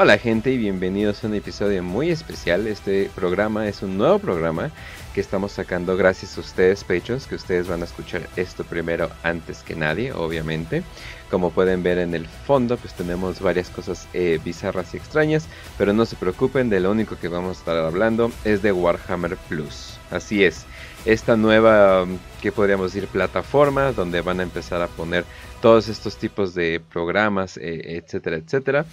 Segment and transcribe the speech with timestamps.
[0.00, 2.68] Hola gente y bienvenidos a un episodio muy especial.
[2.68, 4.70] Este programa es un nuevo programa
[5.12, 9.64] que estamos sacando gracias a ustedes, patrons, que ustedes van a escuchar esto primero antes
[9.64, 10.84] que nadie, obviamente.
[11.32, 15.92] Como pueden ver en el fondo, pues tenemos varias cosas eh, bizarras y extrañas, pero
[15.92, 19.98] no se preocupen, de lo único que vamos a estar hablando es de Warhammer Plus.
[20.12, 20.64] Así es,
[21.04, 22.06] esta nueva,
[22.40, 25.24] que podríamos decir, plataforma donde van a empezar a poner
[25.60, 28.84] todos estos tipos de programas, eh, etcétera, etcétera,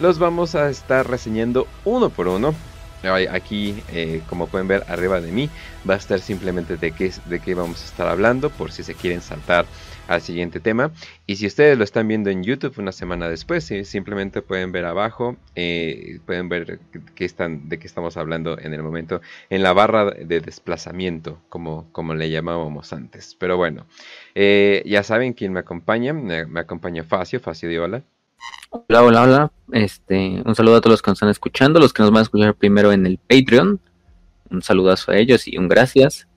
[0.00, 2.54] los vamos a estar reseñando uno por uno.
[3.30, 5.50] Aquí, eh, como pueden ver arriba de mí,
[5.88, 8.94] va a estar simplemente de qué, de qué vamos a estar hablando, por si se
[8.94, 9.66] quieren saltar
[10.08, 10.90] al siguiente tema.
[11.26, 15.36] Y si ustedes lo están viendo en YouTube una semana después, simplemente pueden ver abajo,
[15.54, 16.80] eh, pueden ver
[17.14, 21.86] qué están, de qué estamos hablando en el momento, en la barra de desplazamiento, como,
[21.92, 23.36] como le llamábamos antes.
[23.38, 23.86] Pero bueno,
[24.34, 28.02] eh, ya saben quién me acompaña, me, acompaña Facio, Facio de Hola.
[28.70, 29.52] Hola, hola, hola.
[29.72, 32.22] Este, un saludo a todos los que nos están escuchando, los que nos van a
[32.22, 33.80] escuchar primero en el Patreon.
[34.50, 36.28] Un saludazo a ellos y un gracias.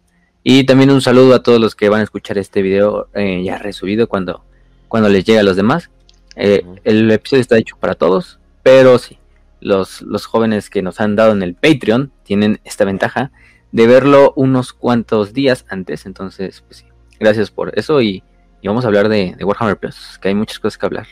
[0.50, 3.58] Y también un saludo a todos los que van a escuchar este video eh, ya
[3.58, 4.46] resubido cuando,
[4.88, 5.90] cuando les llegue a los demás.
[6.38, 9.20] Eh, el episodio está hecho para todos, pero sí,
[9.60, 13.30] los, los jóvenes que nos han dado en el Patreon tienen esta ventaja
[13.74, 16.06] de verlo unos cuantos días antes.
[16.06, 16.86] Entonces, pues sí,
[17.20, 18.24] gracias por eso y,
[18.64, 21.08] vamos a hablar de, de, Warhammer Plus, que hay muchas cosas que hablar.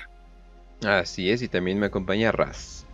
[0.85, 2.85] Así es, y también me acompaña Raz.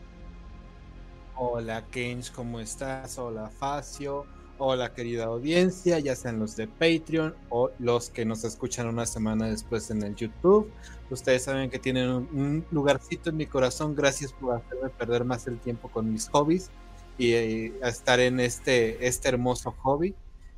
[1.36, 3.20] Hola Kench, ¿cómo estás?
[3.20, 4.41] Hola Facio.
[4.64, 9.48] Hola querida audiencia, ya sean los de Patreon o los que nos escuchan una semana
[9.48, 10.72] después en el YouTube.
[11.10, 13.96] Ustedes saben que tienen un, lugarcito en mi corazón.
[13.96, 16.70] Gracias por hacerme perder más el tiempo con mis hobbies
[17.18, 20.14] y eh, estar en este, este hermoso hobby.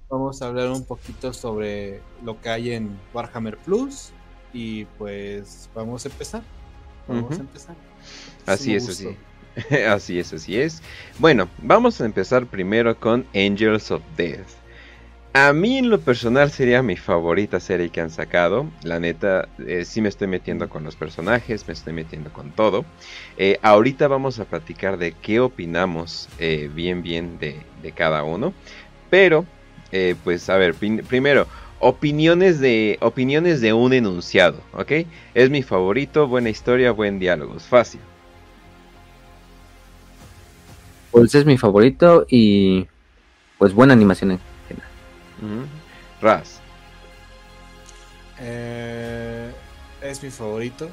[0.09, 4.11] Vamos a hablar un poquito sobre lo que hay en Warhammer Plus
[4.51, 6.43] y pues vamos a empezar.
[7.07, 7.77] Vamos a empezar.
[8.45, 9.15] Así es, así.
[9.89, 10.81] así es, así es.
[11.19, 14.63] Bueno, vamos a empezar primero con Angels of Death.
[15.35, 18.67] A mí en lo personal sería mi favorita serie que han sacado.
[18.83, 22.85] La neta, eh, sí me estoy metiendo con los personajes, me estoy metiendo con todo.
[23.37, 27.63] Eh, ahorita vamos a platicar de qué opinamos eh, bien bien de,
[27.95, 28.53] cada uno.
[29.09, 29.45] Pero,
[30.23, 31.47] pues a ver, primero,
[31.79, 34.91] opiniones de, opiniones de un enunciado, ¿ok?
[35.33, 37.99] Es mi favorito, buena historia, buen diálogo, fácil.
[41.13, 42.87] Pues es mi favorito y
[43.59, 44.89] pues buena animación en general.
[46.19, 46.59] Raz.
[48.39, 49.51] Eh,
[50.01, 50.89] es mi favorito.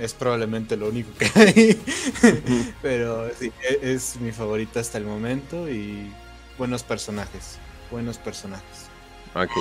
[0.00, 1.80] Es probablemente lo único que hay.
[2.82, 6.12] Pero sí, e, es mi favorito hasta el momento y
[6.58, 7.58] buenos personajes.
[7.92, 8.88] Buenos personajes.
[9.36, 9.52] Ok.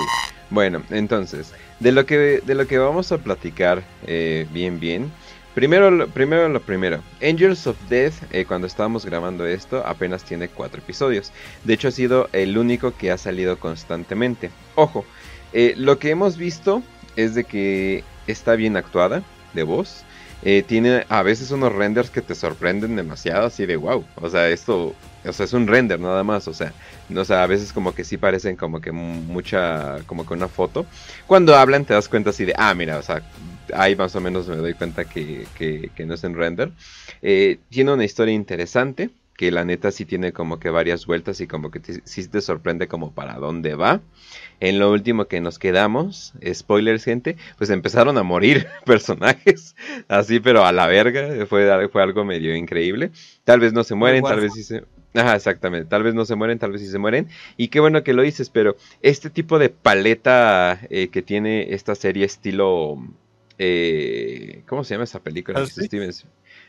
[0.49, 5.11] Bueno, entonces, de lo que, de lo que vamos a platicar eh, bien, bien
[5.53, 7.01] Primero, primero lo primero.
[7.21, 11.31] Angels of Death, eh, cuando estábamos grabando esto, apenas tiene cuatro episodios.
[11.63, 14.49] De hecho, ha sido el único que ha salido constantemente.
[14.73, 15.05] Ojo,
[15.53, 16.81] eh, lo que hemos visto
[17.15, 19.21] es de que está bien actuada
[19.53, 20.03] de voz.
[20.45, 24.03] Eh, tiene a veces unos renders que te sorprenden demasiado, así de wow.
[24.15, 26.47] O sea, esto, o sea, es un render nada más.
[26.47, 26.73] O sea,
[27.15, 30.87] o sea, a veces como que sí parecen como que mucha, como que una foto.
[31.27, 33.21] Cuando hablan te das cuenta así de, ah, mira, o sea,
[33.75, 35.45] ahí más o menos me doy cuenta que,
[36.05, 36.71] no es en render.
[37.21, 41.47] Eh, tiene una historia interesante, que la neta sí tiene como que varias vueltas y
[41.47, 44.01] como que sí te sorprende como para dónde va.
[44.59, 49.75] En lo último que nos quedamos, spoilers gente, pues empezaron a morir personajes,
[50.07, 53.11] así pero a la verga, fue, fue algo medio increíble.
[53.43, 54.83] Tal vez no se mueren, tal vez sí se...
[55.15, 55.89] Ajá, exactamente.
[55.89, 57.27] Tal vez no se mueren, tal vez sí se mueren.
[57.55, 61.93] Y qué bueno que lo dices, pero este tipo de paleta eh, que tiene esta
[61.93, 62.97] serie estilo
[63.57, 65.65] eh, ¿Cómo se llama esa película?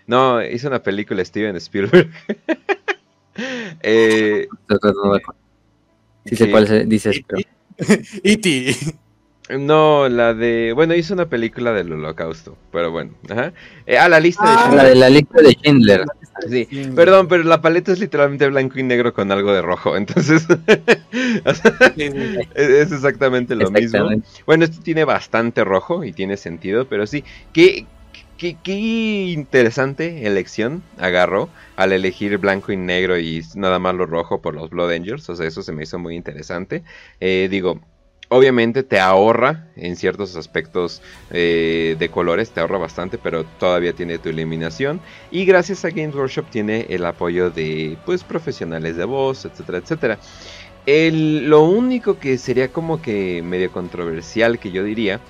[0.06, 2.10] no, hizo una película Steven Spielberg.
[3.82, 4.48] eh,
[6.26, 7.20] sí sé cuál dices,
[8.22, 8.76] E.T.
[9.50, 10.72] No, la de.
[10.74, 13.12] Bueno, hizo una película del holocausto, pero bueno.
[13.28, 13.52] Ajá.
[13.84, 16.04] Eh, ah, la lista de ah, La de la lista de Schindler.
[16.48, 16.66] Sí,
[16.96, 20.46] perdón, pero la paleta es literalmente blanco y negro con algo de rojo, entonces.
[22.54, 24.08] es exactamente lo mismo.
[24.46, 27.22] Bueno, esto tiene bastante rojo y tiene sentido, pero sí.
[27.52, 27.86] Qué,
[28.38, 34.40] qué, qué interesante elección agarró al elegir blanco y negro y nada más lo rojo
[34.40, 35.28] por los Blood Angels.
[35.28, 36.82] O sea, eso se me hizo muy interesante.
[37.20, 37.80] Eh, digo,
[38.28, 44.18] Obviamente te ahorra en ciertos aspectos eh, de colores, te ahorra bastante, pero todavía tiene
[44.18, 45.00] tu eliminación.
[45.30, 50.18] Y gracias a Games Workshop tiene el apoyo de pues profesionales de voz, etcétera, etcétera.
[50.86, 55.20] lo único que sería como que medio controversial que yo diría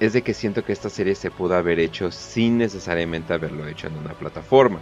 [0.00, 3.86] es de que siento que esta serie se pudo haber hecho sin necesariamente haberlo hecho
[3.86, 4.80] en una plataforma.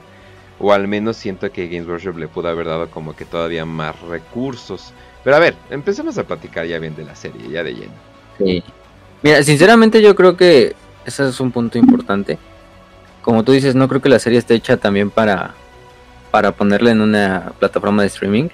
[0.59, 3.99] o al menos siento que Games Workshop le pudo haber dado como que todavía más
[4.03, 4.93] recursos.
[5.25, 7.93] Pero a ver, empecemos a platicar ya bien de la serie, ya de lleno.
[8.39, 8.63] Sí.
[9.23, 10.75] Mira, sinceramente yo creo que
[11.05, 12.39] ese es un punto importante.
[13.23, 15.55] Como tú dices, no creo que la serie esté hecha también para,
[16.31, 18.49] para ponerla en una plataforma de streaming.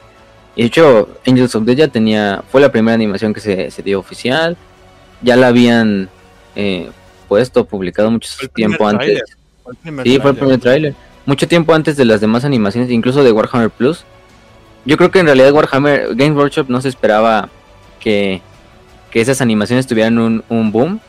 [0.56, 3.82] Y de hecho, Angels of Death ya tenía, fue la primera animación que se, se
[3.82, 4.56] dio oficial.
[5.22, 6.08] Ya la habían
[6.56, 6.90] eh,
[7.28, 9.22] puesto, publicado mucho tiempo antes.
[10.02, 10.94] sí, fue el primer tráiler.
[11.26, 14.04] Mucho tiempo antes de las demás animaciones, incluso de Warhammer Plus.
[14.86, 17.48] Yo creo que en realidad Warhammer Games Workshop no se esperaba
[18.00, 18.40] que,
[19.10, 21.00] que esas animaciones tuvieran un, un boom.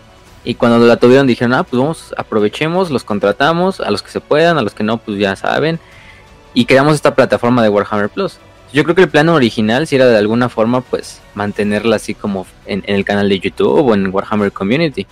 [0.44, 4.20] Y cuando la tuvieron dijeron, ah, pues vamos, aprovechemos, los contratamos, a los que se
[4.20, 5.80] puedan, a los que no, pues ya saben.
[6.54, 8.40] Y creamos esta plataforma de Warhammer Plus.
[8.74, 12.48] Yo creo que el plan original, si era de alguna forma, pues mantenerla así como
[12.66, 15.06] en, en el canal de YouTube o en Warhammer Community.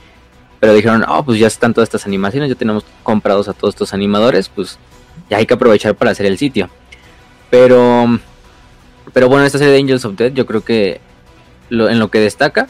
[0.60, 3.94] Pero dijeron, oh, pues ya están todas estas animaciones, ya tenemos comprados a todos estos
[3.94, 4.80] animadores, pues
[5.30, 6.70] ya hay que aprovechar para hacer el sitio.
[7.50, 8.20] Pero,
[9.16, 11.00] pero bueno, esta serie de Angels of Death yo creo que
[11.70, 12.68] lo, en lo que destaca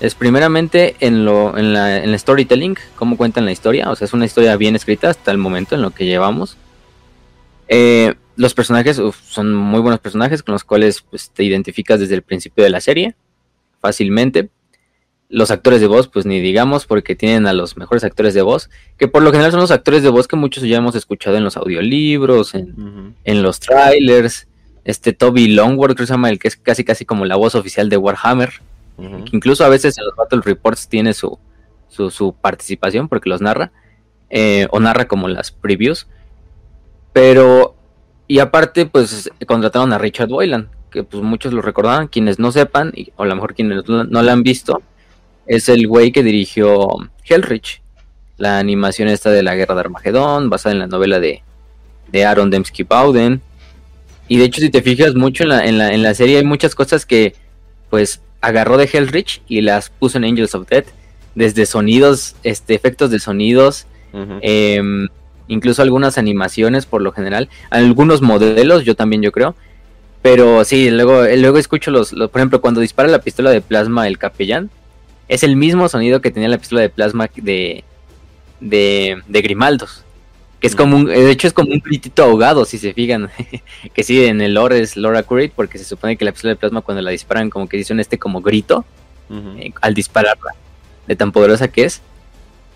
[0.00, 4.04] es primeramente en, lo, en, la, en el storytelling, cómo cuentan la historia, o sea,
[4.04, 6.58] es una historia bien escrita hasta el momento en lo que llevamos.
[7.68, 12.16] Eh, los personajes uf, son muy buenos personajes con los cuales pues, te identificas desde
[12.16, 13.14] el principio de la serie
[13.80, 14.50] fácilmente.
[15.30, 18.68] Los actores de voz, pues ni digamos, porque tienen a los mejores actores de voz,
[18.98, 21.44] que por lo general son los actores de voz que muchos ya hemos escuchado en
[21.44, 23.14] los audiolibros, en, uh -huh.
[23.24, 24.48] en los trailers.
[24.84, 27.54] Este Toby Longworth, creo que se llama el que es casi casi como la voz
[27.54, 28.50] oficial de Warhammer.
[28.98, 29.24] Uh -huh.
[29.32, 31.38] incluso a veces en los Battle Reports tiene su,
[31.88, 33.72] su, su participación porque los narra.
[34.34, 36.06] Eh, o narra como las previews.
[37.12, 37.74] Pero,
[38.26, 42.92] y aparte, pues contrataron a Richard Boylan, que pues muchos lo recordaban, quienes no sepan,
[42.94, 44.80] y, o a lo mejor quienes no, no la han visto,
[45.46, 46.88] es el güey que dirigió
[47.28, 47.82] Hellrich,
[48.38, 51.42] la animación esta de la guerra de Armagedón, basada en la novela de,
[52.10, 53.42] de Aaron Dembski Bowden.
[54.28, 56.44] Y de hecho, si te fijas mucho en la, en, la, en la serie, hay
[56.44, 57.34] muchas cosas que
[57.90, 60.86] pues agarró de Hellrich y las puso en Angels of Death,
[61.34, 64.38] desde sonidos, este, efectos de sonidos, uh -huh.
[64.42, 65.08] eh,
[65.48, 69.54] incluso algunas animaciones por lo general, algunos modelos, yo también yo creo.
[70.22, 74.06] Pero sí, luego, luego escucho los, los, por ejemplo, cuando dispara la pistola de plasma
[74.06, 74.70] el capellán,
[75.28, 77.84] es el mismo sonido que tenía la pistola de plasma de,
[78.60, 80.04] de, de Grimaldos.
[80.62, 83.30] Que es como un, de hecho es como un gritito ahogado, si se fijan.
[83.94, 86.56] que sí, en el lore es lore accurate, porque se supone que la pistola de
[86.56, 88.84] plasma cuando la disparan como que dice un este como grito
[89.28, 89.60] uh -huh.
[89.60, 90.54] eh, al dispararla,
[91.08, 92.00] de tan poderosa que es.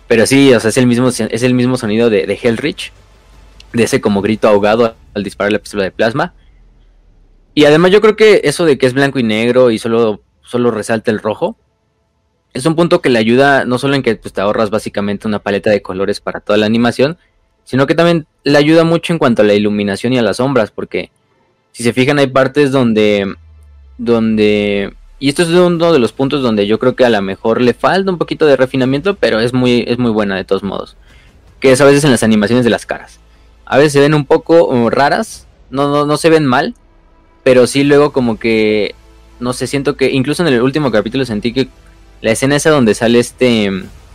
[0.09, 2.93] Pero sí, o sea, es el mismo, es el mismo sonido de, de Hellrich,
[3.73, 6.35] de ese como grito ahogado al disparar la pistola de plasma.
[7.55, 10.73] Y además yo creo que eso de que es blanco y negro y solo, solo
[10.73, 11.56] resalta el rojo,
[12.56, 15.41] es un punto que le ayuda no solo en que pues, te ahorras básicamente una
[15.41, 17.19] paleta de colores para toda la animación,
[17.67, 20.71] sino que también le ayuda mucho en cuanto a la iluminación y a las sombras,
[20.71, 21.11] porque
[21.73, 23.35] si se fijan hay partes donde,
[23.99, 27.61] donde, y esto es uno de los puntos donde yo creo que a lo mejor
[27.61, 30.97] le falta un poquito de refinamiento, pero es muy, es muy buena de todos modos,
[31.59, 33.19] que es a veces en las animaciones de las caras.
[33.67, 36.75] A veces se ven un poco uh, raras, no, no, no se ven mal,
[37.43, 38.95] pero sí luego como que,
[39.41, 41.69] no sé, siento que incluso en el último capítulo sentí que
[42.23, 43.67] la escena esa donde sale este,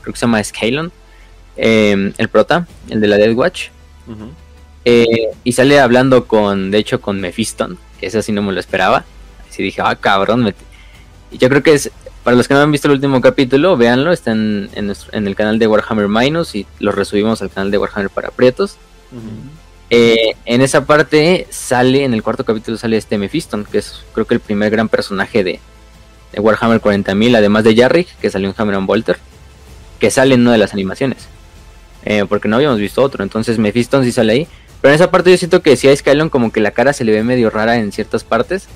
[0.02, 0.94] creo que se llama Scalon,
[1.58, 3.70] eh, el prota, el de la Dead Watch,
[4.08, 4.30] uh -huh.
[4.86, 8.60] eh, y sale hablando con, de hecho, con Mephiston, que eso sí no me lo
[8.60, 9.06] esperaba,
[9.50, 10.56] así dije, ah, cabrón, me...
[11.32, 11.92] y yo creo que es,
[12.24, 15.28] para los que no han visto el último capítulo, véanlo, está en, en, nuestro, en
[15.28, 18.78] el canal de Warhammer Minus y lo resubimos al canal de Warhammer para Prietos.
[19.12, 19.62] Uh -huh.
[19.94, 24.26] Eh, en esa parte sale, en el cuarto capítulo sale este Mephiston, que es creo
[24.26, 25.60] que el primer gran personaje de,
[26.32, 29.18] de Warhammer 40.000, además de Jarrick, que salió en Hammer and Bolter,
[30.00, 31.28] que sale en una de las animaciones.
[32.04, 34.48] Eh, porque no habíamos visto otro, entonces Mephiston sí sale ahí.
[34.82, 37.04] Pero en esa parte yo siento que si a Skylon como que la cara se
[37.04, 38.68] le ve medio rara en ciertas partes,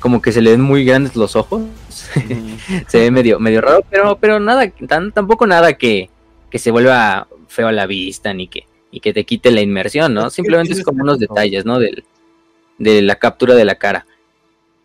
[0.00, 2.84] como que se le ven muy grandes los ojos, mm.
[2.86, 6.10] se ve medio, medio raro, pero, pero nada, tan, tampoco nada que,
[6.50, 10.14] que se vuelva feo a la vista, ni que y que te quite la inmersión,
[10.14, 10.30] ¿no?
[10.30, 11.80] Simplemente es como unos detalles, ¿no?
[11.80, 12.04] De,
[12.78, 14.06] de la captura de la cara.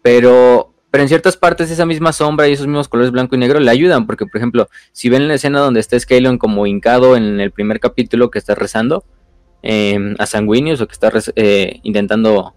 [0.02, 3.60] Pero, pero en ciertas partes esa misma sombra y esos mismos colores blanco y negro
[3.60, 7.40] le ayudan, porque por ejemplo, si ven la escena donde está Scalon como hincado en
[7.40, 9.04] el primer capítulo que está rezando
[9.62, 12.54] eh, a Sanguinius o que está eh, intentando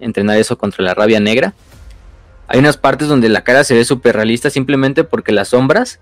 [0.00, 1.54] entrenar eso contra la rabia negra,
[2.48, 6.00] hay unas partes donde la cara se ve súper realista simplemente porque las sombras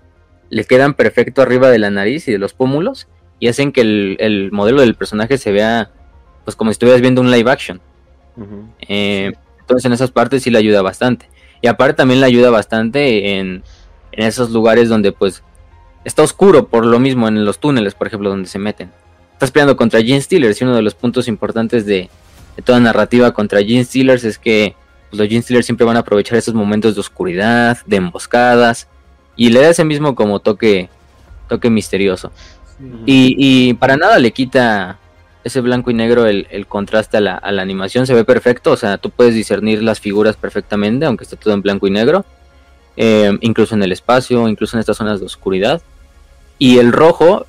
[0.49, 3.07] le quedan perfecto arriba de la nariz y de los pómulos
[3.39, 5.91] y hacen que el, el, modelo del personaje se vea
[6.43, 7.81] pues como si estuvieras viendo un live action.
[8.37, 8.67] Uh -huh.
[8.87, 11.27] eh, entonces en esas partes sí le ayuda bastante.
[11.61, 13.63] Y aparte también le ayuda bastante en,
[14.11, 15.43] en, esos lugares donde pues
[16.03, 18.91] está oscuro por lo mismo, en los túneles, por ejemplo, donde se meten.
[19.33, 22.09] Estás peleando contra Gene Steelers y uno de los puntos importantes de,
[22.55, 24.75] de toda narrativa contra Gene Stealers es que
[25.09, 28.87] pues, los Gene Stealers siempre van a aprovechar esos momentos de oscuridad, de emboscadas,
[29.35, 30.89] y le da ese mismo como toque,
[31.47, 32.31] toque misterioso.
[33.05, 34.99] Y, y, para nada le quita
[35.45, 38.71] ese blanco y negro el, el contraste a la, a la, animación, se ve perfecto,
[38.71, 42.25] o sea, tú puedes discernir las figuras perfectamente, aunque esté todo en blanco y negro,
[42.97, 45.83] eh, incluso en el espacio, incluso en estas zonas de oscuridad.
[46.57, 47.45] Y el rojo,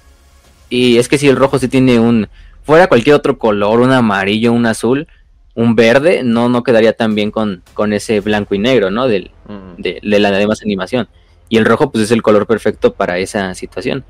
[0.69, 2.29] y es que si el rojo sí tiene un,
[2.65, 5.09] fuera cualquier otro color, un amarillo, un azul,
[5.55, 9.09] un verde, no, no quedaría tan bien con, con ese blanco y negro, ¿no?
[9.09, 9.31] Del,
[9.79, 11.09] de, de, la demás animación.
[11.49, 14.05] Y el rojo, pues es el color perfecto para esa situación.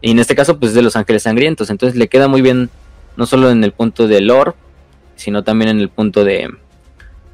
[0.00, 1.70] Y en este caso, pues es de Los Ángeles Sangrientos.
[1.70, 2.68] Entonces le queda muy bien,
[3.18, 4.52] no solo en el punto de lore,
[5.16, 6.48] sino también en el punto de,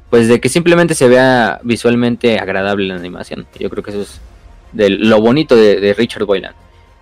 [0.09, 3.45] pues de que simplemente se vea visualmente agradable la animación.
[3.59, 4.19] Yo creo que eso es
[4.71, 6.55] de lo bonito de, de Richard Boylan.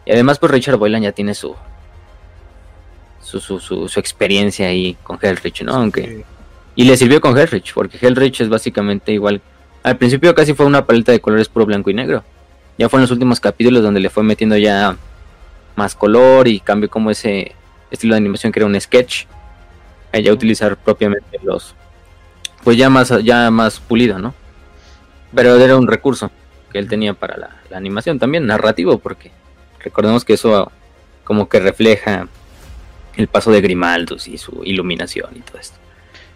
[0.06, 1.56] Y además, pues Richard Boylan ya tiene su
[3.22, 5.74] su, su, su, su experiencia ahí con Hellrich, ¿no?
[5.74, 6.04] Aunque...
[6.04, 6.24] Sí.
[6.76, 9.42] Y le sirvió con Hellrich, porque Hellrich es básicamente igual.
[9.82, 12.24] Al principio casi fue una paleta de colores puro blanco y negro.
[12.78, 14.98] Ya fue en los últimos capítulos donde le fue metiendo ya
[15.76, 17.54] más color y cambió como ese
[17.94, 19.26] estilo de animación que era un sketch.
[20.12, 21.76] A ya utilizar propiamente los...
[22.64, 24.34] Pues ya más, ya más pulido, ¿no?
[25.34, 26.32] Pero era un recurso
[26.72, 29.32] que él tenía para la, la animación también, narrativo, porque
[29.80, 30.72] recordemos que eso
[31.24, 32.28] como que refleja
[33.16, 35.78] el paso de Grimaldus y su iluminación y todo esto.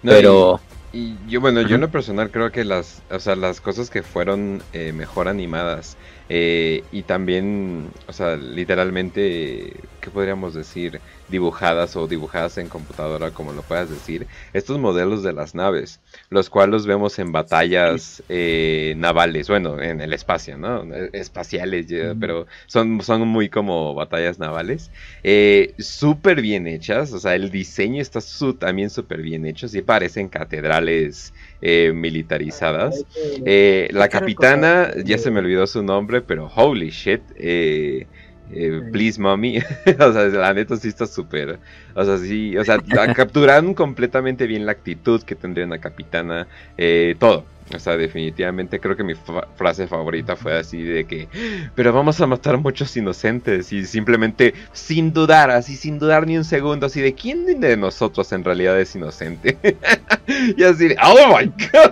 [0.03, 0.59] No, Pero.
[0.91, 3.89] Y, y, yo, bueno, yo en lo personal creo que las, o sea, las cosas
[3.89, 5.97] que fueron eh, mejor animadas
[6.29, 10.99] eh, y también, o sea, literalmente, ¿qué podríamos decir?
[11.29, 16.49] Dibujadas o dibujadas en computadora, como lo puedas decir, estos modelos de las naves, los
[16.49, 20.83] cuales los vemos en batallas eh, navales, bueno, en el espacio, ¿no?
[21.13, 22.19] Espaciales, ya, mm.
[22.19, 24.91] pero son, son muy como batallas navales,
[25.23, 29.81] eh, súper bien hechas, o sea, el diseño está su, también súper bien hecho, sí
[29.81, 33.03] parecen catedrales eh, militarizadas.
[33.45, 37.21] Eh, la capitana, ya se me olvidó su nombre, pero holy shit.
[37.35, 38.05] Eh,
[38.51, 39.57] eh, please mommy,
[39.99, 41.59] o sea, la neta sí está súper,
[41.93, 42.79] o sea, sí, o sea,
[43.15, 48.95] capturaron completamente bien la actitud que tendría una capitana, eh, todo, o sea, definitivamente creo
[48.95, 49.13] que mi
[49.55, 51.27] frase favorita fue así de que,
[51.75, 56.45] pero vamos a matar muchos inocentes y simplemente sin dudar, así sin dudar ni un
[56.45, 59.57] segundo, así de quién de nosotros en realidad es inocente.
[60.57, 61.91] y así de, oh my god.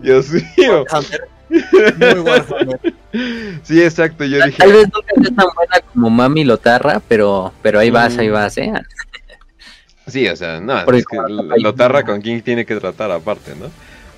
[0.00, 0.84] Dios mío.
[1.48, 2.80] Muy Warhammer.
[3.62, 4.58] Sí, exacto, yo dije.
[4.58, 8.20] Tal vez nunca es tan buena como Mami Lotarra, pero, pero ahí vas, mm.
[8.20, 8.72] ahí vas, ¿eh?
[10.06, 11.16] Sí, o sea, no, Porque es que
[11.62, 13.70] Lotarra con quién tiene que tratar aparte, ¿no?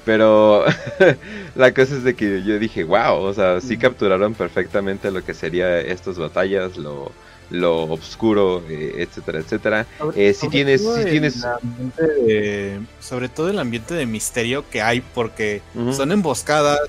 [0.05, 0.65] Pero
[1.57, 5.35] la cosa es de que yo dije, wow, o sea, sí capturaron perfectamente lo que
[5.35, 7.13] sería estas batallas, lo,
[7.51, 9.87] lo oscuro, eh, etcétera, etcétera.
[9.99, 11.45] Sobre, eh, si tienes, si tienes...
[11.99, 15.93] De, sobre todo el ambiente de misterio que hay, porque uh -huh.
[15.93, 16.81] son emboscadas,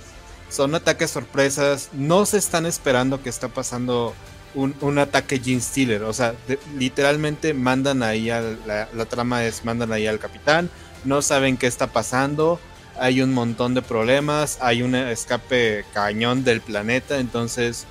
[0.49, 4.13] son ataques sorpresas, no se están esperando que está pasando
[4.55, 6.33] un, un ataque Gene Stealer, o sea,
[6.77, 10.69] literalmente mandan ahí la, la trama es mandan ahí al capitán,
[11.03, 12.59] no saben qué está pasando,
[12.99, 17.85] hay un montón de problemas, hay un escape cañón del planeta, entonces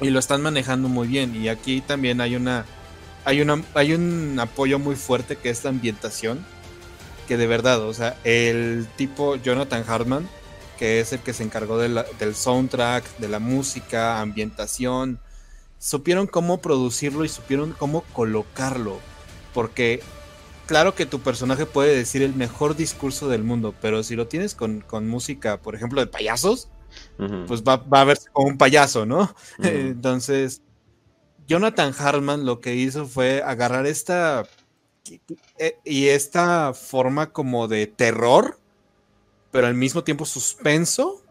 [0.00, 2.64] y lo están manejando muy bien y aquí también hay una
[3.24, 6.44] hay una hay un apoyo muy fuerte que es la ambientación
[7.28, 10.28] que de verdad, o sea, el tipo Jonathan Hartman
[10.80, 15.20] que es el que se encargó de la, del soundtrack, de la música, ambientación,
[15.78, 18.98] supieron cómo producirlo y supieron cómo colocarlo,
[19.52, 20.00] porque
[20.64, 24.54] claro que tu personaje puede decir el mejor discurso del mundo, pero si lo tienes
[24.54, 26.70] con, con música, por ejemplo, de payasos,
[27.18, 27.46] uh -huh.
[27.46, 29.34] pues va, va, a verse como un payaso, ¿no?
[29.58, 29.90] Uh -huh.
[29.90, 30.62] Entonces,
[31.46, 34.44] Jonathan Hartman lo que hizo fue agarrar esta
[35.84, 38.59] y esta forma como de terror,
[39.50, 41.22] pero al mismo tiempo suspenso.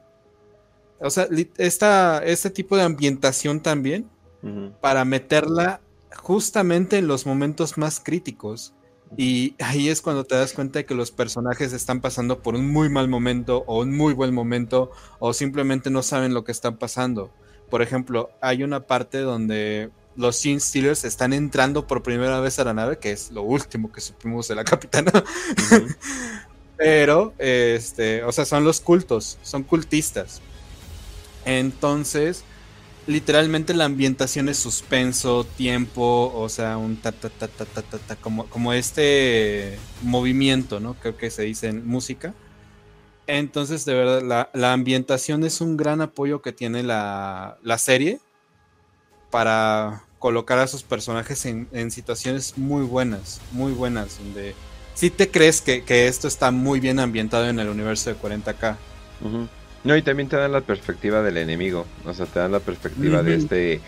[1.00, 4.10] O sea, esta, este tipo de ambientación también,
[4.44, 4.74] uh -huh.
[4.82, 5.82] para meterla
[6.16, 8.74] justamente en los momentos más críticos.
[9.18, 12.70] Y ahí es cuando te das cuenta de que los personajes están pasando por un
[12.72, 16.78] muy mal momento o un muy buen momento o simplemente no saben lo que está
[16.78, 17.32] pasando.
[17.72, 22.66] Por ejemplo, hay una parte donde los Sin Steelers están entrando por primera vez a
[22.66, 25.12] la nave, que es lo último que supimos de la capitana.
[25.16, 25.20] Uh
[25.56, 25.96] -huh.
[26.80, 30.42] Pero, este, o sea, son los cultos, son cultistas.
[31.44, 32.46] Entonces,
[33.06, 37.98] literalmente la ambientación es suspenso, tiempo, o sea, un ta ta ta ta ta ta,
[37.98, 40.94] ta como, como este movimiento, ¿no?
[40.94, 42.34] Creo que se dice en música.
[43.28, 48.22] Entonces, de verdad, la, la ambientación es un gran apoyo que tiene la, la serie
[49.32, 54.56] para colocar a sus personajes en, en, situaciones muy buenas, muy buenas, donde
[55.00, 58.75] sí te crees que, que esto está muy bien ambientado en el universo de 40k.
[59.22, 59.48] Ujú.
[59.86, 61.86] No, y también te dan la perspectiva del enemigo.
[62.06, 63.79] O sea, te dan la perspectiva de este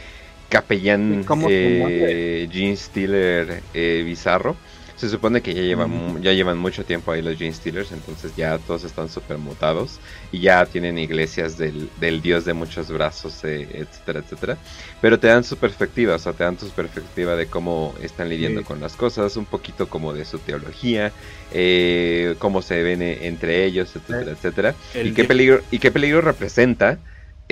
[0.48, 4.56] capellán eh, Gene Stealer eh, bizarro.
[5.02, 8.60] Se supone que ya llevan, ya llevan mucho tiempo ahí los Gene Stealers, entonces ya
[8.60, 10.00] todos están súper mutados
[10.32, 14.58] y ya tienen iglesias del, del dios de muchos brazos, eh, etcétera, etcétera.
[15.02, 18.62] Pero te dan su perspectiva, o sea, te dan su perspectiva de cómo están lidiando
[18.62, 18.66] Sí.
[18.68, 21.12] con las cosas, un poquito como de su teología,
[21.52, 24.76] eh, cómo se ven eh, entre ellos, etcétera, etcétera.
[24.94, 27.00] El ¿Y qué, peligro, ¿Y qué peligro representa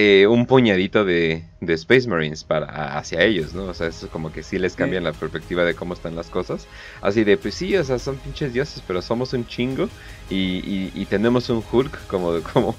[0.01, 3.65] eh, un puñadito de, de Space Marines para, hacia ellos, ¿no?
[3.65, 6.67] O sea, eso como que sí les cambian la perspectiva de cómo están las cosas.
[7.01, 9.89] Así de, pues sí, o sea, son pinches dioses, pero somos un chingo
[10.29, 12.75] y, y- y tenemos un Hulk, como, como,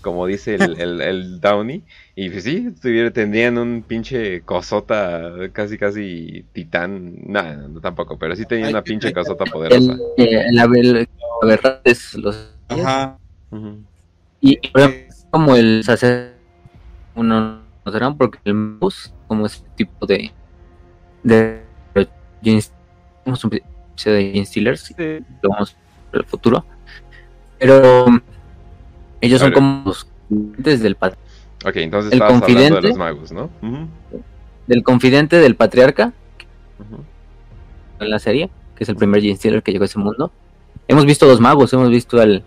[0.00, 1.84] como dice el, el- el Downey.
[2.14, 7.16] Y pues sí, tuviera, tendrían un pinche cosota, casi casi titán.
[7.26, 9.92] No, no, tampoco, pero sí tenían una pinche cosota poderosa.
[10.16, 10.58] El, eh, el
[11.42, 13.18] aberrantes, los Ajá.
[13.50, 13.84] Ujú.
[14.40, 16.31] y por ejemplo, como el sacerdote
[17.14, 20.30] uno no serán porque el Moose como ese tipo de
[21.22, 21.62] de
[23.24, 24.94] somos un episodio de Gene Stealers y
[25.42, 26.64] lo vamos a ver el futuro.
[27.58, 28.06] Pero
[29.20, 31.16] ellos son como los confidentes del pat-
[31.64, 32.88] Ok, entonces El estabas hablando de confidente.
[32.88, 33.50] los magos, ¿no?
[34.66, 36.12] Del confidente del patriarca.
[38.00, 40.32] En la serie que es el primer Gene Stealer que llegó a ese mundo.
[40.88, 42.42] Hemos visto dos magos hemos visto al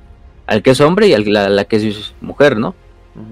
[0.48, 2.76] al que es hombre y al la, la que es mujer no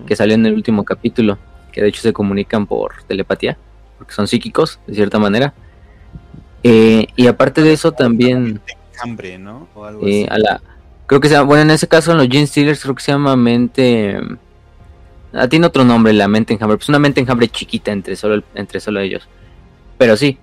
[0.05, 1.37] Que salió en el último capítulo,
[1.71, 3.57] que de hecho se comunican por telepatía,
[3.97, 5.53] porque son psíquicos, de cierta manera.
[6.63, 8.61] Eh, y aparte de eso también
[9.01, 9.67] Hambre, ¿no?
[9.75, 10.33] O algo eh, así.
[10.33, 10.61] a la
[11.07, 13.11] creo que se llama, bueno en ese caso en los Gene Stealers creo que se
[13.11, 14.17] llama mente
[15.33, 18.45] ah, tiene otro nombre la mente enjambre, pues una mente enjambre chiquita entre solo el-
[18.55, 19.27] entre solo ellos.
[19.97, 20.37] Pero sí,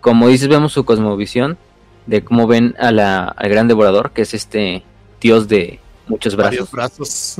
[0.00, 1.58] como dices vemos su cosmovisión
[2.06, 4.84] de cómo ven a la, al gran devorador, que es este
[5.20, 6.70] dios de muchos brazos.
[6.70, 7.36] Brazos.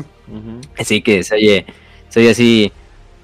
[0.79, 1.67] Así que se oye,
[2.09, 2.73] se oye así,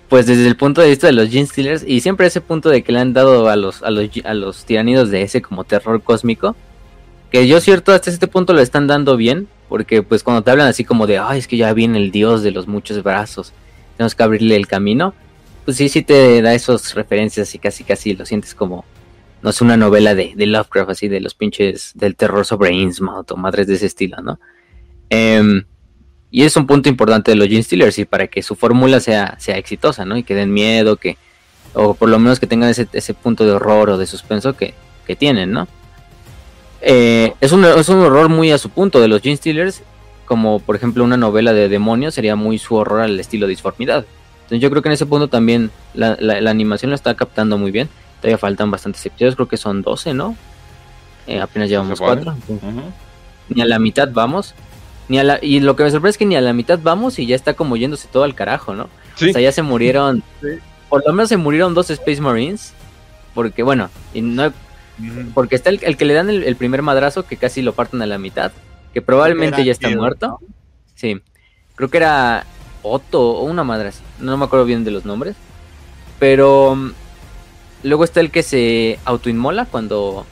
[0.08, 2.82] pues desde el punto de vista de los Gene Stealers, y siempre ese punto de
[2.82, 6.02] que le han dado a los, a los, a los tiranidos de ese como terror
[6.02, 6.54] cósmico,
[7.30, 10.68] que yo cierto hasta este punto lo están dando bien, porque pues cuando te hablan
[10.68, 13.52] así como de, ay, es que ya viene el dios de los muchos brazos,
[13.96, 15.14] tenemos que abrirle el camino,
[15.64, 18.84] pues sí, sí te da esas referencias y casi casi lo sientes como,
[19.40, 23.30] no es una novela de, de Lovecraft, así de los pinches del terror sobre Innsmouth
[23.32, 24.38] o madres de ese estilo, ¿no?
[25.14, 25.64] Em,
[26.30, 29.36] y es un punto importante de los Gene Stealers y para que su fórmula sea,
[29.38, 30.16] sea exitosa, ¿no?
[30.16, 31.18] Y que den miedo, que
[31.74, 34.72] o por lo menos que tengan ese, ese punto de horror o de suspenso que,
[35.06, 35.68] que tienen, ¿no?
[36.80, 39.82] Eh, es, un, es un horror muy a su punto de los Gene Stealers,
[40.24, 44.04] como por ejemplo una novela de demonios sería muy su horror al estilo disformidad.
[44.44, 47.58] Entonces yo creo que en ese punto también la, la- la animación lo está captando
[47.58, 47.88] muy bien.
[48.20, 50.36] Todavía faltan bastantes episodios, creo que son 12, ¿no?
[51.26, 52.22] Eh, apenas llevamos supone.
[52.24, 52.82] 4 Ujú.
[53.50, 54.54] ni a la mitad vamos.
[55.08, 57.18] Ni a la, y lo que me sorprende es que ni a la mitad vamos
[57.18, 58.88] y ya está como yéndose todo al carajo, ¿no?
[59.16, 59.30] Sí.
[59.30, 60.22] O sea, ya se murieron.
[60.40, 60.48] Sí.
[60.88, 62.74] Por lo menos se murieron dos Space Marines.
[63.34, 64.52] Porque, bueno, y no,
[65.32, 68.02] porque está el, el que le dan el, el primer madrazo que casi lo parten
[68.02, 68.52] a la mitad.
[68.92, 70.38] Que probablemente Era ya está muerto.
[70.94, 71.20] Sí.
[71.76, 72.44] Creo que era
[72.82, 74.02] Otto o una madre así.
[74.18, 75.36] No me acuerdo bien de los nombres.
[76.18, 76.76] Pero
[77.82, 80.26] luego está el que se autoinmola cuando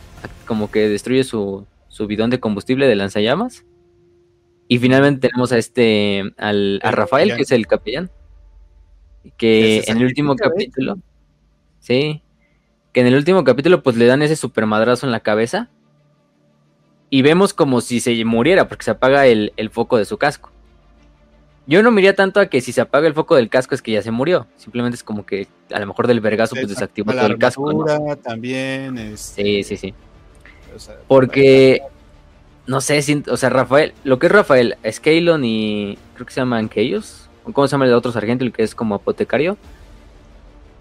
[0.47, 3.65] como que destruye su, su bidón de combustible de lanzallamas.
[4.73, 8.09] Y finalmente tenemos a este, al, a El Rafael, que es el capellán.
[9.37, 10.97] Que en el último capítulo,
[11.81, 12.23] sí,
[12.93, 15.71] que en el último capítulo pues le dan ese super madrazo en la cabeza.
[17.11, 20.53] Y vemos como si se muriera porque se apaga el, el foco de su casco.
[21.67, 23.91] Yo no miraría tanto a que si se apaga el foco del casco es que
[23.91, 24.47] ya se murió.
[24.57, 27.73] Simplemente es como que a lo mejor del vergazo pues desactivó todo el casco.
[27.73, 28.17] ¿no?
[28.19, 28.97] también.
[28.99, 29.95] este, Sí, sí, sí.
[30.77, 31.83] o sea, Porque,
[32.71, 36.41] no sé, si- o sea, Rafael, lo que es Rafael, Scalon y creo que se
[36.41, 39.59] llaman Keyos, o cómo se llama el otro sargento, el que es como apotecario,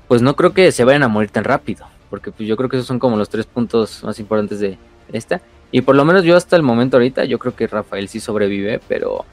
[0.07, 2.77] pues no creo que se vayan a morir tan rápido, porque pues yo creo que
[2.77, 4.77] esos son como los tres puntos más importantes de
[5.11, 5.41] esta.
[5.71, 8.79] Y por lo menos yo hasta el momento ahorita, yo creo que Rafael sí sobrevive,
[8.87, 9.25] pero,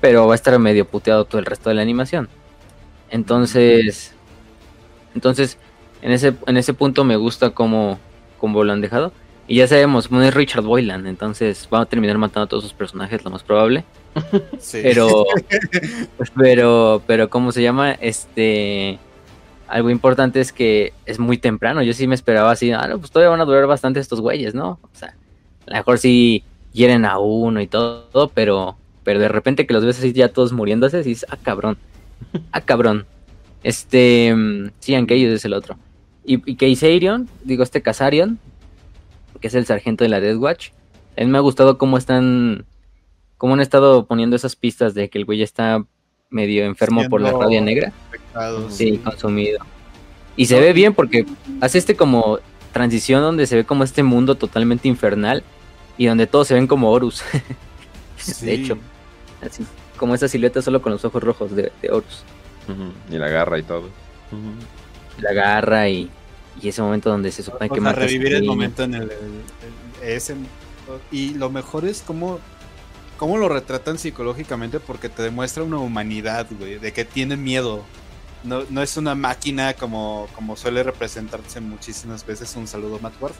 [0.00, 2.30] pero va a estar medio puteado todo el resto de la animación.
[3.10, 4.14] Entonces,
[5.14, 5.58] entonces,
[6.00, 7.98] en ese, en ese punto me gusta cómo,
[8.38, 9.12] cómo lo han dejado.
[9.50, 12.74] Y ya sabemos, no es Richard Boylan, entonces va a terminar matando a todos sus
[12.74, 13.82] personajes, lo más probable.
[14.58, 14.80] sí.
[14.82, 15.24] Pero,
[16.36, 17.92] pero, pero, ¿cómo se llama?
[17.92, 18.98] Este,
[19.66, 21.82] algo importante es que es muy temprano.
[21.82, 24.54] Yo sí me esperaba así, ah, no, pues todavía van a durar bastante estos güeyes,
[24.54, 24.78] ¿no?
[24.82, 25.14] O sea,
[25.66, 29.82] a lo mejor sí hieren a uno y todo, pero, pero de repente que los
[29.82, 31.78] ves así ya todos muriéndose, dices, ah, cabrón,
[32.52, 33.06] ah, cabrón.
[33.62, 35.78] Este, mm, sí, ellos es el otro.
[36.22, 38.38] Y, y Kaisarion, digo, este Casarion,
[39.38, 40.68] que es el sargento de la Death Watch,
[41.16, 42.66] A mí me ha gustado cómo están,
[43.36, 45.84] cómo han estado poniendo esas pistas de que el güey está
[46.30, 47.92] medio enfermo por la rabia negra.
[48.68, 49.60] Sí, consumido.
[50.36, 51.26] Y se ve bien porque
[51.60, 52.38] hace este como
[52.72, 55.42] transición donde se ve como este mundo totalmente infernal
[55.96, 57.22] y donde todos se ven como Horus.
[58.18, 58.46] Sí.
[58.46, 58.76] De hecho,
[59.40, 59.64] así
[59.96, 62.24] como esa silueta solo con los ojos rojos de, de Horus.
[63.10, 63.88] Y la garra y todo.
[65.20, 66.10] La garra y,
[66.60, 69.10] y ese momento donde se supone O que ese revivir el momento en el, el-
[70.02, 70.34] el- ese
[71.12, 72.38] y lo mejor es cómo
[73.18, 77.84] cómo lo retratan psicológicamente porque te demuestra una humanidad, güey, de que tiene miedo.
[78.44, 82.54] No, no es una máquina como, como suele representarse muchísimas veces.
[82.54, 83.34] Un saludo, Matt Ward.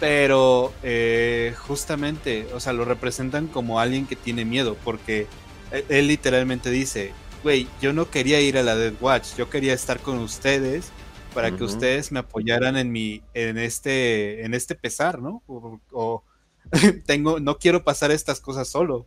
[0.00, 5.28] Pero eh, justamente, o sea, lo representan como alguien que tiene miedo porque
[5.70, 7.12] él, él literalmente dice,
[7.44, 10.90] güey, yo no quería ir a la Dead Watch, yo quería estar con ustedes
[11.34, 15.42] para que ustedes me apoyaran en mi en este en este pesar, ¿no?
[15.46, 16.24] O, o
[17.06, 19.06] tengo no quiero pasar estas cosas solo.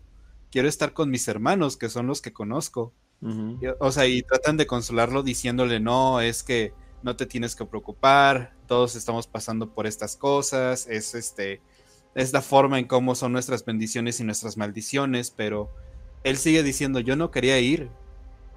[0.51, 2.93] Quiero estar con mis hermanos, que son los que conozco.
[3.21, 3.57] Ujú.
[3.61, 7.65] Y, O sea, y tratan de consolarlo diciéndole, "No, es que no te tienes que
[7.65, 11.61] preocupar, todos estamos pasando por estas cosas, es este
[12.15, 15.69] es la forma en cómo son nuestras bendiciones y nuestras maldiciones, pero
[16.23, 17.89] él sigue diciendo, "Yo no quería ir.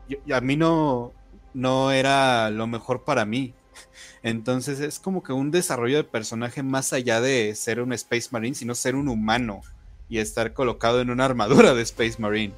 [0.09, 1.13] Yo- a mí no
[1.55, 3.55] no era lo mejor para mí."
[4.23, 8.55] Entonces es como que un desarrollo de personaje más allá de ser un Space Marine,
[8.55, 9.61] sino ser un humano
[10.09, 12.55] y estar colocado en una armadura de Space Marine.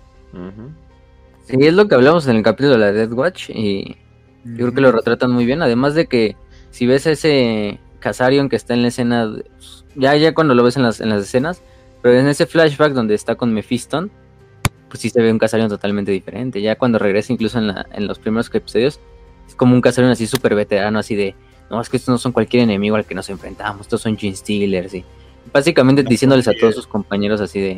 [1.46, 3.96] Sí, es lo que hablamos en el capítulo de la Death Watch y
[4.44, 5.60] yo creo que lo retratan muy bien.
[5.62, 6.36] Además de que
[6.70, 10.62] si ves a ese Casarion que está en la escena, pues, ya ya cuando lo
[10.62, 11.60] ves en las, en las escenas,
[12.02, 14.10] pero en ese flashback donde está con Mephiston,
[14.88, 16.62] pues sí se ve un Casarion totalmente diferente.
[16.62, 19.00] Ya cuando regresa incluso en, la- en los primeros episodios,
[19.46, 21.34] es como un Casarion así súper veterano, así de,
[21.70, 24.36] no, es que estos no son cualquier enemigo al que nos enfrentamos, estos son Gene
[24.36, 25.04] Stealers y
[25.52, 27.74] básicamente No, diciéndoles a todos sus compañeros así de...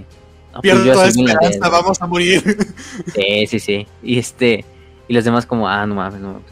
[0.52, 2.42] "No, pues Pierdo toda esperanza, vamos a morir.
[3.14, 3.86] Sí, sí, sí.
[4.02, 4.64] Y este,
[5.08, 6.46] y los demás como, ah, no mames, no mames.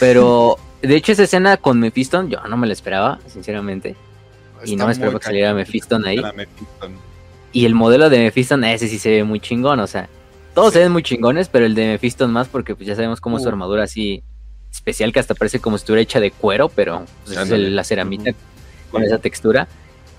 [0.00, 3.96] Pero, de hecho, esa escena con Mephiston, yo no me la esperaba, sinceramente.
[4.64, 6.20] Y no me esperaba que saliera Mephiston ahí.
[6.34, 6.92] Mephiston.
[7.52, 10.08] Y el modelo de Mephiston, ese sí se ve muy chingón, o sea,
[10.54, 13.36] todos se ven muy chingones, pero el de Mephiston más porque pues ya sabemos cómo
[13.36, 14.22] es su armadura así
[14.72, 17.84] especial que hasta parece como si estuviera hecha de cuero, pero pues, es el- la
[17.84, 18.32] ceramita
[18.90, 19.68] con esa textura.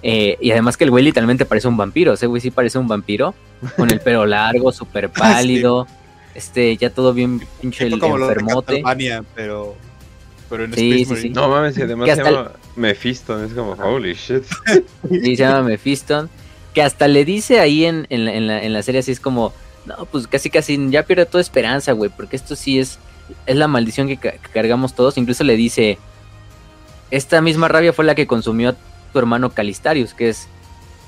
[0.02, 2.88] Eh, y además que el güey literalmente parece un vampiro, ese güey sí parece un
[2.88, 3.34] vampiro,
[3.76, 5.88] con el pelo largo, súper pálido,
[6.36, 8.82] este, ya todo bien pinche el como enfermote.
[9.36, 9.76] Pero,
[10.50, 11.30] pero en Sí, Space sí.
[11.32, 14.44] No mames, y además Que se llama Mephiston, es como, holy shit.
[15.10, 16.30] Sí, se llama Mephiston.
[16.74, 19.20] Que hasta le dice ahí en, en, la, en, la, en la serie así es
[19.20, 19.52] como,
[19.86, 23.00] no, pues casi casi ya pierde toda esperanza, güey, porque esto sí es,
[23.46, 25.18] es la maldición que, ca- que cargamos todos.
[25.18, 25.98] Incluso le dice,
[27.12, 28.76] esta misma rabia fue la que consumió a
[29.14, 30.48] tu hermano Calistarius, que es,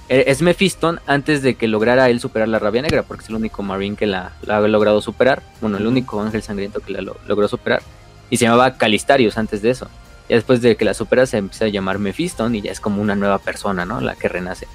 [0.10, 3.36] e- es Mephiston antes de que lograra él superar la rabia negra, porque es el
[3.36, 7.02] único Marine que la, la ha logrado superar, bueno, el único ángel sangriento que la
[7.02, 7.82] lo- logró superar,
[8.30, 9.88] y se llamaba Calistarius antes de eso.
[10.30, 13.02] Ya después de que la supera se empieza a llamar Mephiston y ya es como
[13.02, 14.00] una nueva persona, ¿no?
[14.00, 14.66] La que renace.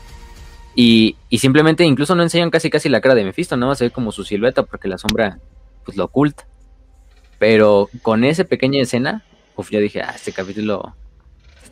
[0.74, 3.84] Y, y simplemente incluso no enseñan casi casi la cara de Mephiston, nada más se
[3.84, 5.38] ve como su silueta porque la sombra
[5.84, 6.44] pues lo oculta.
[7.38, 9.22] Pero con esa pequeña escena,
[9.56, 10.94] uf, yo dije, ah, este capítulo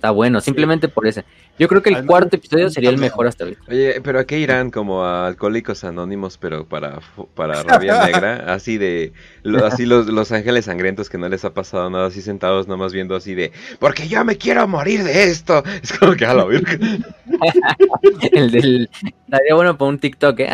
[0.05, 1.25] está bueno, simplemente por ese.
[1.59, 3.63] Yo creo que el cuarto episodio sería el mejor hasta ahorita.
[3.69, 4.71] Oye, pero ¿a qué irán?
[4.71, 7.01] Como a Alcohólicos Anónimos, pero para,
[7.35, 8.53] para rabia negra.
[8.53, 9.13] Así de,
[9.45, 12.93] lo- así los, los ángeles sangrientos que no les ha pasado nada, así sentados nomás
[12.93, 15.63] viendo así de, porque yo me quiero morir de esto.
[15.83, 17.03] Es como que a la virgen.
[18.33, 18.91] El del.
[19.25, 20.49] Estaría bueno para un TikTok, ¿eh?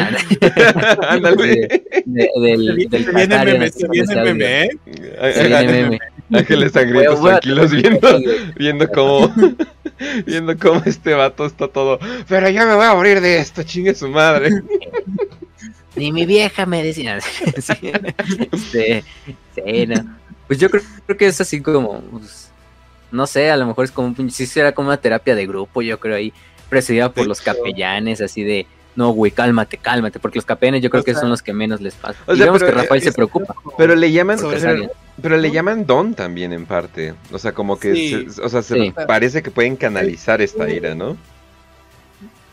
[1.09, 1.83] Ándale.
[2.07, 4.71] De- del, del Se viene meme, se viene meme, ¿eh?
[5.35, 5.99] Se viene meme.
[6.33, 8.21] Ángeles sangrientos tranquilos viendo,
[8.57, 9.35] viendo cómo,
[10.27, 13.95] viendo cómo este vato está todo, pero yo me voy a morir de esto, chingue
[13.95, 14.51] su madre.
[15.97, 17.21] Ni mi vieja me decía.
[17.61, 17.93] sí,
[18.71, 19.05] sí,
[19.55, 20.19] sí, no.
[20.47, 22.51] Pues yo creo, creo que es así como, pues,
[23.11, 25.99] no sé, a lo mejor es como, sí será como una terapia de grupo, yo
[26.01, 26.33] creo ahí,
[26.69, 31.03] presidida por los capellanes, así de, no, güey, cálmate, cálmate, porque los capellanes yo creo
[31.03, 32.19] O que sea, son los que menos les pasa.
[32.27, 33.55] o y sea, vemos que pero, Rafael eh, se es- preocupa.
[33.79, 34.39] Pero le llaman,
[35.23, 37.15] pero, le llaman don también en parte.
[37.33, 38.27] O sea, como que, Sí.
[38.31, 38.95] se- o sea, se Sí.
[39.07, 41.17] parece que pueden canalizar esta ira, ¿no?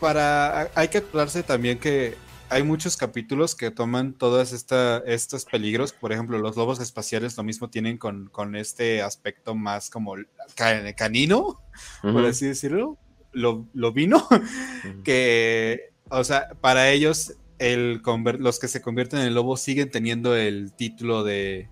[0.00, 2.14] para hay que acordarse también que
[2.50, 5.92] hay muchos capítulos que toman todos estos peligros.
[5.92, 10.14] Por ejemplo, los lobos espaciales lo mismo tienen con, con este aspecto más como
[10.54, 11.60] ca- canino,
[12.00, 12.96] por así decirlo.
[13.32, 14.26] Lo, lo vino.
[15.04, 21.24] Que, o sea, para ellos, los que se convierten en lobo siguen teniendo el título
[21.24, 21.68] de,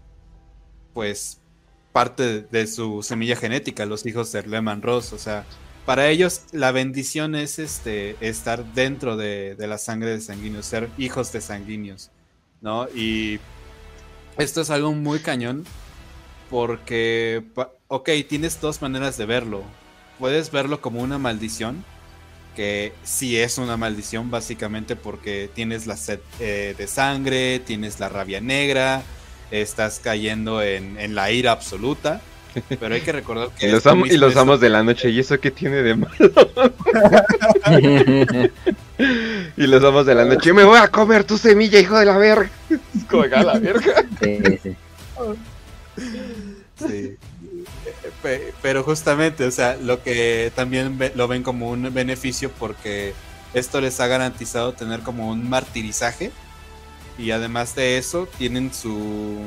[0.94, 1.40] pues,
[1.92, 5.14] parte de su semilla genética, los hijos de Lehman Ross.
[5.14, 5.46] O sea,
[5.86, 11.32] para ellos la bendición es este estar dentro de, la sangre de sanguíneos, ser hijos
[11.32, 12.10] de sanguíneos,
[12.60, 12.88] ¿no?
[12.88, 13.38] Y
[14.36, 15.64] esto es algo muy cañón
[16.50, 17.44] porque,
[17.88, 19.62] ok, tienes dos maneras de verlo.
[20.18, 21.84] Puedes verlo como una maldición,
[22.56, 28.08] que sí es una maldición básicamente porque tienes la sed eh, de sangre, tienes la
[28.08, 29.02] rabia negra,
[29.50, 32.22] estás cayendo en, la ira absoluta.
[32.80, 33.66] Pero hay que recordar que...
[33.68, 36.10] y los, amos, y los amos de la noche, ¿y eso qué tiene de malo?
[39.58, 42.16] y los amos de la noche, me voy a comer tu semilla, hijo de la
[42.16, 42.50] verga.
[43.10, 44.06] la verga.
[46.88, 47.18] sí
[48.62, 53.14] pero justamente, o sea, lo que también lo ven como un beneficio porque
[53.54, 56.32] esto les ha garantizado tener como un martirizaje
[57.18, 59.40] y además de eso tienen su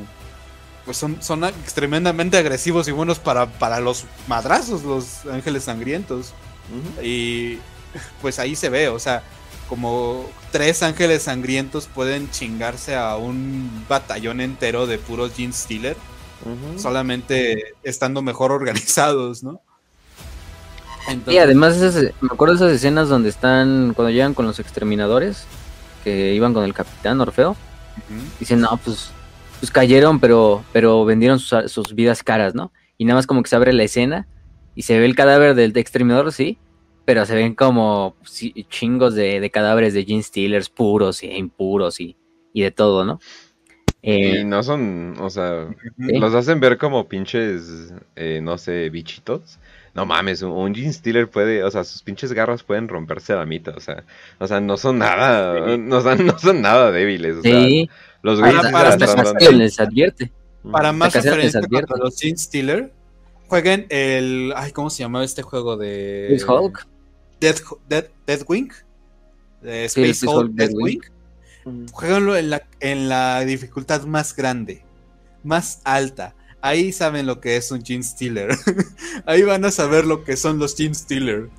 [0.85, 1.41] pues son, son
[1.75, 6.33] tremendamente agresivos y buenos para, para los madrazos, los ángeles sangrientos.
[7.03, 7.59] Y
[8.21, 9.21] pues ahí se ve, o sea,
[9.67, 15.95] como tres ángeles sangrientos pueden chingarse a un batallón entero de puros Gene Stealer
[16.77, 19.61] solamente estando mejor organizados, ¿no?
[21.27, 21.77] y además
[22.21, 25.45] me acuerdo de esas escenas donde están, cuando llegan con los exterminadores,
[26.03, 27.55] que iban con el capitán Orfeo,
[28.39, 29.11] dicen, no, pues,
[29.59, 32.71] pues cayeron, pero, pero vendieron sus, vidas caras, ¿no?
[32.97, 34.27] Y nada más como que se abre la escena
[34.75, 36.57] y se ve el cadáver del exterminador, sí,
[37.05, 38.15] pero se ven como
[38.69, 42.17] chingos de, cadáveres de Gene Stealers puros e impuros y,
[42.53, 43.19] y de todo, ¿no?
[44.01, 49.59] Y eh, no son, o sea, los hacen ver como pinches, eh, no sé, bichitos.
[49.93, 53.45] No mames, un, Gene Stealer puede, o sea, sus pinches garras pueden romperse a la
[53.45, 54.03] mitad, o sea,
[54.37, 57.67] o sea, no son nada, no, son, no son nada débiles, o sea,
[58.21, 60.31] los güeyes para, para, les advierte.
[60.71, 62.93] Para más referencia para los Gene Stealer,
[63.47, 66.87] jueguen el, ay, ¿cómo se llamaba este juego de Hulk?
[67.41, 67.55] Dead,
[67.89, 68.71] Dead, Deadwing,
[69.61, 71.01] de Space Hulk, Deadwing.
[71.91, 74.83] Jueganlo en la, en la dificultad más grande,
[75.43, 76.35] más alta.
[76.61, 78.49] Ahí saben lo que es un Gene Stealer.
[79.25, 81.49] Ahí van a saber lo que son los Gene Stealer.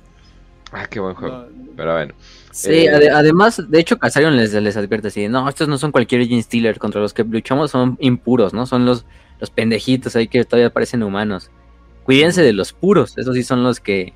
[0.71, 1.47] Ah, qué buen juego.
[1.75, 2.13] Pero bueno.
[2.51, 6.27] Sí, eh, además, de hecho, Casarion les, les advierte así, no, estos no son cualquier
[6.27, 8.65] Gene Stealer, contra los que luchamos son impuros, ¿no?
[8.65, 9.05] Son los,
[9.39, 11.49] los pendejitos ahí que todavía parecen humanos.
[12.03, 14.13] Cuídense de los puros, esos sí son los que,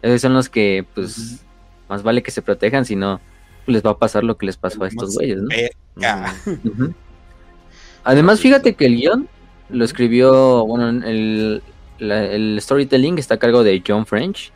[0.00, 1.44] esos son los que, pues,
[1.88, 3.20] más vale que se protejan, si no,
[3.66, 5.48] les va a pasar lo que les pasó a estos güeyes, ¿no?
[8.04, 9.28] Además, fíjate que el guion
[9.70, 11.62] lo escribió, bueno, el,
[11.98, 14.52] el storytelling está a cargo de John French,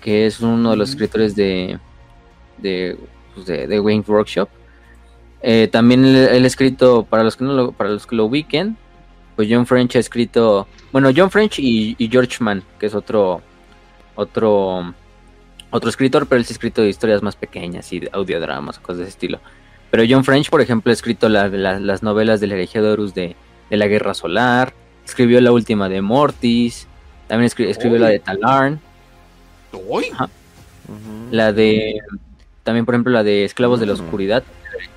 [0.00, 1.78] que es uno de los escritores de,
[2.58, 2.96] de,
[3.34, 4.48] pues de, Wayne Workshop.
[5.42, 8.76] Eh, también el, escrito, para los que no lo, para los que lo ubiquen,
[9.34, 13.42] pues John French ha escrito, bueno, John French y, y George Mann, que es otro,
[14.14, 14.94] otro
[15.72, 18.98] otro escritor, pero él sí ha escrito historias más pequeñas y de audiodramas o cosas
[18.98, 19.40] de ese estilo.
[19.90, 23.36] Pero John French, por ejemplo, ha escrito las novelas del herejía de de,
[23.70, 24.72] de, la Guerra Solar,
[25.04, 26.86] escribió la última de Mortis,
[27.26, 28.80] también escribió la de Talarn.
[31.30, 31.98] La de.
[32.62, 34.44] También, por ejemplo, la de Esclavos de la Oscuridad,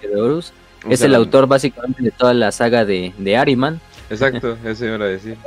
[0.01, 0.53] de Horus.
[0.89, 3.79] Es el autor básicamente de toda la saga de, de Ariman.
[4.09, 5.37] Exacto, eso iba a decir.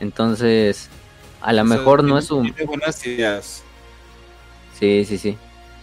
[0.00, 0.88] Entonces,
[1.40, 2.54] a lo mejor no es un...
[2.66, 3.62] buenas ideas.
[4.78, 5.36] Sí, sí, sí.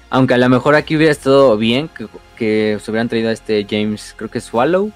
[0.09, 1.89] Aunque a lo mejor aquí hubiera estado bien
[2.37, 4.91] que, se hubieran traído a este James, creo que Swallow,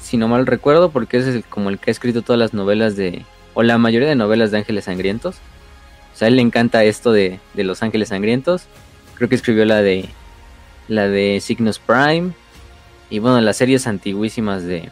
[0.00, 3.24] si no mal recuerdo, porque es como el que ha escrito todas las novelas de,
[3.54, 5.36] o la mayoría de novelas de Ángeles Sangrientos.
[6.14, 8.66] O sea, a él le encanta esto de, de Los Ángeles Sangrientos.
[9.16, 10.08] Creo que escribió la de,
[10.88, 12.32] la de Cygnus Prime,
[13.10, 14.90] y bueno, las series antiguísimas de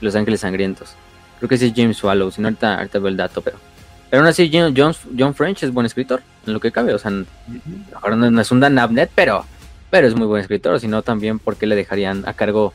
[0.00, 0.94] Los Ángeles Sangrientos.
[1.38, 3.58] Creo que ese es James Swallow, si no ahorita, ahorita veo el dato, pero
[4.10, 4.74] pero aún así, John,
[5.18, 6.94] John, French es buen escritor, en lo que cabe.
[6.94, 7.12] O sea,
[7.94, 9.44] ahora no, es un Dan Abnett, pero,
[9.90, 10.80] pero es muy buen escritor.
[10.80, 12.72] Si no, también, porque le dejarían a cargo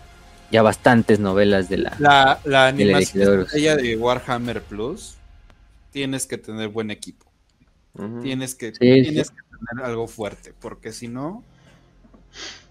[0.52, 1.96] ya bastantes novelas de la.
[1.98, 5.15] La, la animación de, de Warhammer Plus,
[5.91, 7.26] tienes que tener buen equipo.
[8.22, 9.38] tienes, que, tienes que
[9.69, 11.43] tener algo fuerte, porque si no.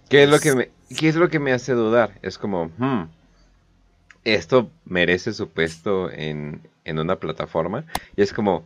[0.07, 2.19] ¿Qué es, lo que me, ¿Qué es lo que me hace dudar?
[2.21, 3.09] Es como, hmm,
[4.23, 7.85] esto merece su puesto en, en una plataforma.
[8.15, 8.65] Y es como,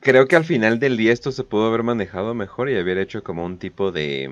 [0.00, 3.22] creo que al final del día esto se pudo haber manejado mejor y haber hecho
[3.24, 4.30] como un tipo de,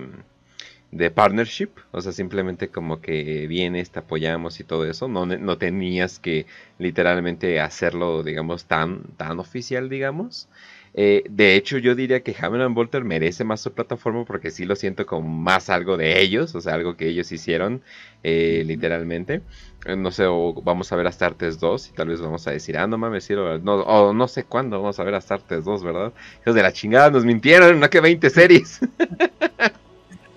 [0.91, 1.71] de partnership.
[1.91, 5.09] O sea, simplemente como que vienes, te apoyamos y todo eso.
[5.09, 6.47] No, no tenías que
[6.79, 10.49] literalmente hacerlo, digamos, tan, tan oficial, digamos.
[10.95, 14.67] Eh, de hecho, yo diría que Hammer and Bolter merece más su plataforma porque sí
[14.67, 17.83] lo siento como más algo de ellos, o sea, algo que ellos hicieron
[18.23, 19.41] eh, literalmente.
[19.87, 22.51] Eh, no sé, o vamos a ver hasta Artes 2 y tal vez vamos a
[22.51, 25.35] decir, ah, no mames, sí, o no, o no sé cuándo vamos a ver hasta
[25.35, 26.13] Artes 2, ¿verdad?
[26.43, 28.81] Hijos de la chingada, nos mintieron, no que 20 series.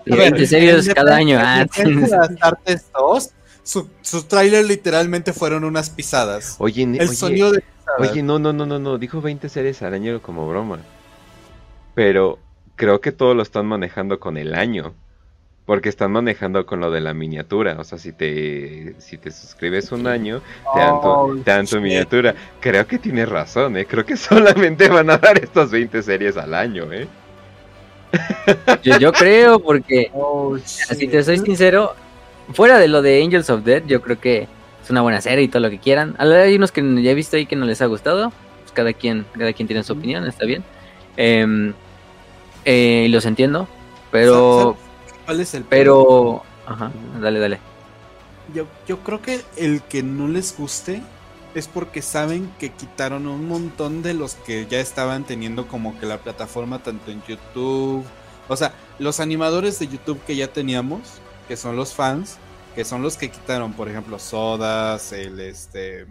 [0.06, 1.38] 20 series cada año.
[1.38, 1.66] Ah,
[2.40, 3.30] Artes 2,
[3.62, 6.56] su, su tráiler literalmente fueron unas pisadas.
[6.58, 7.62] Oye, El oye, sonido de
[7.94, 10.86] Oye, no, no, no, no, no, dijo 20 series al año como broma.
[11.94, 12.38] Pero
[12.76, 14.94] creo que todo lo están manejando con el año.
[15.64, 17.76] Porque están manejando con lo de la miniatura.
[17.80, 21.68] O sea, si te, si te suscribes un año, te dan tu, Oh, te dan
[21.68, 21.82] tu shit.
[21.82, 22.34] miniatura.
[22.60, 23.86] Creo que tienes razón, ¿eh?
[23.86, 27.10] Creo que solamente van a dar estas 20 series al año, ¿eh?
[28.82, 31.94] Yo, yo creo, porque Oh, si te soy sincero,
[32.52, 34.48] fuera de lo de Angels of Death, yo creo que
[34.86, 36.14] es una buena serie y todo lo que quieran.
[36.18, 38.32] A la- Hay unos que ya he visto ahí que no les ha gustado.
[38.62, 40.62] Pues cada quien, cada quien tiene su opinión, está bien.
[41.16, 41.74] Em,
[42.64, 43.68] eh, los entiendo,
[44.12, 47.58] pero, ¿Sabes ¿Cuál es el pero, ajá, dale, dale.
[48.54, 51.02] Yo, yo creo que el que no les guste
[51.56, 56.06] es porque saben que quitaron un montón de los que ya estaban teniendo como que
[56.06, 58.04] la plataforma tanto en YouTube.
[58.48, 61.00] O sea, los animadores de YouTube que ya teníamos,
[61.48, 62.38] que son los fans,
[62.76, 66.06] que son los que quitaron, por ejemplo, Sodas, el este...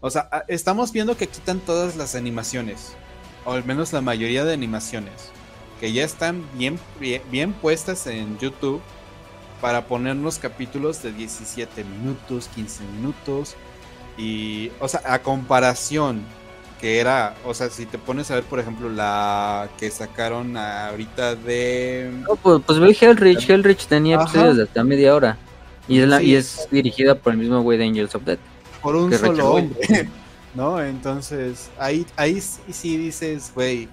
[0.00, 2.94] O sea, estamos viendo que quitan todas las animaciones,
[3.44, 5.30] o al menos la mayoría de animaciones,
[5.78, 8.80] que ya están bien, bien, bien puestas en YouTube
[9.60, 13.54] para ponernos capítulos de 17 minutos, 15 minutos.
[14.16, 16.22] Y, o sea, a comparación
[16.80, 21.36] que era, o sea, si te pones a ver, por ejemplo, la que sacaron ahorita
[21.36, 22.10] de...
[22.26, 25.38] No, pues, pues ve Hellrich, Hellrich tenía episodios de hasta media hora.
[25.88, 26.26] Y es, la, Sí.
[26.26, 28.38] y es dirigida por el mismo güey de Angels of Death.
[28.82, 30.08] por un solo hombre,
[30.54, 30.80] ¿no?
[30.82, 33.88] Entonces, ahí, ahí sí, sí dices, güey,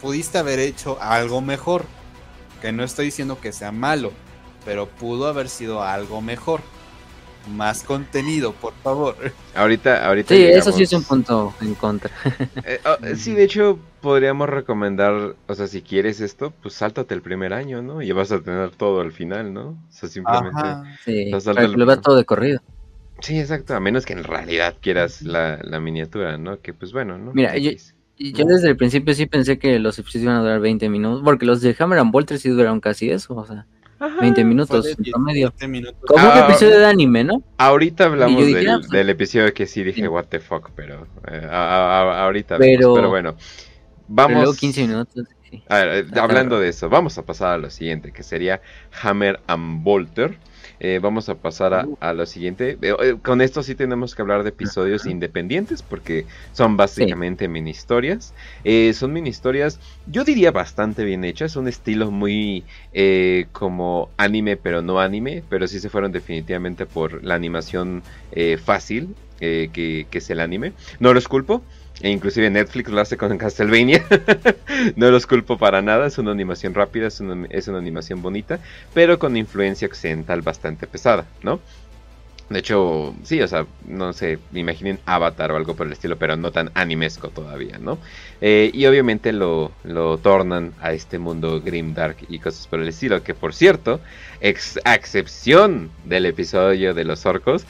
[0.00, 1.84] pudiste haber hecho algo mejor.
[2.60, 4.12] Que no estoy diciendo que sea malo,
[4.66, 6.60] pero pudo haber sido algo mejor.
[7.48, 9.16] Más contenido, por favor.
[9.54, 12.10] Ahorita, ahorita Sí, eso sí es un punto en contra.
[12.64, 17.14] Eh, oh, eh, sí, de hecho, podríamos recomendar, o sea, si quieres esto, pues sáltate
[17.14, 18.02] el primer año, ¿no?
[18.02, 19.70] Y vas a tener todo al final, ¿no?
[19.70, 20.60] O sea, simplemente...
[20.60, 20.84] Ajá.
[21.04, 22.60] Sí, que lo veas todo de corrido.
[23.20, 26.60] Sí, exacto, a menos que en realidad quieras la, la miniatura, ¿no?
[26.60, 27.32] Que pues bueno, ¿no?
[27.32, 31.22] Mira, yo desde el principio sí pensé que los episodios iban a durar 20 minutos,
[31.24, 33.66] porque los de Hammer and Bolter sí duraron casi eso, o sea,
[34.20, 35.48] 20 minutos en promedio.
[35.50, 36.00] 17 minutos.
[36.06, 37.42] Como un Ah, episodio de anime, ¿no?
[37.58, 40.08] Ahorita hablamos dije, del, ah, pues, del episodio que sí dije, sí.
[40.08, 43.34] what the fuck, pero eh, a- a- a- ahorita Pero- vemos, pero bueno.
[43.36, 43.48] Pero
[44.08, 44.36] Vamos.
[44.42, 45.24] luego 15 minutos.
[45.50, 45.62] sí.
[45.68, 48.60] A ver, Está hablando de eso, vamos a pasar a lo siguiente, que sería
[49.02, 50.38] Hammer and Bolter.
[50.80, 52.78] Eh, vamos a pasar a, a lo siguiente.
[52.80, 58.34] Eh, con esto sí tenemos que hablar de episodios independientes, porque son básicamente mini historias.
[58.64, 64.56] Eh, son mini historias, yo diría bastante bien hechas, un estilo muy eh, como anime,
[64.56, 70.06] pero no anime, pero sí se fueron definitivamente por la animación eh, fácil, eh, que,
[70.10, 70.72] que es el anime.
[70.98, 71.62] No los culpo.
[72.00, 74.04] E inclusive Netflix lo hace con Castlevania.
[74.96, 76.06] no los culpo para nada.
[76.06, 78.60] Es una animación rápida, es una, es una animación bonita,
[78.94, 81.60] pero con influencia occidental bastante pesada, ¿no?
[82.50, 86.18] De hecho, sí, o sea, no sé, me imaginen Avatar o algo por el estilo,
[86.18, 88.00] pero no tan animesco todavía, ¿no?
[88.40, 93.22] Eh, y obviamente lo, lo tornan a este mundo grimdark y cosas por el estilo,
[93.22, 94.00] que por cierto,
[94.40, 97.66] ex- a excepción del episodio de los orcos,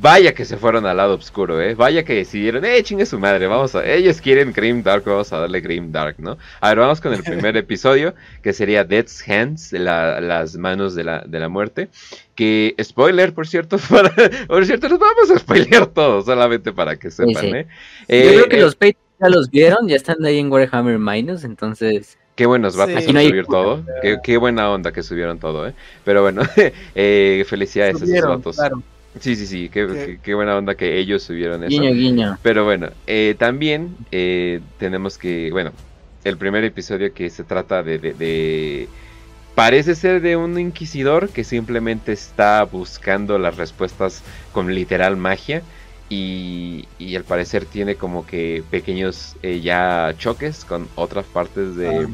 [0.00, 1.74] vaya que se fueron al lado oscuro, ¿eh?
[1.76, 5.60] Vaya que decidieron, eh, chingue su madre, vamos a, ellos quieren grimdark, vamos a darle
[5.60, 6.36] grimdark, ¿no?
[6.60, 11.04] A ver, vamos con el primer episodio, que sería Death's Hands, la- las manos de
[11.04, 11.88] la, de la muerte.
[12.34, 14.12] Que, spoiler, por cierto, para-
[14.46, 17.46] por cierto, nos vamos a spoilear todo, solamente para que sepan, sí.
[17.48, 17.66] ¿eh?
[18.08, 20.98] Yo Eh, creo que eh, los Patreons ya los vieron, ya están ahí en Warhammer
[20.98, 23.12] Minus, entonces Qué buenos vatos Sí.
[23.12, 23.84] No subir todo.
[24.00, 25.74] Qué, qué buena onda que subieron todo, ¿eh?
[26.04, 26.40] Pero bueno,
[26.94, 28.56] eh, felicidades a esos vatos.
[28.56, 28.82] claro.
[29.18, 31.68] Sí, sí, sí, qué, Que- qué- qué buena onda que ellos subieron eso.
[31.68, 32.38] guiño, guiño.
[32.42, 35.72] Pero bueno, eh, también eh, tenemos que, bueno,
[36.24, 38.88] el primer episodio que se trata de, de- de-
[39.54, 44.22] Parece ser de un inquisidor que simplemente está buscando las respuestas
[44.52, 45.62] con literal magia
[46.08, 52.08] y, y al parecer tiene como que pequeños eh, ya choques con otras partes de,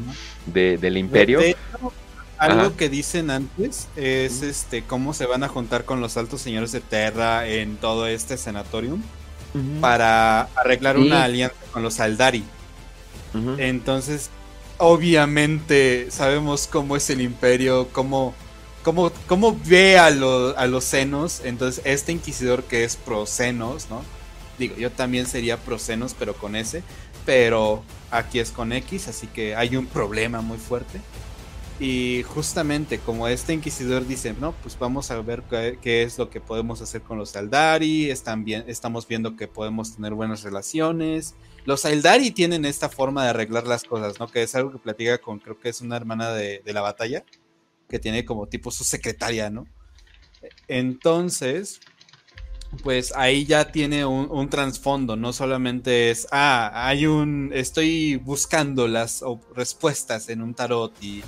[0.47, 1.39] de- del imperio.
[1.39, 1.93] De- hecho,
[2.37, 2.71] algo Ajá.
[2.77, 6.81] que dicen antes es este cómo se van a juntar con los altos señores de
[6.81, 9.01] Terra en todo este sanatorium
[9.81, 11.01] para arreglar Sí.
[11.03, 12.43] una alianza con los Aldari.
[13.57, 14.29] Entonces,
[14.77, 18.33] obviamente sabemos cómo es el imperio, cómo,
[18.83, 21.41] cómo, cómo ve a, a los senos.
[21.43, 24.01] Entonces, este inquisidor que es pro senos, ¿no?
[24.57, 26.83] Digo, yo también sería pro senos, pero con ese.
[27.25, 31.01] pero aquí es con X, así que hay un problema muy fuerte.
[31.79, 35.43] Y justamente como este inquisidor dice, no, pues vamos a ver
[35.81, 40.13] qué, es lo que podemos hacer con los Aldari, bien, estamos viendo que podemos tener
[40.13, 41.35] buenas relaciones.
[41.67, 44.29] Los Aldari tienen esta forma de arreglar las cosas, ¿no?
[44.29, 47.25] Que es algo que platica con, creo que es una hermana de, de la batalla,
[47.89, 49.67] que tiene como tipo su secretaria, ¿no?
[50.69, 51.81] Entonces,
[52.83, 59.21] pues ahí ya tiene un, trasfondo, no solamente es, ah, hay un, estoy buscando las
[59.53, 61.21] respuestas en un tarot y,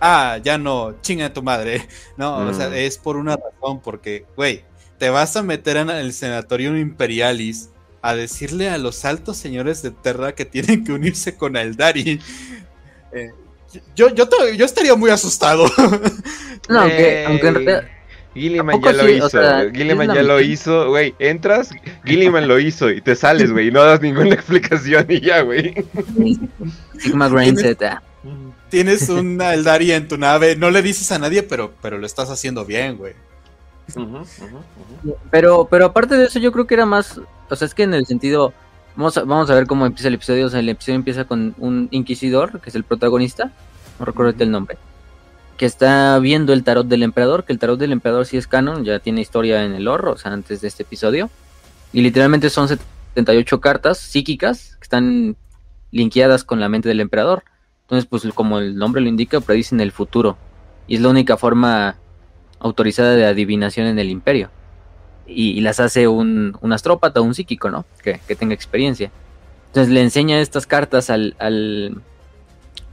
[0.00, 2.74] ah, ya no, chinga tu madre, no, o sea, mm.
[2.74, 4.64] es por una razón, porque, güey,
[4.98, 7.70] te vas a meter en el Senatorium Imperialis
[8.02, 12.20] a decirle a los altos señores de Terra que tienen que unirse con Eldari.
[13.12, 13.30] Eh,
[13.94, 15.66] yo, yo, yo, estaría muy asustado.
[16.68, 17.84] No, aunque, aunque en realidad
[18.36, 19.40] Gilliman ya lo hizo.
[19.72, 21.14] Gilliman ya lo hizo, güey.
[21.18, 21.70] Entras,
[22.04, 23.68] Gilliman lo hizo y te sales, güey.
[23.68, 25.74] Y no das ninguna explicación y ya, güey.
[26.98, 28.02] Sigma Grain Z.
[28.68, 30.54] Tienes una Eldaria en tu nave.
[30.54, 33.14] No le dices a nadie, pero, pero lo estás haciendo bien, güey.
[35.30, 37.20] Pero, pero aparte de eso, yo creo que era más.
[37.48, 38.52] O sea, es que en el sentido.
[38.96, 40.46] Vamos a, vamos a ver cómo empieza el episodio.
[40.46, 43.52] O sea, el episodio empieza con un inquisidor, que es el protagonista.
[43.98, 44.78] No recuerdo el nombre
[45.56, 48.84] que está viendo el tarot del emperador, que el tarot del emperador sí es canon,
[48.84, 51.30] ya tiene historia en el horror, o sea, antes de este episodio.
[51.92, 55.36] Y literalmente son 78 cartas psíquicas que están
[55.90, 57.44] linkeadas con la mente del emperador.
[57.82, 60.36] Entonces, pues como el nombre lo indica, predicen el futuro.
[60.88, 61.96] Y es la única forma
[62.58, 64.50] autorizada de adivinación en el imperio.
[65.26, 67.84] Y, las hace un, un astrópata, un psíquico, ¿no?
[68.02, 69.10] Que, tenga experiencia.
[69.68, 72.00] Entonces le enseña estas cartas al, al,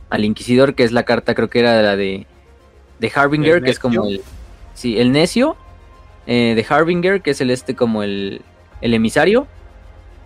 [0.09, 2.25] al inquisidor, que es la carta, creo que era la de
[3.03, 4.21] de Harbinger, que es como el.
[4.73, 5.57] Sí, el necio.
[6.25, 8.41] Eh, de Harbinger, que es el este como el,
[8.79, 9.45] el emisario.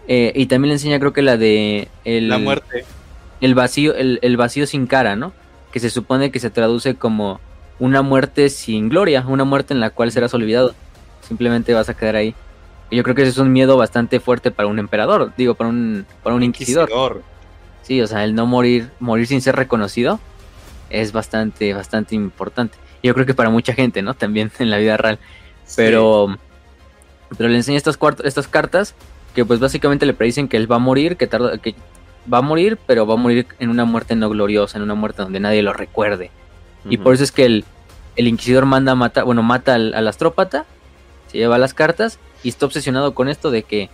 [0.08, 1.88] Eh, y también le enseña, creo que la de.
[2.06, 2.86] El, la muerte.
[3.42, 5.34] El vacío, el, vacío sin cara, ¿no?
[5.72, 7.40] Que se supone que se traduce como
[7.80, 10.76] una muerte sin gloria, una muerte en la cual serás olvidado.
[11.28, 12.36] Simplemente vas a quedar ahí.
[12.90, 15.70] Y yo creo que ese es un miedo bastante fuerte para un emperador, digo, para
[15.70, 16.90] un, para un inquisidor.
[16.90, 17.22] inquisidor.
[17.84, 20.20] Sí, o sea, el no morir, morir sin ser reconocido
[20.90, 22.78] es bastante, bastante importante.
[23.04, 24.14] Yo creo que para mucha gente, ¿no?
[24.14, 25.20] También en la vida real.
[25.76, 26.38] Pero,
[27.38, 28.96] pero le enseña estas, estas cartas
[29.36, 31.76] que pues básicamente le predicen que él va a morir, que, tarda, que
[32.32, 35.22] va a morir, pero va a morir en una muerte no gloriosa, en una muerte
[35.22, 36.32] donde nadie lo recuerde.
[36.90, 37.66] Y por eso es que el,
[38.16, 40.66] el inquisidor manda a matar, bueno, mata al, al, astrópata,
[41.28, 43.90] se lleva las cartas y está obsesionado con esto de que,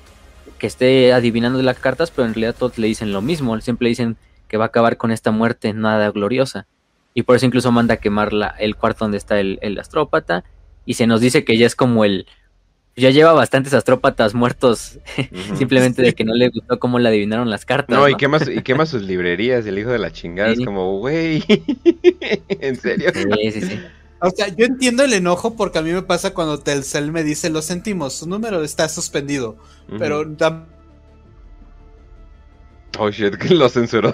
[0.57, 3.89] que esté adivinando las cartas, pero en realidad todos le dicen lo mismo, siempre le
[3.89, 4.17] dicen
[4.47, 6.67] que va a acabar con esta muerte nada gloriosa
[7.13, 10.43] y por eso incluso manda a quemar la, el cuarto donde está el, astrópata
[10.85, 12.27] y se nos dice que ya es como el
[12.95, 14.99] ya lleva bastantes astrópatas muertos
[15.55, 17.97] simplemente de que no le gustó cómo le adivinaron las cartas.
[17.97, 21.43] No, y quema, y quema sus librerías, el hijo de la chingada, es como, güey,
[22.49, 23.09] ¿en serio?
[23.13, 23.79] Sí, sí, sí.
[24.25, 27.49] O sea, yo entiendo el enojo porque a mí me pasa cuando Telcel me dice,
[27.49, 29.57] lo sentimos, su número está suspendido,
[29.99, 30.23] pero...
[32.97, 34.13] Oh, shit, que lo censuró.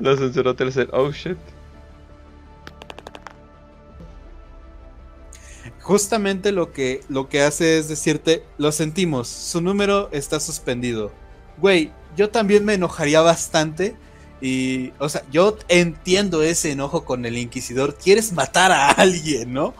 [0.00, 0.90] Lo censuró tercer.
[0.92, 1.38] Oh shit.
[5.80, 11.10] Justamente lo que, lo que hace es decirte, lo sentimos, su número está suspendido.
[11.56, 13.96] Güey, yo también me enojaría bastante.
[14.40, 17.96] Y, o sea, yo entiendo ese enojo con el inquisidor.
[17.96, 19.74] Quieres matar a alguien, ¿no?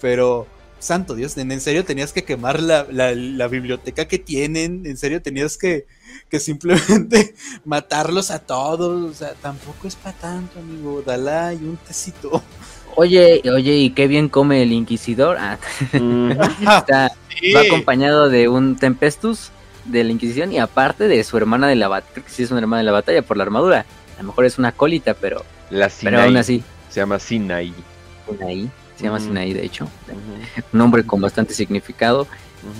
[0.00, 0.46] Pero,
[0.78, 4.86] santo Dios, en serio tenías que quemar la, la biblioteca que tienen.
[4.86, 5.86] En serio tenías que,
[6.28, 7.34] que simplemente
[7.64, 9.10] matarlos a todos.
[9.10, 11.02] O sea, tampoco es para tanto, amigo.
[11.02, 12.42] Dalá y un tecito.
[12.96, 15.36] Oye, oye, ¿y qué bien come el Inquisidor?
[15.38, 15.58] Ah,
[15.92, 17.12] está,
[17.54, 19.50] Va acompañado de un Tempestus
[19.84, 22.12] de la Inquisición y aparte de su hermana de la batalla.
[22.12, 23.86] Creo que sí es una hermana de la batalla por la armadura.
[24.20, 26.62] A lo mejor es una colita, pero, la pero aún así.
[26.90, 27.72] Se llama Sinai.
[28.28, 28.70] Sinai.
[28.96, 29.88] Se llama Sinai, de hecho.
[30.72, 32.26] Un nombre con bastante significado.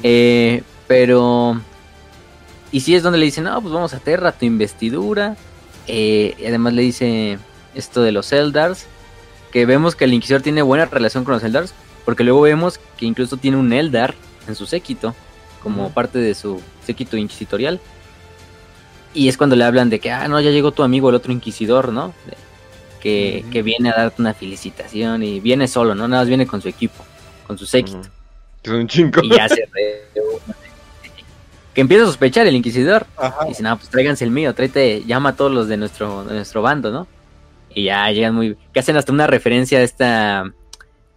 [0.02, 1.58] eh, pero
[2.72, 5.36] y si es donde le dicen, no, pues vamos a Terra, tu investidura.
[5.86, 7.38] Eh, y además le dice
[7.74, 8.86] esto de los Eldars.
[9.50, 11.74] Que vemos que el Inquisidor tiene buena relación con los Eldars.
[12.04, 14.14] Porque luego vemos que incluso tiene un Eldar
[14.46, 15.14] en su séquito.
[15.62, 17.80] Como parte de su séquito inquisitorial.
[19.12, 21.32] Y es cuando le hablan de que, ah, no, ya llegó tu amigo el otro
[21.32, 22.14] Inquisidor, ¿no?
[23.00, 25.22] que, que, viene a darte una felicitación.
[25.22, 26.06] Y viene solo, ¿no?
[26.06, 27.04] Nada más viene con su equipo.
[27.46, 28.02] Con su séquito.
[28.62, 29.22] Es un chingo.
[29.22, 29.68] Y ya se
[31.74, 33.06] que empieza a sospechar el inquisidor.
[33.44, 36.34] Y dice, no, pues tráiganse el mío, tráete, llama a todos los de nuestro, de
[36.34, 37.06] nuestro bando, ¿no?
[37.72, 38.56] Y ya llegan muy...
[38.72, 40.52] que hacen hasta una referencia a esta...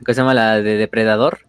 [0.06, 0.34] ¿Cómo se llama?
[0.34, 1.40] La de Depredador.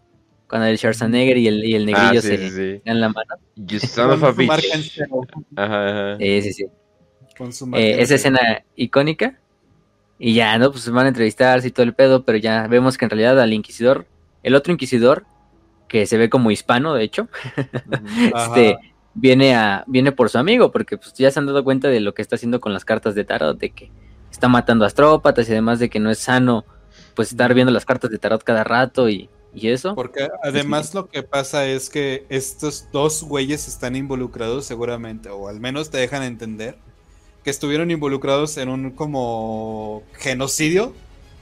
[0.49, 2.83] Cuando el Schwarzenegger y el, y el Ah, negrillo sí, se sí, sí.
[2.85, 3.35] dan la mano.
[3.57, 4.93] You son of a Con su marca en bitch.
[4.95, 5.21] cero,
[5.57, 6.19] Ajá, ajá.
[6.19, 6.65] Sí, sí, sí.
[7.75, 8.41] Eh, esa escena
[8.77, 9.39] icónica.
[10.19, 10.71] Y ya, ¿no?
[10.71, 13.53] Pues van a entrevistarse y todo el pedo, pero ya vemos que en realidad al
[13.53, 14.07] inquisidor,
[14.45, 15.25] el otro inquisidor,
[15.89, 17.29] que se ve como hispano, de hecho,
[18.37, 18.77] este,
[19.15, 22.15] viene a, viene por su amigo, porque pues ya se han dado cuenta de lo
[22.15, 23.91] que está haciendo con las cartas de tarot, de que
[24.31, 26.65] está matando astrópatas y además de que no es sano,
[27.15, 29.95] pues estar viendo las cartas de tarot cada rato y, y eso.
[29.95, 35.61] Porque además lo que pasa es que estos dos güeyes están involucrados seguramente, o al
[35.61, 36.77] menos te dejan entender,
[37.45, 40.95] que estuvieron involucrados en un como genocidio,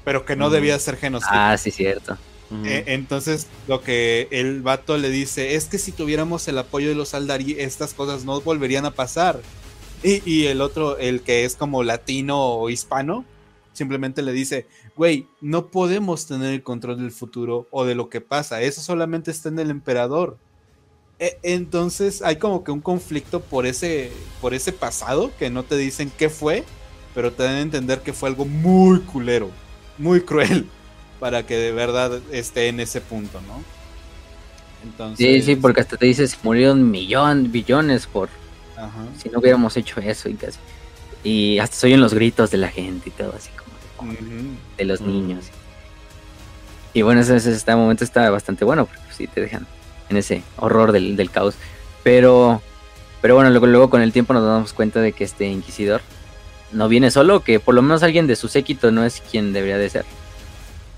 [0.05, 1.33] pero que no debía ser genocidio.
[1.35, 2.19] Ah, sí, cierto.
[2.67, 6.95] Eh, entonces lo que el vato le dice es que si tuviéramos el apoyo de
[6.95, 9.41] los Aldari, estas cosas no volverían a pasar.
[10.03, 13.25] Y, y el otro, el que es como latino o hispano,
[13.73, 14.67] simplemente le dice,
[14.97, 19.31] güey, no podemos tener el control del futuro o de lo que pasa, eso solamente
[19.31, 20.41] está en el emperador.
[21.19, 25.77] E- entonces hay como que un conflicto por ese, por ese pasado que no te
[25.77, 26.75] dicen qué fue,
[27.15, 29.61] pero te dan a entender que fue algo muy culero,
[29.97, 30.75] muy cruel,
[31.19, 33.71] para que de verdad esté en ese punto, ¿no?
[34.81, 38.31] Entonces, Sí, sí, porque hasta te dices, murieron millón, billones por
[38.75, 39.09] Ajá.
[39.13, 40.61] si no hubiéramos hecho eso y casi.
[41.23, 43.51] Y hasta se oyen los gritos de la gente y todo así
[44.77, 45.07] de, los Mm.
[45.07, 45.45] niños.
[46.95, 49.67] Y bueno, ese, ese este momento está bastante bueno porque pues, sí te dejan
[50.11, 51.55] en ese horror del, del caos.
[52.03, 52.61] Pero,
[53.21, 56.01] pero bueno, luego, luego con el tiempo nos damos cuenta de que este inquisidor
[56.73, 59.79] no viene solo, que por lo menos alguien de su séquito no es quien debería
[59.79, 60.05] de ser.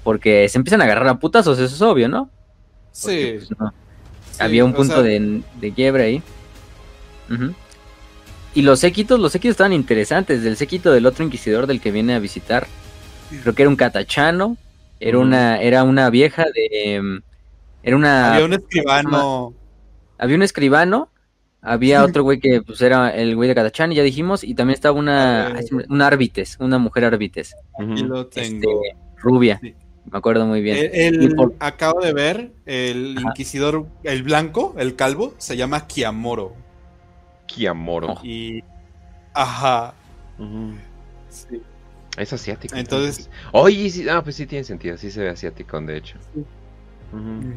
[0.02, 2.28] Porque se empiezan a agarrar a putazos, eso es obvio, ¿no?
[3.00, 3.70] Porque, Sí, pues, no,
[4.32, 6.22] sí, había un punto sea, de, de quiebre ahí.
[8.55, 10.42] Y los séquitos, los séquitos estaban interesantes.
[10.42, 12.66] Del séquito del otro inquisidor del que viene a visitar.
[13.42, 14.56] Creo que era un catachano.
[15.00, 16.94] Era una, era una vieja de.
[16.94, 17.20] em,
[17.82, 18.34] Era una.
[18.34, 19.54] Había un escribano.
[20.18, 21.08] había un escribano.
[21.66, 24.44] Había otro güey que pues era el güey de Catachán, y ya dijimos.
[24.44, 25.54] Y también estaba una.
[25.88, 27.54] Una árbites, una mujer árbites.
[27.78, 28.82] Aquí lo este, tengo.
[29.16, 29.58] rubia.
[29.62, 29.74] Sí.
[30.10, 30.76] Me acuerdo muy bien.
[30.92, 33.28] El, el- Y por- acabo de ver el Ajá.
[33.28, 36.54] inquisidor, el blanco, el calvo, se llama Kiamoro.
[37.46, 38.18] Kiamoro.
[38.22, 38.62] Y.
[39.32, 39.94] Ajá.
[41.30, 41.60] Sí.
[42.16, 42.76] Es asiático.
[42.76, 44.96] Entonces- Oye, sí, ah, pues sí tiene sentido.
[44.96, 46.16] Sí se ve asiático, de hecho.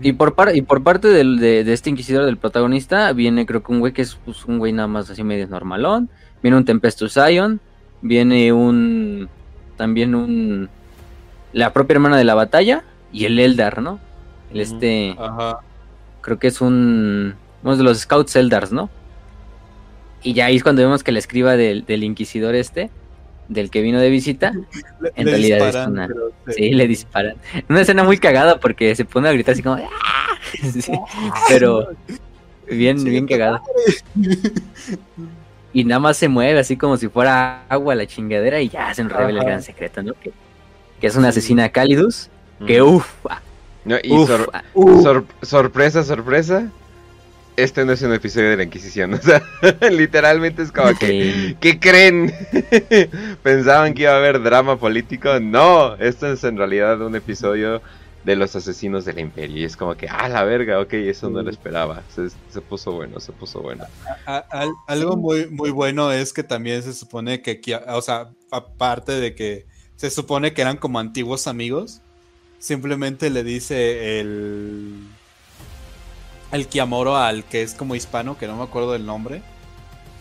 [0.04, 3.64] Y por, par- y por parte del- de, de este inquisidor del protagonista, viene creo
[3.64, 6.10] que un güey que es pues, un güey nada más así medio normalón.
[6.44, 7.60] Viene un Tempestus Zion.
[8.02, 9.28] Viene un.
[9.76, 10.70] También un.
[11.54, 12.84] La propia hermana de la batalla.
[13.12, 14.00] Y el Eldar, ¿no?
[14.54, 15.16] El este.
[15.18, 15.60] Ajá.
[16.22, 17.34] Creo que es un.
[17.64, 18.90] Uno de los Scouts Eldars, ¿no?
[20.22, 22.92] Y ya ahí es cuando vemos que la escriba del, del inquisidor este.
[23.48, 24.52] Del que vino de visita.
[25.00, 27.36] Le- En le realidad es una- pero Sí, le disparan.
[27.70, 29.76] Una escena muy cagada porque se pone a gritar así como.
[29.76, 30.38] "¡Ah!".
[30.82, 30.92] Sí,
[31.50, 31.90] pero
[32.70, 33.62] bien, Sí, bien está cagado.
[35.74, 39.04] Y nada más se mueve así como si fuera agua la chingadera y ya se
[39.04, 40.14] nos revela el gran secreto, ¿no?
[40.14, 40.32] Que,
[41.00, 41.40] que es una Sí.
[41.40, 42.30] asesina Calidus.
[42.66, 43.08] Que uff,
[43.86, 46.70] No, y uf, sor- Uh, sor- sorpresa, sorpresa.
[47.58, 49.14] Este no es un episodio de la Inquisición.
[49.16, 49.42] O sea,
[49.90, 51.56] literalmente es como que.
[51.60, 52.32] ¿Qué creen?
[53.44, 55.40] ¿Pensaban que iba a haber drama político?
[55.40, 57.82] No, esto es en realidad un episodio
[58.24, 59.58] de los asesinos del imperio.
[59.58, 62.04] Y es como que, ah, la verga, ok, eso no lo esperaba.
[62.14, 63.86] Se, se puso bueno, se puso bueno.
[64.28, 64.46] a-
[64.88, 69.66] algo muy, muy bueno es que también se supone que, o sea, aparte de que
[69.96, 72.02] se supone que eran como antiguos amigos,
[72.60, 74.94] simplemente le dice el
[76.52, 79.42] el Kiamoro al que es como hispano, que no me acuerdo del nombre,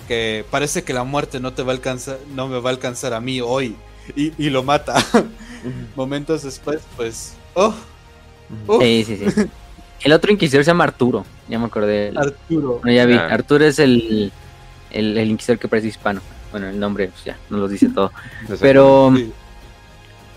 [0.09, 3.13] que parece que la muerte no te va a alcanzar, no me va a alcanzar
[3.15, 3.77] a mí hoy
[4.15, 4.95] y, y lo mata.
[5.97, 7.75] Momentos después, pues, oh,
[8.67, 9.43] oh, Sí, sí, sí.
[10.03, 11.25] El otro inquisidor se llama Arturo.
[11.49, 12.13] Ya me acordé.
[12.15, 12.81] Arturo.
[12.83, 13.15] Bueno, ya vi.
[13.15, 13.29] Ah.
[13.31, 14.31] Arturo es el,
[14.91, 16.21] el, el inquisidor que parece hispano.
[16.51, 18.13] Bueno, el nombre, pues ya, nos lo dice todo.
[18.61, 19.33] Pero, Sí.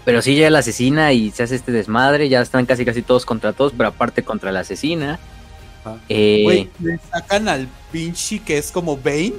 [0.06, 2.30] pero sí llega la asesina y se hace este desmadre.
[2.30, 5.20] Ya están casi casi todos contra todos, pero aparte contra la asesina.
[6.10, 9.34] Eh, Güey, le sacan al pinche que es como Bane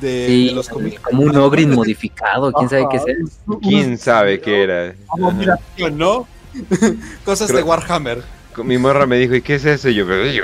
[0.00, 1.00] de, sí, de los cómics.
[1.00, 2.98] como un ogrin modificado, quién sabe qué
[3.46, 4.94] un- ¿Quién un- sabe qué era?
[5.08, 6.26] Abominación, ¿no?
[7.24, 8.22] Cosas de Creo- Warhammer.
[8.64, 9.88] Mi morra me dijo, ¿y qué es eso?
[9.88, 10.42] Y yo, "Pero yo,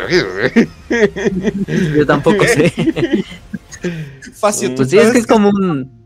[1.97, 2.73] Yo tampoco sé.
[4.35, 4.69] Facio.
[4.71, 6.04] ¿tú Pues sí, es que es como un.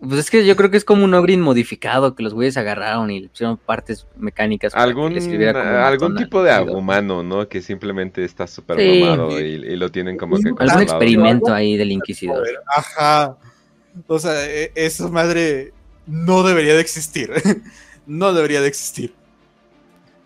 [0.00, 3.10] Pues es que yo creo que es como un ogrin modificado que los güeyes agarraron
[3.10, 4.72] y le pusieron partes mecánicas.
[4.72, 7.48] para Algún, como algún tipo de humano, ¿no?
[7.48, 9.00] Que simplemente está súper Sí.
[9.02, 10.80] mamado y, y lo tienen como que Algún controlado.
[10.82, 12.46] experimento ahí del inquisidor.
[12.76, 13.36] Ajá.
[14.06, 15.72] O sea, e- esa madre
[16.06, 17.30] no debería de existir.
[18.06, 19.12] no debería de existir.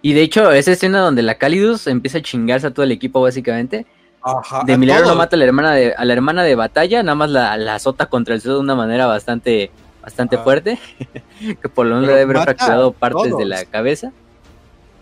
[0.03, 3.23] Y de hecho, esa escena donde la Calidus empieza a chingarse a todo el equipo,
[3.23, 3.87] básicamente.
[4.23, 7.15] Ajá, De milagro no mata a la hermana de, a la hermana de batalla, nada
[7.17, 9.71] más la, la azota contra el suelo de una manera bastante,
[10.03, 10.43] bastante Ah.
[10.43, 10.79] fuerte.
[11.61, 14.13] que por lo menos debe haber fracturado partes de la cabeza.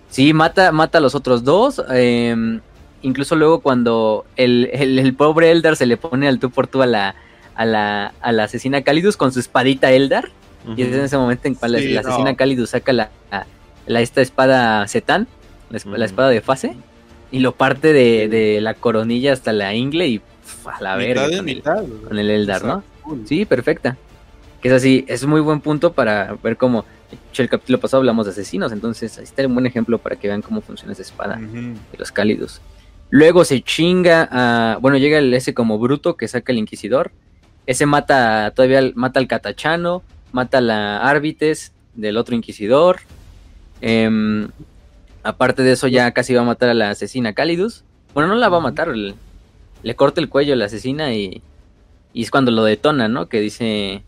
[0.08, 1.82] Sí, mata, mata a los otros dos.
[1.90, 2.60] eh,
[3.02, 6.82] incluso luego cuando el, el- el pobre Eldar se le pone al tú por tú
[6.82, 7.14] a la,
[7.54, 10.30] a la, a la asesina Calidus con su espadita Eldar.
[10.76, 12.08] Y es en ese momento en cual la- Sí, la, no.
[12.08, 13.10] asesina Calidus saca la,
[13.86, 15.28] la- esta espada Setán,
[15.70, 16.76] la, espada de fase,
[17.30, 20.20] y lo parte de, de la coronilla hasta la ingle y
[20.64, 22.84] a la verga mitad con el, con el Eldar, ¿no?
[23.24, 23.96] Sí, perfecta.
[24.60, 26.84] Que es así, es muy buen punto para ver cómo.
[27.10, 30.16] de hecho, El capítulo pasado hablamos de asesinos, entonces ahí está un buen ejemplo para
[30.16, 32.60] que vean cómo funciona esa espada de los cálidos.
[33.08, 34.78] Luego se chinga a.
[34.80, 37.10] Bueno, llega el, ese como bruto que saca el inquisidor.
[37.66, 40.02] Ese mata todavía mata al catachano,
[40.32, 43.00] mata a la árbites del otro inquisidor.
[43.80, 44.48] Em,
[45.22, 47.84] aparte de eso, ya casi va a matar a la asesina Calidus.
[48.14, 49.14] Bueno, no la va a matar, le,
[49.82, 51.42] le corta el cuello a la asesina y,
[52.12, 53.26] y es cuando lo detona, ¿no?
[53.28, 54.02] Que dice.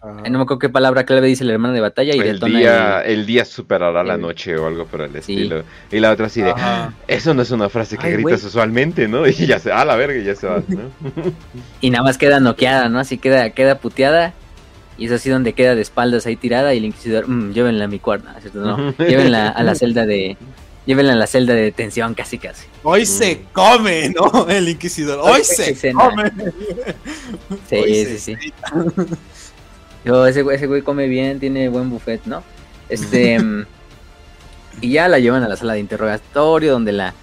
[0.00, 2.58] Ay, no me acuerdo qué palabra clave dice el hermano de batalla y El detona
[2.60, 5.18] día, el- el día superará la noche o algo por el Sí.
[5.18, 5.64] estilo.
[5.90, 6.92] Y la otra así de, Ajá.
[7.08, 9.26] eso no es una frase que Ay, gritas usualmente, ¿no?
[9.26, 10.82] Y ya se, ah, la verga, y ya se va, ¿no?
[11.80, 13.00] Y nada más queda noqueada, ¿no?
[13.00, 14.34] Así queda, queda puteada.
[14.98, 16.74] Y es así donde queda de espaldas ahí tirada.
[16.74, 18.00] Y el inquisidor, "Mm, llévenla a mi.
[18.04, 18.40] ¿no?
[18.40, 18.58] ¿cierto?
[18.60, 20.36] No, llévenla a la celda de.
[20.86, 22.66] Llévenla a la celda de detención, casi casi.
[22.82, 23.06] Hoy Mm.
[23.06, 24.48] se come, ¿no?
[24.48, 25.20] El inquisidor.
[25.22, 26.30] Hoy Hoy se come.
[27.68, 28.52] Sí, Hoy sí, se sí.
[30.04, 32.42] Yo, ese, güey- ese güey come bien, tiene buen buffet, ¿no?
[32.88, 33.38] Este.
[33.42, 33.66] mm,
[34.80, 37.14] y ya la llevan a la sala de interrogatorio, donde la,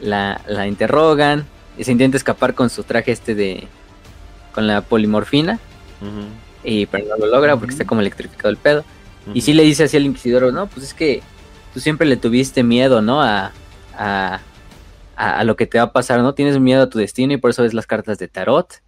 [0.00, 1.46] la, la interrogan.
[1.78, 3.66] Y se intenta escapar con su traje este de.
[4.54, 5.58] con la polimorfina.
[6.64, 8.84] Y pero no lo logra porque está como electrificado el pedo.
[9.34, 11.22] Y sí le dice así al inquisidor, no, pues es que
[11.72, 13.22] tú siempre le tuviste miedo, ¿no?
[13.22, 13.52] A,
[13.96, 14.40] a,
[15.16, 16.34] a, a lo que te va a pasar, ¿no?
[16.34, 18.82] Tienes miedo a tu destino y por eso ves las cartas de tarot.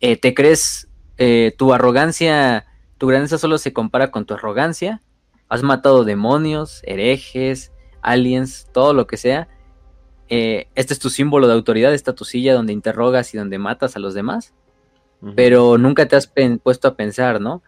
[0.00, 2.66] Eh, ¿Te crees eh, tu arrogancia,
[2.98, 5.00] tu grandeza solo se compara con tu arrogancia?
[5.48, 9.48] Has matado demonios, herejes, aliens, todo lo que sea.
[10.28, 13.96] Eh, este es tu símbolo de autoridad, está tu silla donde interrogas y donde matas
[13.96, 14.52] a los demás.
[15.36, 16.30] Pero nunca te has
[16.62, 17.62] puesto a pensar, ¿no?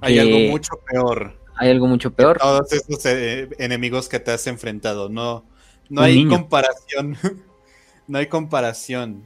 [0.00, 1.36] Hay que algo mucho peor.
[1.56, 2.38] Hay algo mucho peor.
[2.38, 5.08] Todos esos eh, enemigos que te has enfrentado.
[5.10, 5.44] No,
[5.90, 6.30] no Un hay niño.
[6.38, 7.16] comparación.
[8.08, 9.22] no hay comparación.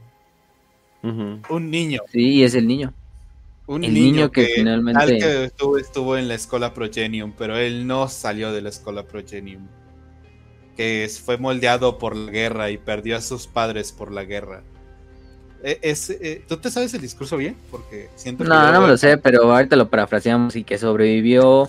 [1.03, 2.01] Un niño.
[2.11, 2.93] Sí, es el niño.
[3.67, 7.31] Un El niño, niño que que, finalmente- tal que estuvo, estuvo en la escuela Progenium,
[7.37, 9.67] pero él no salió de la escuela Progenium.
[10.75, 14.63] Que fue moldeado por la guerra y perdió a sus padres por la guerra.
[15.67, 17.55] E- Es, eh, ¿Tú te sabes el discurso bien?
[17.71, 21.67] Porque siento que No, no me lo sé, pero ahorita lo parafraseamos y que sobrevivió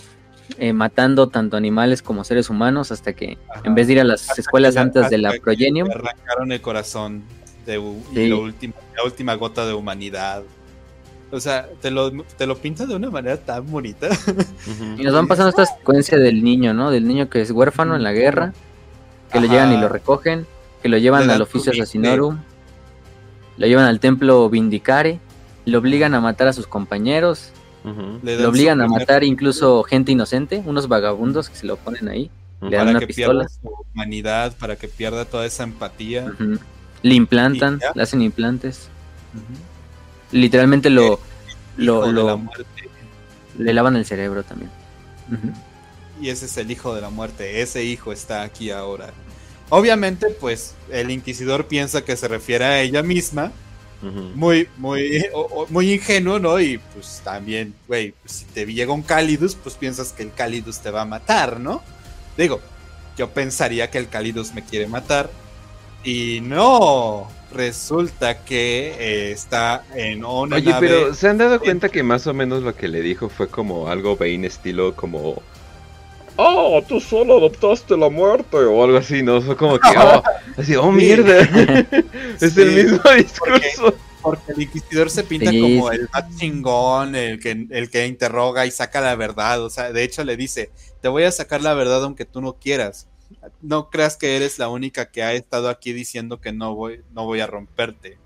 [0.58, 3.62] eh, matando tanto animales como seres humanos hasta que Ajá.
[3.64, 6.52] en vez de ir a las Hasta escuelas que la- santas de la Progenium, arrancaron
[6.52, 7.22] el corazón
[7.64, 7.82] de,
[8.14, 8.28] Sí.
[8.28, 10.42] lo último- la última gota de humanidad.
[11.32, 14.08] O sea, te lo, te lo pinta de una manera tan bonita.
[14.98, 16.90] y nos van pasando esta secuencia del niño, ¿no?
[16.92, 18.52] Del niño que es huérfano en la guerra,
[19.32, 19.54] que lo Ajá.
[19.54, 20.46] llegan y lo recogen,
[20.82, 22.38] que lo llevan Le al oficio asesinorum,
[23.56, 25.20] lo llevan al templo Vindicare,
[25.64, 27.52] lo obligan a matar a sus compañeros,
[27.84, 32.30] dan lo obligan a matar incluso gente inocente, unos vagabundos que se lo ponen ahí,
[32.68, 33.46] le dan para una que pistola.
[33.46, 36.32] pierda su humanidad, para que pierda toda esa empatía.
[37.02, 38.88] Le implantan, le hacen implantes.
[40.32, 41.20] Literalmente lo,
[41.76, 42.40] lo,
[43.58, 44.70] le lavan el cerebro también.
[46.20, 47.60] Y ese es el hijo de la muerte.
[47.62, 49.12] Ese hijo está aquí ahora.
[49.68, 53.52] Obviamente, pues el inquisidor piensa que se refiere a ella misma.
[54.34, 56.60] Muy, muy, o- o- muy ingenuo, ¿no?
[56.60, 60.78] Y pues también, güey, pues, si te llega un Calidus, pues piensas que el Calidus
[60.78, 61.82] te va a matar, ¿no?
[62.36, 62.60] Digo,
[63.16, 65.28] yo pensaría que el Calidus me quiere matar.
[66.04, 71.88] Y no, resulta que eh, está en una Oye, nave- pero ¿se han dado cuenta
[71.88, 75.42] que más o menos lo que le dijo fue como algo Bane estilo como...
[76.36, 79.40] Oh, tú solo adoptaste la muerte o algo así, ¿no?
[79.40, 80.22] Fue como que, oh,
[80.58, 80.96] así, oh, Sí.
[80.96, 81.38] mierda.
[82.40, 83.94] es Sí, el mismo discurso.
[84.22, 85.96] Porque el inquisidor se pinta Sí, como sí.
[85.96, 89.62] el más chingón, el que, el que interroga y saca la verdad.
[89.62, 90.70] O sea, de hecho le dice,
[91.00, 93.08] te voy a sacar la verdad aunque tú no quieras.
[93.62, 97.24] No creas que eres la única que ha estado aquí diciendo que no voy, no
[97.24, 98.18] voy a romperte.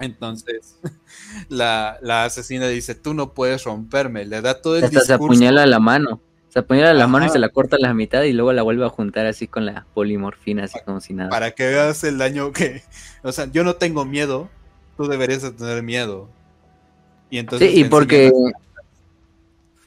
[0.00, 0.76] Entonces,
[1.48, 4.24] la, la asesina dice, tú no puedes romperme.
[4.24, 5.24] Le da todo el Hasta se discurso.
[5.24, 6.20] apuñala la mano.
[6.52, 8.84] Se apuñala la mano y se la corta a la mitad y luego la vuelve
[8.84, 11.30] a juntar así con la polimorfina, así como si nada.
[11.30, 12.82] para que veas el daño que...
[13.22, 14.50] O sea, yo no tengo miedo,
[14.98, 16.28] tú deberías de tener miedo.
[17.30, 18.30] Y entonces Sí, y porque,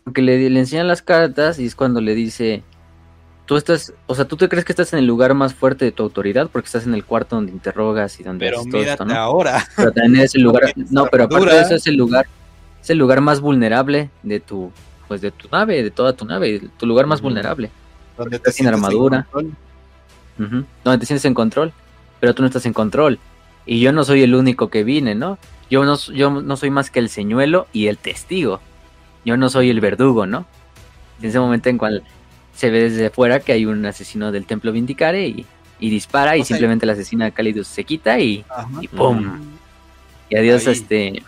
[0.03, 2.63] porque le, le enseñan las cartas y es cuando le dice,
[3.45, 5.91] tú estás, o sea, tú te crees que estás en el lugar más fuerte de
[5.91, 9.03] tu autoridad porque estás en el cuarto donde interrogas y donde Pero haces todo mírate
[9.03, 9.20] esto, ¿no?
[9.20, 9.63] ahora.
[9.76, 12.26] Pero también es el lugar, no, pero aparte de eso es el lugar,
[12.82, 14.72] es el lugar más vulnerable de tu,
[15.08, 17.70] pues de tu nave, de toda tu nave, tu lugar más vulnerable,
[18.18, 19.28] Donde Estás sin en armadura.
[20.38, 21.74] donde te sientes en control,
[22.20, 23.20] pero tú no estás en control.
[23.66, 25.38] Y yo no soy el único que vine, ¿no?
[25.70, 28.60] Yo no, yo no soy más que el señuelo y el testigo.
[29.24, 30.45] Yo no soy el verdugo, ¿no?
[31.22, 32.03] En ese momento en cual
[32.53, 35.45] se ve desde fuera que hay un asesino del templo Vindicare y,
[35.80, 38.45] y dispara y sea, simplemente la asesina de Calidus se quita y,
[38.82, 39.39] y ¡pum!
[40.30, 41.24] Y adiós este,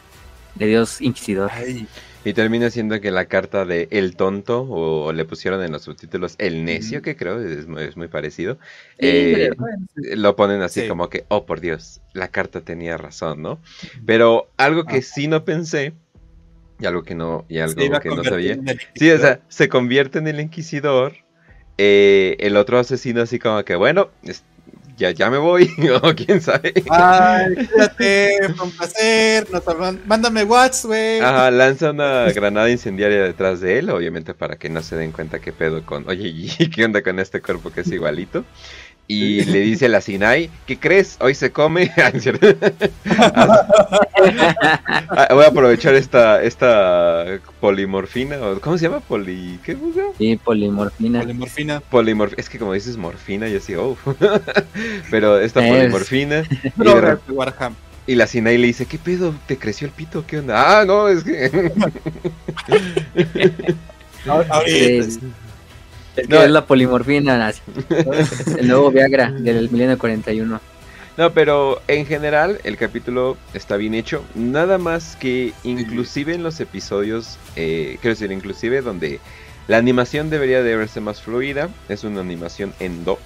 [0.59, 1.49] adiós Inquisidor.
[1.53, 1.87] Ay,
[2.27, 6.35] Y termina siendo que la carta de El Tonto, o, le pusieron en los subtítulos
[6.37, 8.55] El Necio, que creo es, muy- es muy parecido,
[8.99, 9.49] Sí, eh,
[9.95, 10.87] lo ponen así Sí.
[10.87, 13.59] como que, oh por Dios, la carta tenía razón, ¿no?
[14.05, 15.01] Pero algo que Ah.
[15.01, 15.93] sí no pensé,
[16.79, 18.57] y algo que no, y algo que no sabía,
[18.95, 21.13] Sí, o sea, se convierte en el inquisidor.
[21.79, 24.43] eh, el otro asesino así como que, bueno, es-
[24.97, 25.69] ya, ya me voy,
[26.01, 26.73] o quién sabe.
[26.89, 29.47] Ay, cuídate, fue un placer.
[29.51, 31.19] Hablan- Mándame WhatsApp, güey.
[31.19, 35.39] Ajá, lanza una granada incendiaria detrás de él, obviamente para que no se den cuenta
[35.39, 38.43] qué pedo con, oye, ¿y qué onda con este cuerpo que es igualito?
[39.09, 41.17] Y le dice a la Sinai, ¿qué crees?
[41.21, 41.89] Hoy se come.
[45.09, 48.99] Ah, Voy a aprovechar esta, esta polimorfina, ¿cómo se llama?
[48.99, 49.59] Poli...
[49.63, 49.75] ¿Qué?
[49.75, 50.11] ¿Cómo se llama?
[50.17, 51.21] Sí, polimorfina.
[51.21, 51.79] Polimorfina.
[51.81, 53.95] Polimorf es que como dices morfina, yo así, oh.
[55.11, 56.43] Pero esta Es- polimorfina.
[58.07, 59.33] Y, y la Sinai le dice, ¿qué pedo?
[59.47, 60.25] ¿Te creció el pito?
[60.25, 60.79] ¿Qué onda?
[60.79, 61.71] Ah, no, es que.
[64.27, 64.61] Ahorita.
[64.65, 65.19] Sí.
[66.17, 66.41] Es que No.
[66.41, 67.53] es la polimorfina,
[68.57, 70.59] el nuevo Viagra del milenio 41.
[71.17, 74.23] no, pero en general el capítulo está bien hecho.
[74.35, 79.19] Nada más que inclusive en los episodios, eh, quiero decir, inclusive donde
[79.67, 83.19] la animación debería de verse más fluida, es una animación en dos.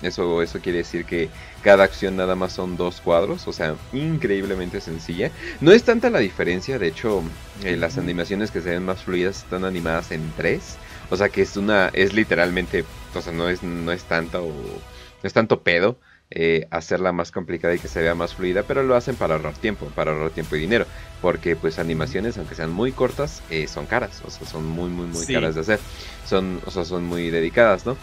[0.00, 1.28] Eso, eso quiere decir que
[1.64, 5.32] cada acción nada más son dos cuadros, o sea, increíblemente sencilla.
[5.60, 7.22] No es tanta la diferencia, de hecho,
[7.64, 10.76] eh, las animaciones que se ven más fluidas están animadas en tres.
[11.10, 12.84] O sea que es una, es literalmente,
[13.14, 15.98] o sea, no es, no es tanto, no es tanto pedo
[16.30, 19.54] eh, hacerla más complicada y que se vea más fluida, pero lo hacen para ahorrar
[19.56, 20.84] tiempo, para ahorrar tiempo y dinero,
[21.22, 25.06] porque pues animaciones, aunque sean muy cortas, eh, son caras, o sea, son muy, muy,
[25.06, 25.32] muy Sí.
[25.32, 25.80] caras de hacer,
[26.26, 27.96] son, o sea, son muy dedicadas, ¿no?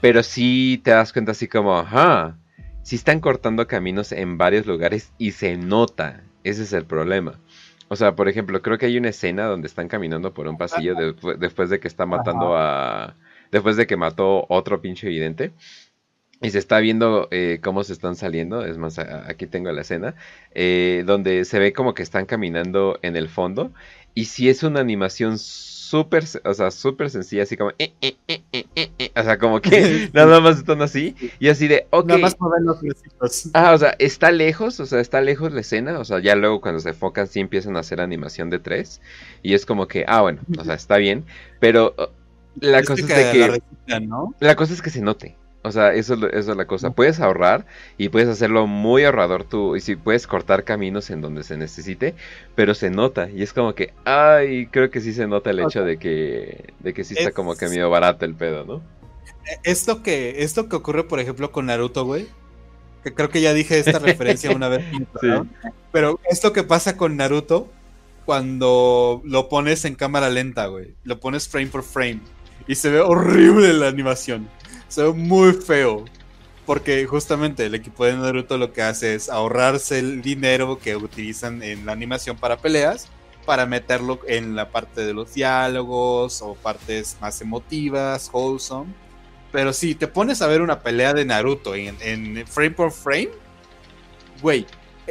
[0.00, 2.36] Pero sí te das cuenta así como, ajá,
[2.82, 7.40] sí están cortando caminos en varios lugares y se nota, ese es el problema.
[7.88, 10.94] O sea, por ejemplo, creo que hay una escena donde están caminando por un pasillo
[10.96, 13.16] de- después de que está matando a...
[13.52, 15.52] Después de que mató otro pinche evidente.
[16.40, 18.64] Y se está viendo eh, cómo se están saliendo.
[18.66, 20.14] Es más, aquí tengo la escena.
[20.52, 23.72] eh, donde se ve como que están caminando en el fondo.
[24.14, 25.38] Y sí es una animación
[25.84, 27.42] súper, o sea, súper sencilla.
[27.44, 27.72] Así como...
[27.78, 31.14] eh, eh, eh, O sea, como que nada más están así.
[31.38, 31.86] Y así de...
[31.90, 32.06] Ok.
[32.06, 33.50] Nada más mover los huesitos.
[33.52, 36.60] Ah, o sea, está lejos, o sea, está lejos la escena, o sea, ya luego
[36.60, 39.00] cuando se enfocan sí empiezan a hacer animación de tres
[39.42, 41.24] y es como que, ah, bueno, o sea, está bien,
[41.60, 41.94] pero
[42.60, 43.62] la Es cosa es que de la que,
[44.40, 46.90] la cosa es que se note, o sea, eso es, lo- eso es la cosa,
[46.90, 47.66] puedes ahorrar
[47.98, 52.14] y puedes hacerlo muy ahorrador tú, y si puedes cortar caminos en donde se necesite,
[52.54, 55.82] pero se nota y es como que, ay, creo que sí se nota el hecho
[55.82, 58.82] de que, de que sí está Es- como que medio barato el pedo, ¿no?
[59.62, 62.26] Es lo que, es lo que ocurre, por ejemplo, con Naruto, güey.
[63.02, 64.82] Que creo que ya dije esta referencia una vez.
[65.22, 65.46] ¿no?
[65.92, 67.68] Pero es lo que pasa con Naruto
[68.24, 70.94] cuando lo pones en cámara lenta, güey.
[71.04, 72.20] Lo pones frame por frame.
[72.66, 74.48] Y se ve horrible la animación.
[74.94, 76.04] Se ve muy feo.
[76.66, 81.62] Porque justamente el equipo de Naruto lo que hace es ahorrarse el dinero que utilizan
[81.62, 83.08] en la animación para peleas.
[83.44, 88.94] Para meterlo en la parte de los diálogos o partes más emotivas, wholesome.
[89.52, 93.28] Pero si te pones a ver una pelea de Naruto en, en frame por frame,
[94.40, 94.66] güey,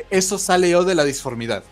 [0.10, 1.64] eso sale yo de la disformidad.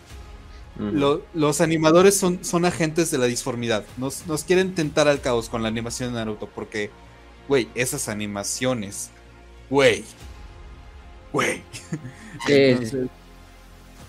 [0.78, 3.84] Lo- los animadores son, son agentes de la disformidad.
[3.96, 6.90] Nos, nos quieren tentar al caos con la animación de Naruto porque,
[7.48, 9.10] güey, esas animaciones,
[9.70, 10.04] güey,
[11.32, 11.62] güey.
[12.46, 12.52] Sí.
[12.54, 13.08] Entonces,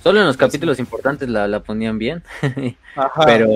[0.01, 2.21] Solo en los capítulos importantes la, la ponían bien,
[2.95, 3.47] ajá, pero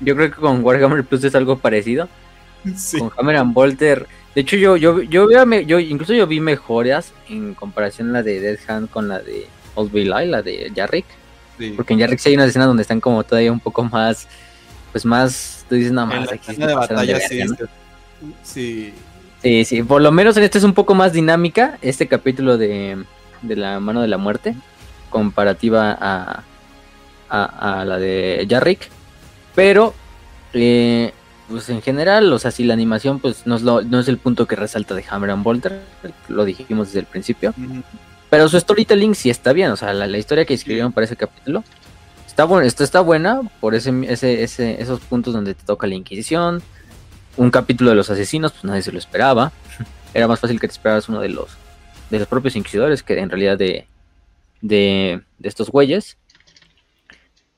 [0.00, 2.08] yo creo que con Warhammer Plus es algo parecido.
[2.76, 2.98] sí.
[2.98, 7.12] Con Hammer and Bolter, de hecho yo yo yo, me- yo incluso yo vi mejoras
[7.30, 9.46] en comparación la de Death Hand con la de
[9.76, 11.06] Old Billy, la de Jarrick,
[11.58, 11.72] sí.
[11.74, 14.28] porque en Jarrick sí hay una escena donde están como todavía un poco más
[14.92, 17.42] pues más tú dices nada En más la aquí de batalla, sí,
[18.42, 18.94] sí.
[19.42, 23.04] Sí, sí, por lo menos en este es un poco más dinámica, este capítulo de,
[23.42, 24.54] de la mano de la muerte,
[25.10, 26.42] comparativa a,
[27.30, 28.88] a, a la de Jarrick.
[29.54, 29.94] Pero
[30.52, 31.12] eh,
[31.48, 34.18] pues en general, o sea, si la animación pues no es, lo- no es el
[34.18, 35.82] punto que resalta de Hammer and Bolter,
[36.28, 37.54] lo dijimos desde el principio,
[38.30, 41.16] pero su storytelling sí está bien, o sea, la, la historia que escribieron para ese
[41.16, 41.62] capítulo
[42.26, 45.94] está, bu- está, está buena por ese, ese, ese, esos puntos donde te toca la
[45.94, 46.60] Inquisición,
[47.38, 49.52] un capítulo de los asesinos, pues nadie se lo esperaba,
[50.14, 51.56] era más fácil que te esperaras uno de los,
[52.10, 53.86] de los propios inquisidores que en realidad de,
[54.60, 56.18] de, de estos güeyes.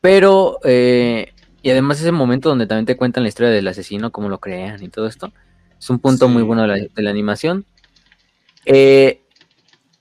[0.00, 4.28] Pero, eh, y además ese momento donde también te cuentan la historia del asesino, cómo
[4.28, 5.32] lo crean y todo esto,
[5.78, 6.32] es un punto Sí.
[6.32, 7.64] muy bueno de la, de la animación.
[8.66, 9.22] Eh,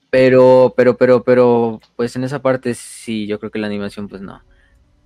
[0.10, 4.22] pero, pero, pero, pero, pues en esa parte sí, yo creo que la animación, pues
[4.22, 4.42] no.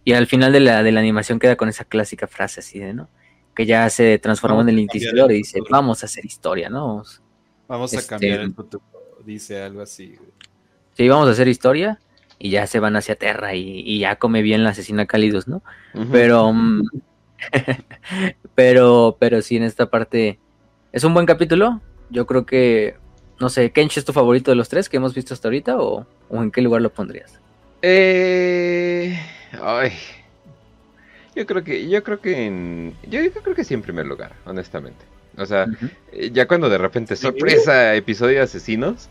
[0.05, 2.93] Y al final de la, de la animación queda con esa clásica frase así de,
[2.93, 3.09] ¿no?
[3.55, 6.87] Que ya se transformó Vamos en el inquisidor y dice, vamos a hacer historia, ¿no?
[6.87, 7.21] Vamos-
[7.67, 8.83] Vamos a Este- cambiar el futuro,
[9.25, 10.15] dice algo así.
[10.97, 11.99] Sí, vamos a hacer historia
[12.39, 15.61] y ya se van hacia Terra y, y ya come bien la asesina cálidos, ¿no?
[16.11, 16.81] Pero, mm,
[18.55, 20.39] pero, pero sí, en esta parte
[20.91, 21.81] es un buen capítulo.
[22.09, 22.95] Yo creo que,
[23.39, 26.05] no sé, Kench es tu favorito de los tres que hemos visto hasta ahorita o,
[26.29, 27.39] o en qué lugar lo pondrías?
[27.81, 29.17] Eh,
[29.61, 29.91] ay.
[31.35, 34.41] Yo creo que, yo creo que en, yo, yo creo que sí en primer lugar,
[34.45, 35.07] honestamente.
[35.37, 35.71] O sea,
[36.07, 39.09] eh, ya cuando de repente sorpresa episodio de asesinos,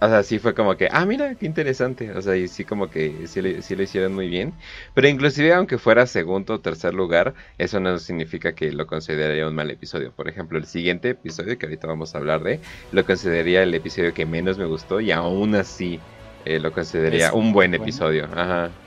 [0.00, 2.12] o sea, sí fue como que, ah, mira, qué interesante.
[2.12, 4.58] O sea, y sí como que sí, le- sí lo hicieron muy bien.
[4.94, 9.54] Pero inclusive aunque fuera segundo o tercer lugar, eso no significa que lo consideraría un
[9.56, 10.14] mal episodio.
[10.14, 12.60] Por ejemplo, el siguiente episodio que ahorita vamos a hablar de,
[12.90, 16.04] lo consideraría el episodio que menos me gustó y aún así
[16.40, 17.74] eh, lo consideraría Es un buen bueno.
[17.74, 18.26] episodio.
[18.26, 18.78] Ajá.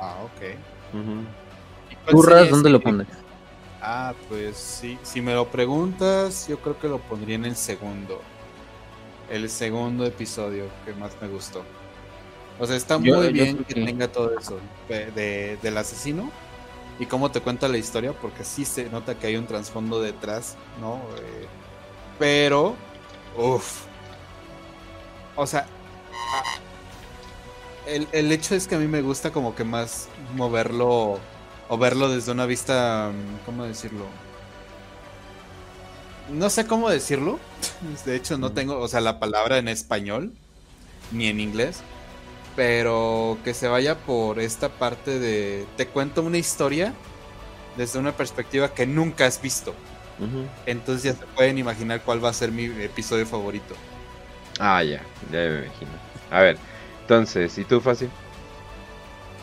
[0.00, 0.40] Ah, ok.
[0.92, 1.34] Ujú.
[1.36, 1.43] ¿Y cuál
[2.10, 3.16] ¿Turras dónde lo pondrías?
[3.80, 8.20] Ah, pues sí, si me lo preguntas, yo creo que lo pondría en el segundo.
[9.30, 11.62] El segundo episodio que más me gustó.
[12.58, 15.76] O sea, está Yo- muy yo bien que, que- tenga todo eso de, de- del
[15.76, 16.30] asesino
[16.98, 20.56] y cómo te cuenta la historia, porque sí se nota que hay un trasfondo detrás,
[20.80, 20.96] ¿no?
[21.18, 21.46] Eh,
[22.18, 22.76] pero,
[23.36, 23.82] uff.
[25.36, 25.66] O sea,
[27.86, 31.18] el, el hecho es que a mí me gusta como que más moverlo
[31.68, 33.10] o verlo desde una vista,
[33.46, 34.06] ¿cómo decirlo?
[36.32, 37.38] No sé cómo decirlo.
[38.04, 40.32] De hecho, no tengo, o sea, la palabra en español
[41.12, 41.82] ni en inglés.
[42.56, 46.94] Pero que se vaya por esta parte de te cuento una historia
[47.76, 49.74] desde una perspectiva que nunca has visto.
[50.64, 53.74] Entonces ya se pueden imaginar cuál va a ser mi episodio favorito.
[54.60, 55.02] Ah, ya,
[55.32, 55.90] ya me imagino.
[56.30, 56.58] A ver,
[57.00, 58.10] entonces, ¿y tú, Fácil?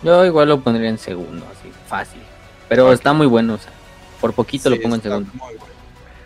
[0.04, 2.22] Yo igual lo pondría en segundo, así, fácil.
[2.70, 3.72] Pero está muy bueno, o sea,
[4.20, 5.32] por poquito lo pongo en segundo.
[5.34, 5.72] muy bueno.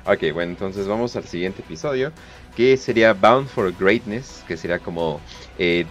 [0.07, 2.11] Ok, bueno, entonces vamos al siguiente episodio,
[2.55, 5.19] que sería Bound for Greatness, que sería como,
[5.57, 5.85] eh,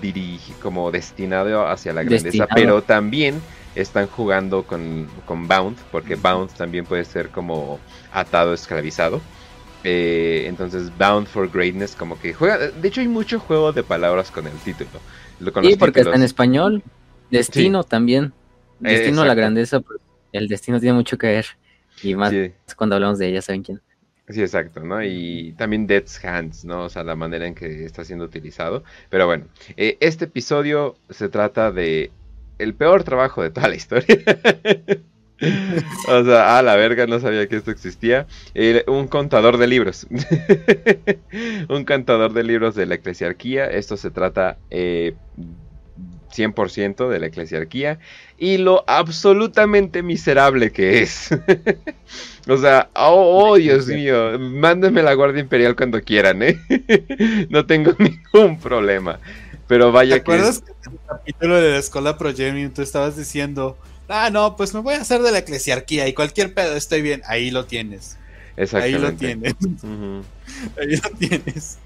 [0.62, 2.50] como destinado hacia la grandeza, Destinado.
[2.54, 3.40] pero también
[3.74, 7.80] están jugando con, con Bound, porque Bound también puede ser como
[8.12, 9.20] atado, esclavizado.
[9.82, 12.56] Eh, entonces, Bound for Greatness, como que juega.
[12.58, 14.88] De hecho, hay mucho juego de palabras con el título.
[15.40, 16.30] lo- con Sí, los porque está en títulos.
[16.30, 16.82] español.
[17.38, 18.32] Destino también.
[18.80, 20.00] Destino a la grandeza, pues,
[20.32, 21.46] el destino tiene mucho que ver.
[22.02, 22.52] Y más Sí.
[22.76, 23.80] cuando hablamos de ella, ¿saben quién?
[24.28, 25.02] Sí, exacto, ¿no?
[25.02, 26.84] Y también Dead's Hands, ¿no?
[26.84, 28.82] O sea, la manera en que está siendo utilizado.
[29.10, 29.44] Pero bueno,
[29.76, 32.10] eh, este episodio se trata de
[32.58, 34.06] el peor trabajo de toda la historia.
[36.08, 38.26] o sea, a la verga, no sabía que esto existía.
[38.54, 40.06] Eh, un contador de libros.
[41.68, 43.66] un contador de libros de la eclesiarquía.
[43.66, 45.14] Esto se trata eh,
[46.34, 47.98] 100% de la eclesiarquía.
[48.38, 51.30] Y lo absolutamente miserable que es.
[52.46, 56.58] O sea, oh, oh, Dios mío, mándenme la Guardia Imperial cuando quieran, ¿eh?
[57.48, 59.18] no tengo ningún problema.
[59.66, 60.20] Pero ¿Te vaya que...
[60.20, 63.78] acuerdas que en el capítulo de la escuela Progemium tú estabas diciendo,
[64.08, 67.22] ah, no, pues me voy a hacer de la eclesiarquía y cualquier pedo estoy bien?
[67.26, 68.18] Ahí lo tienes.
[68.74, 69.54] Ahí lo tienes.
[70.78, 71.78] Ahí lo tienes.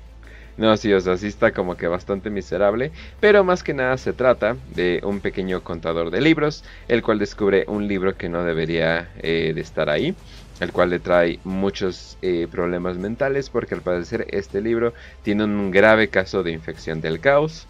[0.58, 2.90] No, sí, o sea, sí está como que bastante miserable,
[3.20, 7.64] pero más que nada se trata de un pequeño contador de libros, el cual descubre
[7.68, 10.16] un libro que no debería eh, de estar ahí,
[10.58, 15.70] el cual le trae muchos eh, problemas mentales, porque al parecer este libro tiene un
[15.70, 17.68] grave caso de infección del caos,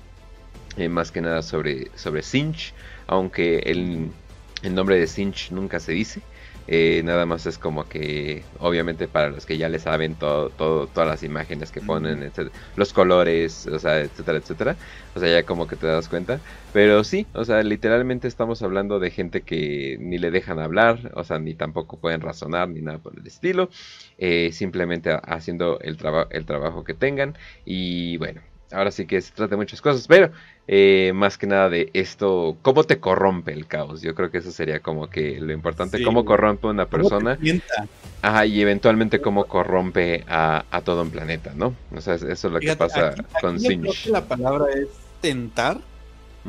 [0.79, 2.73] eh, más que nada sobre, sobre Sinch,
[3.07, 4.15] aunque el,
[4.63, 6.23] el nombre de Sinch nunca se dice.
[6.71, 10.89] Eh, nada más es como que, obviamente, para los que ya le saben todo, todo,
[10.91, 14.79] todas las imágenes que ponen, etcétera, los colores, o sea, etcétera, etcétera.
[15.15, 16.43] O sea, ya como que te das cuenta.
[16.71, 21.25] Pero sí, o sea, literalmente estamos hablando de gente que ni le dejan hablar, o
[21.25, 23.71] sea, ni tampoco pueden razonar, ni nada por el estilo.
[24.17, 27.37] eh, simplemente ha- haciendo el, traba- el trabajo que tengan.
[27.65, 30.33] Y bueno, ahora sí que se trata de muchas cosas, pero
[30.69, 34.03] eh, más que nada de esto, cómo te corrompe el caos.
[34.03, 37.09] Yo creo que eso sería como que lo importante, Sí, cómo corrompe una ¿Cómo te
[37.09, 37.39] persona.
[38.23, 41.75] Ajá, y eventualmente cómo corrompe a, a todo un planeta, ¿no?
[41.95, 44.05] O sea, eso es lo que pasa aquí- con aquí yo creo Sinch.
[44.05, 44.89] que la palabra es
[45.21, 45.79] tentar,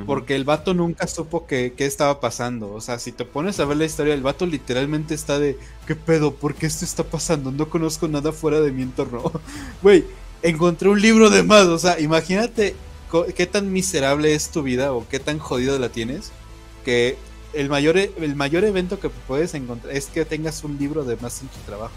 [0.06, 2.72] porque el vato nunca supo qué, qué estaba pasando.
[2.74, 5.58] O sea, si te pones a ver la historia, el vato literalmente está de,
[5.88, 6.34] ¿qué pedo?
[6.36, 7.52] ¿Por qué esto está pasando?
[7.52, 9.32] No conozco nada fuera de mi entorno.
[9.82, 10.06] Güey,
[10.42, 11.66] encontré un libro de más.
[11.68, 12.76] O sea, imagínate
[13.36, 16.32] qué tan miserable es tu vida o qué tan jodido la tienes,
[16.86, 17.18] que
[17.54, 21.16] el mayor, e- el mayor evento que puedes encontrar es que tengas un libro de
[21.18, 21.94] más en tu trabajo.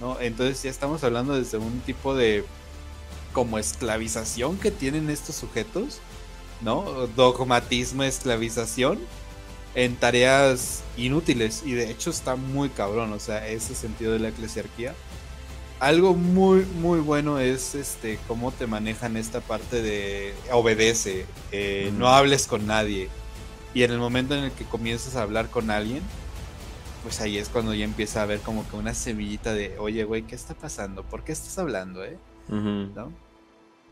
[0.00, 0.20] ¿no?
[0.20, 2.44] Entonces ya estamos hablando desde un tipo de
[3.32, 5.98] como esclavización que tienen estos sujetos,
[6.60, 6.82] ¿no?
[7.16, 8.98] Dogmatismo, esclavización
[9.74, 14.28] en tareas inútiles y de hecho está muy cabrón, o sea, ese sentido de la
[14.28, 14.94] eclesiarquía.
[15.80, 21.98] Algo muy muy bueno es este cómo te manejan esta parte de obedece, eh, Mm.
[21.98, 23.08] no hables con nadie
[23.74, 26.02] y en el momento en el que comienzas a hablar con alguien,
[27.02, 30.22] pues ahí es cuando ya empieza a haber como que una semillita de, oye, güey,
[30.22, 31.02] ¿qué está pasando?
[31.02, 32.16] ¿Por qué estás hablando, eh?
[32.48, 32.92] Ujú.
[32.94, 33.12] ¿No?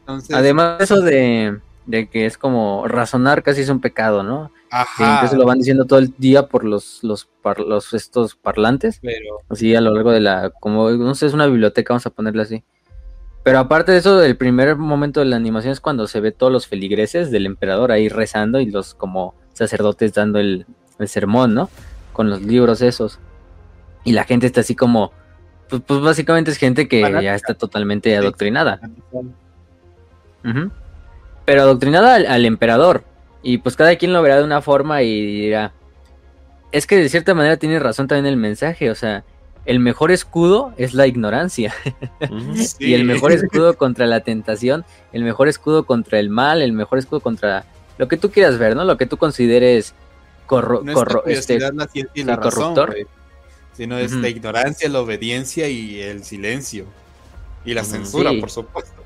[0.00, 4.50] Entonces, Además, eso de, de que es como razonar casi es un pecado, ¿no?
[4.70, 9.00] Ajá, incluso lo van diciendo todo el día por los, los, par- los estos parlantes.
[9.02, 12.10] pero así a lo largo de la, como no sé, es una biblioteca, vamos a
[12.10, 12.62] ponerla así.
[13.44, 16.52] Pero aparte de eso, el primer momento de la animación es cuando se ve todos
[16.52, 20.64] los feligreses del emperador ahí rezando y los como sacerdotes dando el,
[21.00, 21.68] el sermón, ¿no?
[22.12, 23.18] Con los libros esos.
[24.04, 25.12] Y la gente está así como,
[25.68, 27.22] pues, pues básicamente es gente que Fanática.
[27.22, 28.80] ya está totalmente adoctrinada.
[29.12, 30.70] Ujú.
[31.44, 33.04] Pero adoctrinada al, al emperador.
[33.42, 35.72] Y pues cada quien lo verá de una forma y dirá.
[36.70, 38.90] Es que de cierta manera tiene razón también el mensaje.
[38.90, 39.24] O sea,
[39.66, 41.74] el mejor escudo es la ignorancia.
[42.78, 46.98] Y el mejor escudo contra la tentación, el mejor escudo contra el mal, el mejor
[46.98, 47.64] escudo contra
[47.98, 48.84] lo que tú quieras ver, ¿no?
[48.84, 49.94] Lo que tú consideres
[50.46, 53.06] corro, no corro- este, la ciencia y la razón, corruptor.
[53.74, 56.84] sino es la ignorancia, la obediencia y el silencio.
[57.64, 58.38] Y la censura, Sí.
[58.40, 59.01] por supuesto.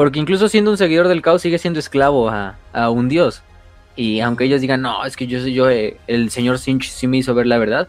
[0.00, 3.42] Porque incluso siendo un seguidor del caos sigue siendo esclavo a, a un dios.
[3.96, 7.06] Y aunque ellos digan, no, es que yo soy yo, eh, el señor Sinch sí
[7.06, 7.86] me hizo ver la verdad.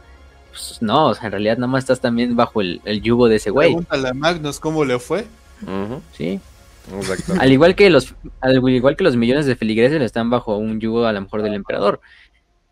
[0.50, 3.38] Pues no, o sea, en realidad nada más estás también bajo el, el yugo de
[3.38, 3.70] ese güey.
[3.70, 5.26] Pregúntale a Magnus cómo le fue.
[5.62, 6.02] Ujú.
[6.12, 6.42] Sí.
[6.94, 7.36] Exacto.
[7.40, 11.06] Al igual que los, al igual que los millones de feligreses están bajo un yugo
[11.06, 12.02] a lo mejor del emperador.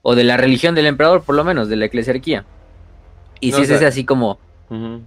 [0.02, 2.44] O de la religión del emperador, por lo menos, de la eclesiarquía.
[3.40, 4.38] Y No, si o es ese así como.
[4.70, 5.02] No,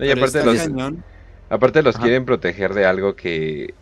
[0.00, 1.02] y aparte está los, cañón.
[1.50, 2.04] Aparte los Ajá.
[2.04, 3.74] quieren proteger de algo que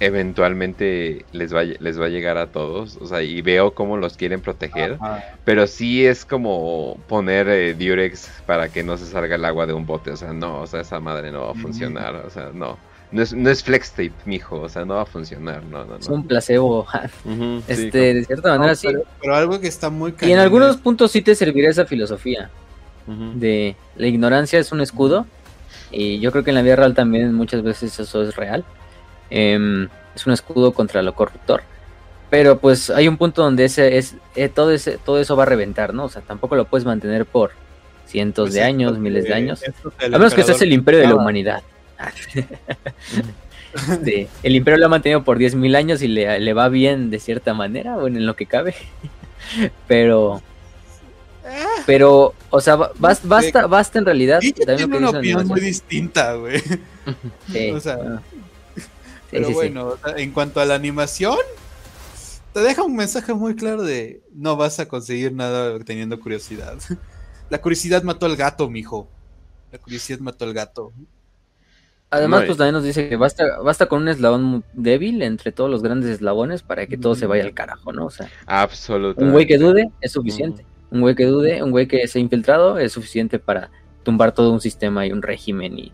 [0.00, 2.96] eventualmente les va, les va a llegar a todos.
[3.00, 4.98] O sea, y veo cómo los quieren proteger.
[5.00, 5.24] Ajá.
[5.44, 9.72] Pero sí es como poner eh, Durex para que no se salga el agua de
[9.72, 10.10] un bote.
[10.10, 12.14] O sea, no, o sea, esa madre no va a funcionar.
[12.16, 12.78] O sea, no.
[13.12, 14.60] No es, no es flex tape, mijo.
[14.60, 15.62] O sea, no va a funcionar.
[15.64, 16.16] No, no, Es no.
[16.16, 16.86] un placebo.
[17.68, 18.88] Este, de cierta manera No, sí.
[18.88, 21.86] pero, pero algo que está muy Y en algunos es- puntos sí te servirá esa
[21.86, 22.50] filosofía.
[23.06, 25.26] de la ignorancia es un escudo
[25.90, 28.64] y yo creo que en la vida real también muchas veces eso es real.
[29.30, 31.62] Em, es un escudo contra lo corruptor.
[32.30, 35.46] Pero pues hay un punto donde ese es eh, todo ese todo eso va a
[35.46, 36.04] reventar, ¿no?
[36.04, 37.52] O sea, tampoco lo puedes mantener por
[38.06, 39.62] cientos pues de esto años, miles de años.
[40.02, 41.62] A menos que seas el imperio de la humanidad.
[43.76, 47.18] Este, el imperio lo ha mantenido por 10.000 años y le, le va bien de
[47.18, 48.74] cierta manera, bueno, en lo que cabe.
[49.86, 50.40] Pero,
[51.86, 54.40] pero, o sea, ba- bas- basta, basta en realidad.
[54.42, 56.60] Ella también tiene lo que una opinión muy distinta, güey.
[57.52, 58.22] Sí, o sea, ah.
[58.76, 58.82] Sí,
[59.30, 59.54] Pero sí, sí.
[59.54, 61.36] bueno, o sea, en cuanto a la animación,
[62.52, 66.76] te deja un mensaje muy claro de no vas a conseguir nada teniendo curiosidad.
[67.50, 69.08] La curiosidad mató al gato, mijo.
[69.70, 70.92] La curiosidad mató al gato.
[72.10, 75.68] Además, No, pues también nos dice que basta, basta con un eslabón débil entre todos
[75.70, 78.06] los grandes eslabones para que todo se vaya al carajo, ¿no?
[78.06, 79.24] O sea, Absolutamente.
[79.24, 80.64] un güey que dude es suficiente.
[80.90, 83.70] Un güey que dude, un güey que se ha infiltrado es suficiente para
[84.02, 85.92] tumbar todo un sistema y un régimen y,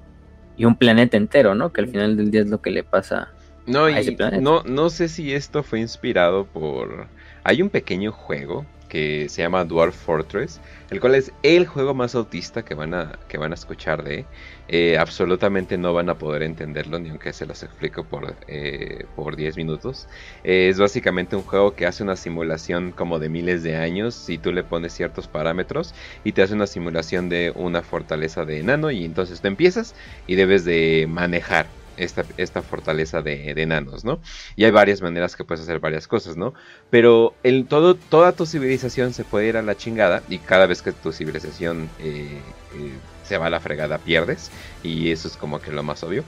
[0.57, 1.72] y un planeta entero, ¿no?
[1.72, 3.30] Que al final del día es lo que le pasa.
[3.66, 4.43] No, a y ese planeta.
[4.43, 7.07] no, no sé si esto fue inspirado por...
[7.45, 12.14] Hay un pequeño juego que se llama Dwarf Fortress, el cual es el juego más
[12.14, 14.26] autista que van a, que van a escuchar de.
[14.68, 19.34] Eh, absolutamente no van a poder entenderlo, ni aunque se los explico por, eh, por
[19.34, 20.09] 10 minutos.
[20.45, 24.36] Eh, es básicamente un juego que hace una simulación como de miles de años, si
[24.36, 28.90] tú le pones ciertos parámetros, y te hace una simulación de una fortaleza de enano,
[28.90, 29.95] y entonces tú empiezas
[30.26, 34.20] y debes de manejar esta, fortaleza de, de enanos, ¿no?
[34.57, 36.55] Y hay varias maneras que puedes hacer varias cosas, ¿no?
[36.90, 40.82] Pero el, todo, toda tu civilización se puede ir a la chingada y cada vez
[40.82, 42.40] que tu civilización eh,
[42.74, 42.93] eh,
[43.24, 44.51] se va a la fregada pierdes
[44.82, 46.24] y eso es como que lo más obvio.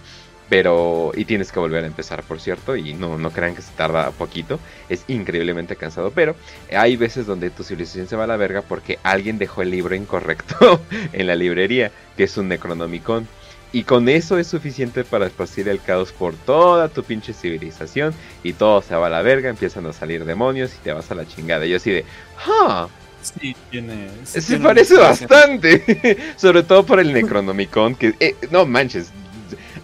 [0.51, 3.73] Pero, y tienes que volver a empezar, por cierto, y no, no crean que se
[3.73, 4.61] tarda poquito,
[4.91, 6.37] es increíblemente cansado, pero
[6.71, 9.95] hay veces donde tu civilización se va a la verga porque alguien dejó el libro
[9.95, 10.83] incorrecto
[11.15, 13.27] en la librería, que es un Necronomicon.
[13.75, 18.15] Y con eso es suficiente para esparcir el caos por toda tu pinche civilización.
[18.45, 21.17] Y todo se va a la verga, empiezan a salir demonios y te vas a
[21.17, 21.67] la chingada.
[21.67, 22.05] Y yo así de,
[22.47, 22.87] ¡ah!
[23.21, 24.11] Sí, tiene.
[24.23, 26.19] sí se parece bastante.
[26.37, 27.97] Sobre todo por el Necronomicon.
[27.97, 29.11] Que, eh, no manches.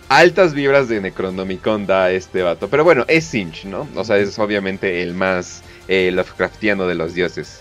[0.09, 2.69] Altas vibras de Necronomicon da este vato.
[2.69, 3.89] Pero bueno, es Sinch, ¿no?
[3.97, 7.59] O sea, es obviamente el más eh, Lovecraftiano de los dioses.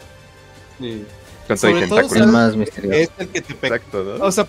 [0.80, 1.06] Sí.
[1.48, 2.96] Con todo más misterioso.
[2.96, 3.78] Es el que te pega.
[3.78, 4.24] Exacto, ¿no?
[4.24, 4.46] O sea,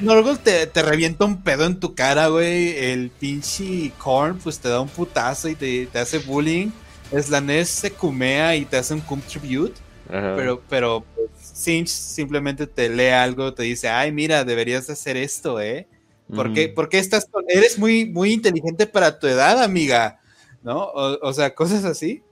[0.00, 2.76] Norgol te, te revienta un pedo en tu cara, güey.
[2.76, 6.70] El pinche Korn, pues te da un putazo y te, te hace bullying.
[7.16, 9.74] Slanesh se cumea y te hace un cum tribute.
[10.08, 10.34] Ajá.
[10.36, 15.16] Pero, pero pues, Sinch simplemente te lee algo, te dice, ay, mira, deberías de hacer
[15.16, 15.86] esto, ¿eh?
[16.34, 16.74] ¿Por qué, Ujú.
[16.74, 20.20] por qué estás con- Eres muy, muy inteligente para tu edad, amiga,
[20.62, 20.78] ¿no?
[20.84, 22.22] O, o sea, cosas así.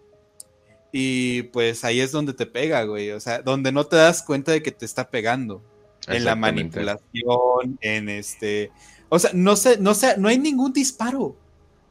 [0.93, 3.11] Y pues ahí es donde te pega, güey.
[3.13, 5.63] O sea, donde no te das cuenta de que te está pegando.
[6.07, 8.71] En la manipulación, en este.
[9.09, 11.37] O sea, no sé, no sé, no hay ningún disparo.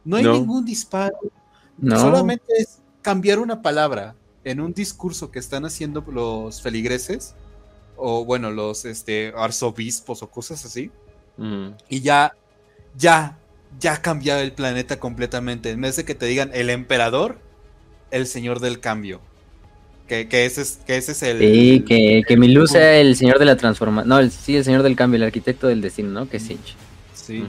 [0.06, 0.34] No hay No.
[0.34, 1.18] ningún disparo.
[1.78, 2.00] No.
[2.00, 7.36] Solamente es cambiar una palabra en un discurso que están haciendo los feligreses,
[7.98, 10.92] o bueno, los este, arzobispos o cosas así,
[11.38, 11.74] Ujú.
[11.90, 12.34] y ya,
[12.98, 13.38] ya,
[13.80, 15.70] ya cambiado el planeta completamente.
[15.72, 17.40] En vez de que te digan el emperador,
[18.12, 19.22] el señor del cambio.
[20.10, 21.40] Que, que ese, es, que ese es el.
[21.40, 24.10] Sí, que, que Milú sea el señor de la transformación.
[24.10, 26.28] No, el, sí, el señor del cambio, el arquitecto del destino, ¿no?
[26.28, 26.76] Que es Sinch.
[27.14, 27.44] Sí.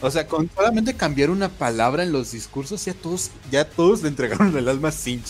[0.00, 4.08] O sea, con solamente cambiar una palabra en los discursos, ya todos, ya todos le
[4.08, 5.26] entregaron el alma a Sinch.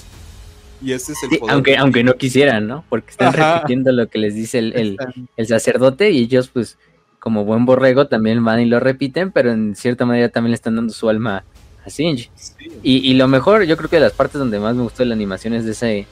[0.81, 1.55] Y ese es el Sí, poder.
[1.55, 2.85] aunque, aunque no quisieran, ¿no?
[2.89, 3.55] Porque están Ajá.
[3.57, 4.97] repitiendo lo que les dice el, el,
[5.37, 6.79] el sacerdote y ellos, pues,
[7.19, 10.77] como buen borrego, también van y lo repiten, pero en cierta manera también le están
[10.77, 11.43] dando su alma
[11.85, 12.31] a Sinch.
[12.37, 12.55] sí.
[12.85, 15.07] Y, y lo mejor, yo creo que de las partes donde más me gustó de
[15.09, 16.07] la animación es de ese,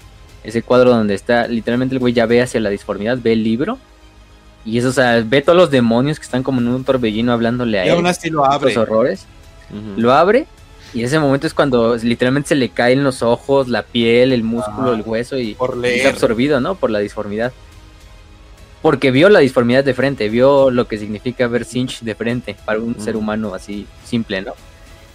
[0.44, 3.78] ese cuadro donde está, literalmente el güey ya ve hacia la disformidad, ve el libro.
[4.64, 7.80] Y eso, o sea, ve todos los demonios que están como en un torbellino hablándole
[7.80, 7.94] a Y él.
[7.96, 8.74] aún así lo abre.
[8.74, 9.26] Los horrores.
[9.96, 10.46] Lo abre
[10.92, 14.92] y ese momento es cuando literalmente se le caen los ojos, la piel, el músculo,
[14.94, 16.06] el hueso y Por es leer.
[16.06, 16.76] absorbido, ¿no?
[16.76, 17.52] Por la disformidad.
[18.80, 22.78] Porque vio la disformidad de frente, vio lo que significa ver Sinch de frente para
[22.80, 24.52] un ser humano así simple, ¿no?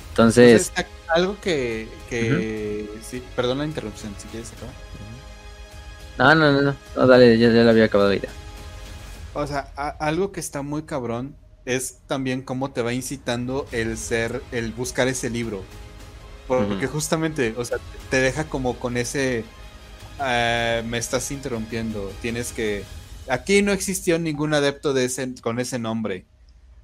[0.10, 1.88] Entonces, Entonces, algo que.
[2.10, 4.74] que sí, perdón la interrupción, si quieres acabar.
[6.20, 8.38] No, no, no, no, no, dale, ya, ya la había acabado ya.
[9.32, 13.97] O sea, a- algo que está muy cabrón es también cómo te va incitando el
[13.97, 15.70] ser, el buscar ese libro.
[16.47, 19.51] Porque justamente, o sea, te deja como con ese.
[20.20, 22.17] eh, me estás interrumpiendo.
[22.22, 22.91] Tienes que.
[23.28, 26.30] Aquí no existió ningún adepto de ese, con ese nombre.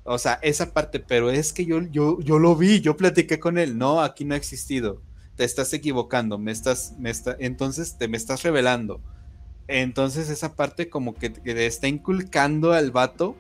[0.04, 3.58] O sea, esa parte, pero es que yo, yo, yo lo vi, yo platiqué con
[3.58, 3.78] él.
[3.78, 5.04] No, aquí no ha existido.
[5.36, 9.04] Te estás equivocando, me estás, me está, entonces te me estás revelando.
[9.68, 13.38] Entonces esa parte como que, que le está inculcando al vato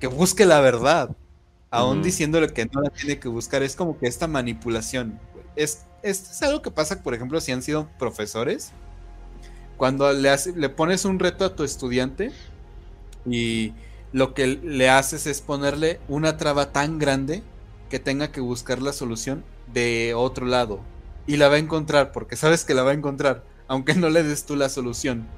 [0.00, 1.16] que busque la verdad.
[1.70, 2.02] Aún Ujú.
[2.02, 3.62] diciéndole que no la tiene que buscar.
[3.62, 5.20] Es como que esta manipulación.
[5.56, 8.74] Es, esto es algo que pasa, por ejemplo, si han sido profesores.
[9.76, 12.32] Cuando le, hace- le pones un reto a tu estudiante
[13.26, 13.74] y
[14.12, 17.44] lo que le haces es ponerle una traba tan grande
[17.90, 20.88] que tenga que buscar la solución de otro lado.
[21.26, 24.22] Y la va a encontrar, porque sabes que la va a encontrar, aunque no le
[24.24, 25.28] des tú la solución.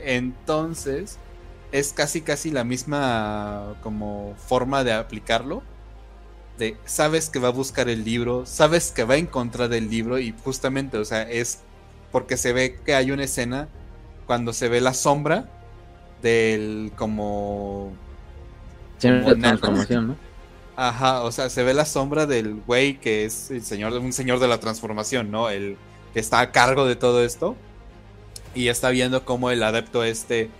[0.00, 1.18] Entonces,
[1.72, 5.62] es casi casi la misma como forma de aplicarlo.
[6.58, 10.18] De sabes que va a buscar el libro, sabes que va a encontrar el libro
[10.18, 11.60] y justamente, o sea, es
[12.12, 13.68] porque se ve que hay una escena
[14.26, 15.50] cuando se ve la sombra
[16.22, 17.92] del como
[18.98, 20.16] transformación, ¿no?
[20.76, 24.38] Ajá, o sea, se ve la sombra del güey que es el señor, un señor
[24.38, 25.48] de la transformación, ¿no?
[25.50, 25.76] El
[26.12, 27.56] que está a cargo de todo esto.
[28.56, 30.50] Y está viendo cómo el adepto este,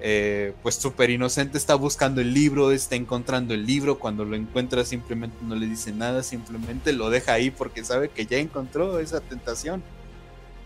[0.00, 3.98] eh, pues súper inocente, está buscando el libro, está encontrando el libro.
[3.98, 8.26] Cuando lo encuentra simplemente no le dice nada, simplemente lo deja ahí porque sabe que
[8.26, 9.84] ya encontró esa tentación.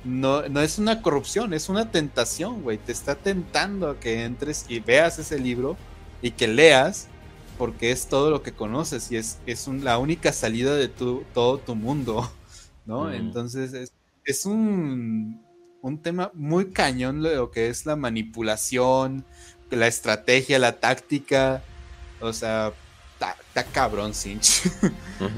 [0.05, 2.79] No, no es una corrupción, es una tentación, güey.
[2.79, 5.79] Te está tentando a que entres y veas ese libro
[6.23, 7.11] y que leas
[7.57, 11.25] porque es todo lo que conoces y es, es un- la única salida de tu,
[11.35, 12.31] todo tu mundo,
[12.87, 13.05] ¿no?
[13.07, 13.13] Mm.
[13.15, 13.93] Entonces es,
[14.25, 15.44] es un,
[15.85, 19.27] un tema muy cañón lo que es la manipulación,
[19.71, 21.63] la estrategia, la táctica,
[22.21, 22.73] o sea,
[23.49, 24.63] está cabrón, Sinch,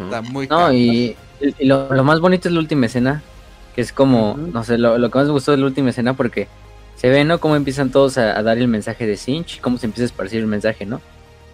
[0.05, 0.73] está muy No, cabrón.
[0.73, 3.29] y, y lo, lo más bonito es la última escena,
[3.75, 6.15] que es como, no sé, lo, lo que más me gustó de la última escena
[6.15, 6.49] porque
[6.95, 7.41] se ve, ¿no?
[7.41, 10.41] Cómo empiezan todos a, a dar el mensaje de Sinch, cómo se empieza a esparcir
[10.41, 11.03] el mensaje, ¿no?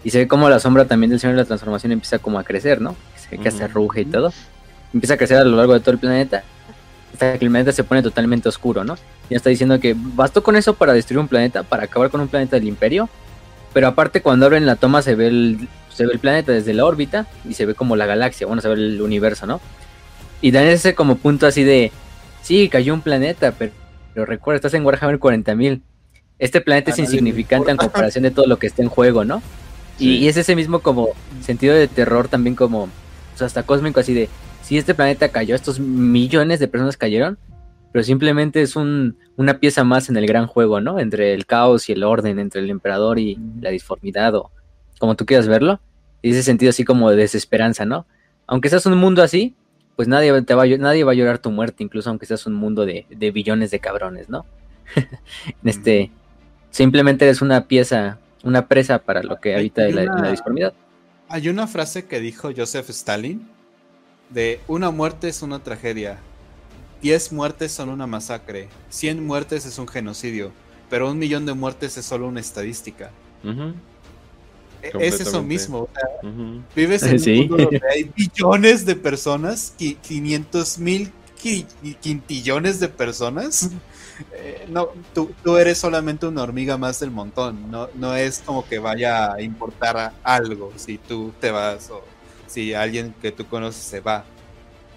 [0.04, 2.44] Y se ve como la sombra también del Señor de la Transformación empieza como a
[2.44, 2.96] crecer, ¿no?
[3.14, 4.34] Se ve que se ruge y todo.
[4.92, 6.44] Empieza a crecer a lo largo de todo el planeta.
[7.12, 8.96] Hasta que el planeta se pone totalmente oscuro, ¿no?
[9.28, 12.28] Ya está diciendo que bastó con eso para destruir un planeta, para acabar con un
[12.28, 13.08] planeta del Imperio.
[13.72, 16.84] Pero aparte cuando abren la toma se ve el, se ve el planeta desde la
[16.84, 19.60] órbita y se ve como la galaxia, bueno, se ve el universo, ¿no?
[20.40, 21.92] Y dan ese como punto así de,
[22.42, 23.72] sí, cayó un planeta, pero,
[24.12, 25.80] pero recuerda, estás en Warhammer 40.000.
[26.38, 29.42] Este planeta es insignificante en comparación de todo lo que está en juego, ¿no?
[29.98, 31.10] Y, y es ese mismo como
[31.42, 32.88] sentido de terror también como, o
[33.36, 34.28] sea, hasta cósmico así de,
[34.62, 37.38] si este planeta cayó, estos millones de personas cayeron,
[37.92, 40.98] pero simplemente es un, una pieza más en el gran juego, ¿no?
[40.98, 44.50] Entre el caos y el orden, entre el emperador y la disformidad, o
[44.98, 45.80] como tú quieras verlo.
[46.22, 48.06] Y ese sentido así como de desesperanza, ¿no?
[48.46, 49.54] Aunque seas un mundo así,
[49.96, 52.54] pues nadie, te va, a, nadie va a llorar tu muerte, incluso aunque seas un
[52.54, 54.46] mundo de, de billones de cabrones, ¿no?
[55.64, 56.10] este,
[56.70, 60.72] simplemente eres una pieza, una presa para lo que habita en la, la disformidad.
[61.28, 63.48] Hay una frase que dijo Joseph Stalin
[64.32, 66.18] de una muerte es una tragedia,
[67.02, 70.52] 10 muertes son una masacre, 100 muertes es un genocidio,
[70.88, 73.10] pero un millón de muertes es solo una estadística.
[73.44, 73.74] Uh -huh.
[75.00, 75.82] Es eso mismo.
[75.82, 76.62] O sea, uh -huh.
[76.74, 77.32] Vives en sí.
[77.32, 81.12] un mundo donde hay billones de personas, 500 mil
[82.00, 83.70] quintillones de personas.
[84.32, 87.70] Eh, no, tú, tú, eres solamente una hormiga más del montón.
[87.70, 92.04] No, no es como que vaya a importar algo si tú te vas o
[92.52, 94.24] si alguien que tú conoces se va.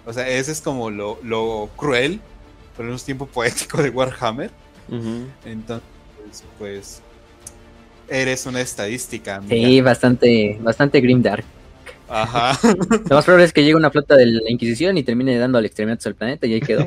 [0.04, 2.20] O sea, ese es como lo, lo cruel,
[2.76, 4.50] pero en un tiempo poético de Warhammer.
[4.88, 5.26] Uh -huh.
[5.44, 7.02] Entonces, pues,
[8.08, 9.36] eres una estadística.
[9.36, 9.54] Amiga.
[9.54, 11.44] Sí, bastante, bastante grimdark.
[12.08, 12.56] Ajá.
[13.08, 15.64] Lo más probable es que llegue una flota de la Inquisición y termine dando al
[15.64, 16.86] exterminatos al planeta y ahí quedó.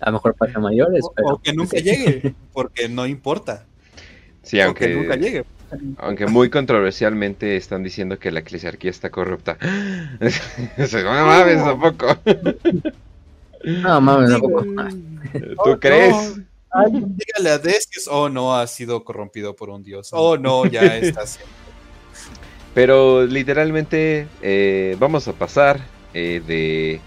[0.00, 1.04] A lo mejor pasa mayores.
[1.04, 1.28] O, pero...
[1.34, 3.66] o que nunca llegue, porque no importa.
[4.42, 5.44] Sí, aunque que nunca llegue.
[5.98, 9.58] Aunque muy controversialmente están diciendo que la eclesiarquía está corrupta.
[9.60, 12.16] no mames, tampoco.
[13.64, 14.64] No mames, tampoco.
[15.32, 16.34] ¿Tú oh, crees?
[16.70, 20.10] Ay, dígale a Decius, oh no, ha sido corrompido por un dios.
[20.12, 21.52] Oh no, ya está haciendo.
[22.74, 25.80] Pero literalmente eh, vamos a pasar
[26.12, 27.00] eh, de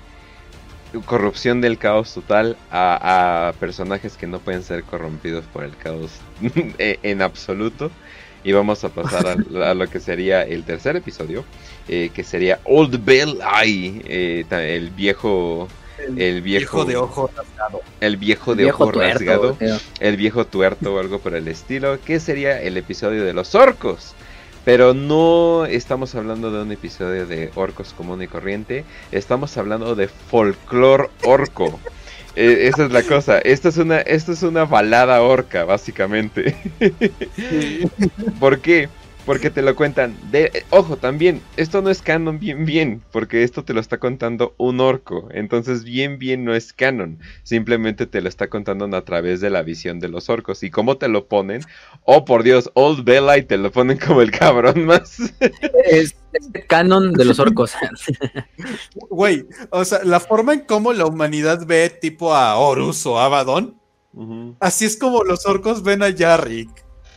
[1.05, 6.11] corrupción del caos total a, a, personajes que no pueden ser corrompidos por el caos
[6.77, 7.91] en absoluto.
[8.47, 9.31] Y vamos a pasar a,
[9.71, 11.43] a, lo que sería el tercer episodio,
[11.89, 15.67] eh, que sería Old Bell Eye, eh, el viejo...
[15.99, 17.81] El, el viejo, viejo, de ojo rasgado.
[17.99, 19.53] El viejo de El ojo tuerto, rasgado.
[19.55, 19.75] tío.
[19.99, 21.99] El viejo tuerto o algo por el estilo.
[22.05, 24.13] Que sería el episodio de los orcos.
[24.63, 28.85] Pero no estamos hablando de un episodio de orcos común y corriente.
[29.11, 31.81] Estamos hablando de folclore orco.
[32.39, 33.39] Eh, esa es la cosa.
[33.39, 36.55] Esto es una, esto es una balada orca, básicamente.
[37.35, 37.89] Sí.
[38.39, 38.89] ¿Por qué?
[39.27, 40.15] Porque te lo cuentan.
[40.31, 43.99] De, eh, ojo, también, esto no es canon bien bien, porque esto te lo está
[43.99, 45.27] contando un orco.
[45.31, 47.19] Entonces, bien bien no es canon.
[47.43, 50.63] Simplemente te lo está contando a través de la visión de los orcos.
[50.63, 51.61] ¿Y cómo te lo ponen?
[52.03, 55.19] Oh, por Dios, Old Bella y te lo ponen como el cabrón más.
[55.85, 57.73] Es, es el canon de los orcos.
[59.09, 63.75] Güey, o sea, la forma en cómo la humanidad ve tipo a Horus o Abaddon,
[64.13, 64.55] uh -huh.
[64.61, 66.69] así es como los orcos ven a Yarrick.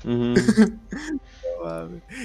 [0.05, 0.79] Uh -huh.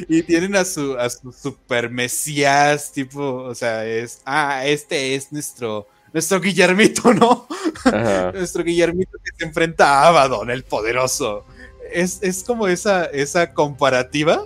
[0.07, 5.31] Y tienen a su, a su super mesías, tipo, o sea, es, ah, este es
[5.31, 7.47] nuestro, nuestro Guillermito, ¿no?
[8.33, 11.45] nuestro Guillermito que se enfrenta a Abaddon, el poderoso.
[11.91, 14.45] Es, es como esa, esa comparativa,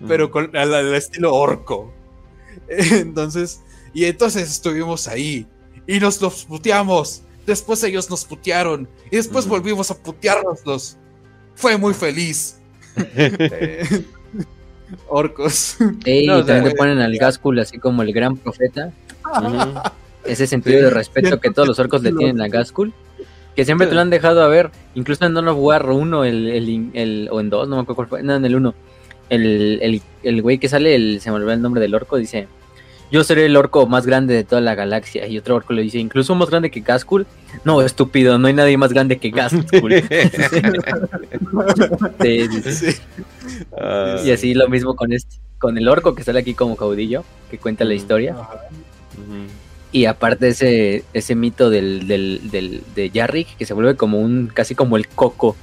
[0.00, 0.08] mm.
[0.08, 1.92] pero con al, al, estilo orco.
[2.68, 3.60] Entonces,
[3.92, 5.48] y entonces estuvimos ahí
[5.86, 7.22] y nos los puteamos.
[7.46, 9.50] Después ellos nos putearon y después mm.
[9.50, 10.96] volvimos a puteárnoslos.
[11.56, 12.59] Fue muy feliz.
[15.08, 15.76] orcos.
[16.04, 18.92] Ey, no, también te ponen al Gaskull así como el gran profeta.
[20.24, 20.84] Ese sentido sí.
[20.84, 22.92] de respeto que todos los orcos le tienen a Gaskull.
[23.56, 24.70] Que siempre te lo han dejado a ver.
[24.94, 27.96] Incluso en Dawn of War 1, el, el, el, o en 2, no me acuerdo
[27.96, 28.22] cuál fue.
[28.22, 28.74] No, en el 1.
[29.28, 32.48] El, el, el güey que sale, el, se me olvidó el nombre del orco, dice:
[33.10, 35.26] Yo seré el orco más grande de toda la galaxia.
[35.26, 37.26] Y otro orco le dice: Incluso más grande que Gaskull.
[37.64, 39.94] No, estúpido, no hay nadie más grande que Gaskull.
[42.22, 42.96] sí, sí, sí.
[43.72, 47.24] Uh, y así lo mismo con este, con el orco que sale aquí como caudillo,
[47.50, 47.90] que cuenta uh -huh.
[47.90, 48.32] la historia.
[48.34, 49.46] Uh -huh.
[49.92, 54.46] Y aparte ese, ese mito del, del, del, de Yarrick, que se vuelve como un,
[54.46, 55.56] casi como el coco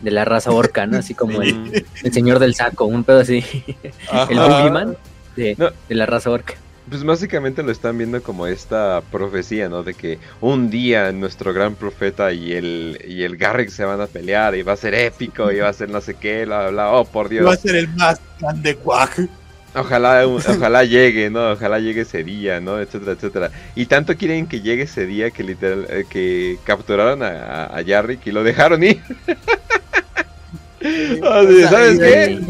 [0.00, 0.98] de la raza orca, ¿no?
[0.98, 3.44] Así como el, el señor del saco, un pedo así.
[4.30, 4.96] el Boogeyman
[5.36, 5.70] de, no.
[5.88, 6.54] de, la raza orca.
[6.88, 9.82] Pues básicamente lo están viendo como esta profecía, ¿no?
[9.82, 14.06] De que un día nuestro gran profeta y el, y el Garrick se van a
[14.06, 16.70] pelear y va a ser épico y va a ser no sé qué, bla, bla,
[16.70, 16.92] bla.
[16.92, 17.46] Oh, por Dios.
[17.46, 19.28] Va a ser el más grande guac.
[19.74, 21.50] Ojalá, ojalá llegue, ¿no?
[21.52, 22.78] Ojalá llegue ese día, ¿no?
[22.78, 23.50] Etcétera, etcétera.
[23.74, 28.26] Y tanto quieren que llegue ese día que literal, eh, que capturaron a, a Yarrick
[28.26, 29.02] y lo dejaron ir.
[30.80, 32.40] ¿Sabes qué?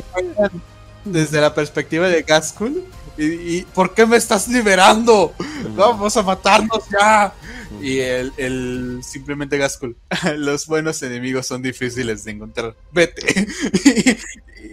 [1.04, 2.84] Desde la perspectiva de Gaskell,
[3.16, 5.34] ¿Y, por qué me estás liberando?
[5.76, 7.32] Vamos a matarnos ya.
[7.80, 9.96] Y el, el simplemente Gaskell,
[10.36, 12.74] los buenos enemigos son difíciles de encontrar.
[12.92, 13.46] Vete.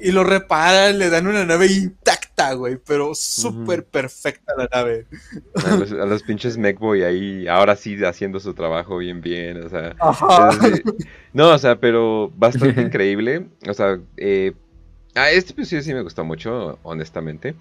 [0.02, 5.08] y, lo reparan, le dan una nave intacta, güey, pero súper perfecta la nave.
[5.66, 9.96] A los, pinches Mechboy ahí, ahora sí haciendo su trabajo bien, bien, o sea.
[11.34, 13.48] no, o sea, pero bastante increíble.
[13.68, 14.54] O sea, eh,
[15.14, 17.56] Ah, este episodio sí me gustó mucho, honestamente.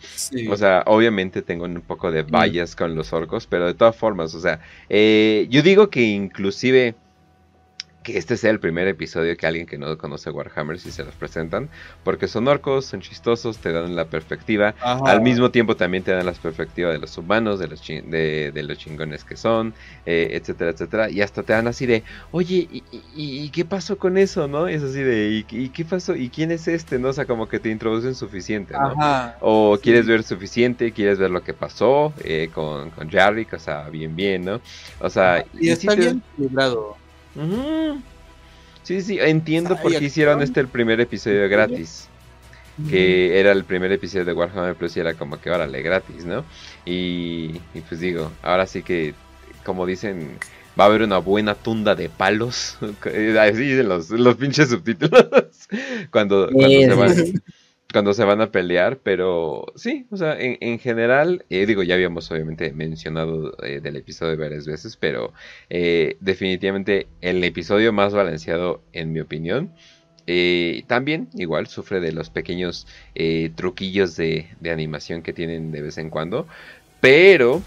[0.48, 4.35] O sea, obviamente tengo un poco de vallas con los orcos, pero de todas formas,
[4.35, 6.94] o sea, eh, yo digo que inclusive
[8.02, 11.14] que este sea el primer episodio que alguien que no conoce Warhammer si se los
[11.14, 11.68] presentan,
[12.02, 16.27] porque son orcos, son chistosos, te dan la perspectiva, al mismo tiempo también te dan
[16.27, 19.74] la perspectiva de los humanos, de los, de, los chingones que son,
[20.06, 22.68] eh, etcétera, etcétera, y hasta te dan así de, oye,
[23.14, 24.68] ¿y, qué pasó con eso, no?
[24.68, 26.16] Es así de, ¿y, qué pasó?
[26.16, 26.98] ¿Y quién es este?
[26.98, 27.09] ¿No?
[27.09, 29.35] O sea, como que te introducen suficiente, ¿no?
[29.40, 33.89] o quieres ver suficiente, quieres ver lo que pasó eh, con, con Jarrick, o sea,
[33.89, 34.60] bien, bien, ¿no?
[35.01, 36.99] O sea, y, está bien equilibrado.
[38.82, 42.09] Sí, sí, entiendo por qué hicieron este el primer episodio gratis.
[42.89, 46.47] Que era el primer episodio de Warhammer Plus y era como que órale, gratis, ¿no?
[46.86, 47.59] Y,
[47.89, 49.12] pues digo, ahora sí que,
[49.65, 50.39] como dicen,
[50.78, 52.78] va a haber una buena tunda de palos.
[53.39, 55.27] Así dicen los, los pinches subtítulos.
[56.11, 57.43] cuando, cuando se van
[57.92, 62.30] cuando se van a pelear, pero sí, o sea, en, general, eh, digo, ya habíamos
[62.30, 65.32] obviamente mencionado eh, del episodio varias veces, pero
[65.68, 69.72] eh, definitivamente el episodio más balanceado, en mi opinión.
[70.86, 72.86] también, igual, sufre de los pequeños
[73.56, 76.46] truquillos de, de animación que tienen de vez en cuando,
[77.00, 77.62] pero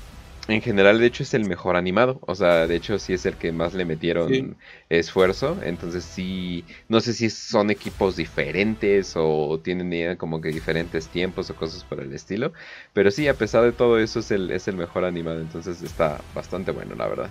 [0.48, 2.20] en general, de hecho, es el mejor animado.
[2.22, 4.58] O sea, de hecho, sí es el que más le metieron
[4.90, 5.58] esfuerzo.
[5.64, 11.56] Entonces, sí, no sé si son equipos diferentes o tienen como que diferentes tiempos o
[11.56, 12.52] cosas por el estilo.
[12.92, 15.40] Pero sí, a pesar de todo eso, es el, es el mejor animado.
[15.40, 17.30] Entonces, está bastante bueno, la verdad.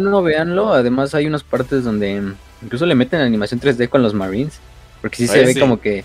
[0.00, 0.72] No, véanlo.
[0.72, 2.22] Además, hay unas partes donde
[2.62, 4.58] incluso le meten animación 3D con los Marines.
[5.02, 6.04] Porque sí se ve como que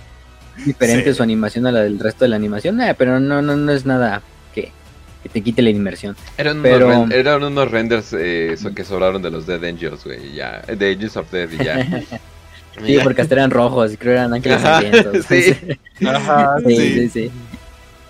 [0.66, 2.82] diferente su animación a la del resto de la animación.
[2.82, 4.22] Eh, pero no, no, no es nada
[5.26, 6.16] que te quite la inmersión.
[6.38, 10.62] Eran, unos, eran unos renders eh, que sobraron de los Dead Angels, güey, ya.
[10.62, 11.84] De Angels of Death y ya.
[12.86, 15.26] sí, porque hasta eran rojos, creo que eran ángeles sangrientos.
[15.26, 15.58] sí.
[16.06, 17.32] Ajá, sí, sí, sí.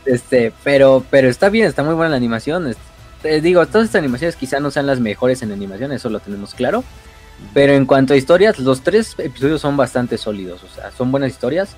[0.06, 2.76] Este, pero, pero está bien, está muy buena la animación.
[3.42, 6.84] digo, todas estas animaciones quizá no sean las mejores en animación, eso lo tenemos claro.
[7.54, 11.32] Pero en cuanto a historias, los tres episodios son bastante sólidos, o sea, son buenas
[11.32, 11.78] historias.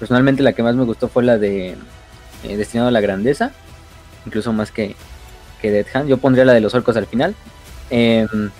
[0.00, 1.76] Personalmente la que más me gustó fue la de
[2.42, 3.52] eh, Destinado a la Grandeza
[4.26, 4.96] incluso más que,
[5.60, 6.08] que Dead Hand.
[6.08, 7.34] Yo pondría la de los orcos al final.
[7.90, 8.50] Em,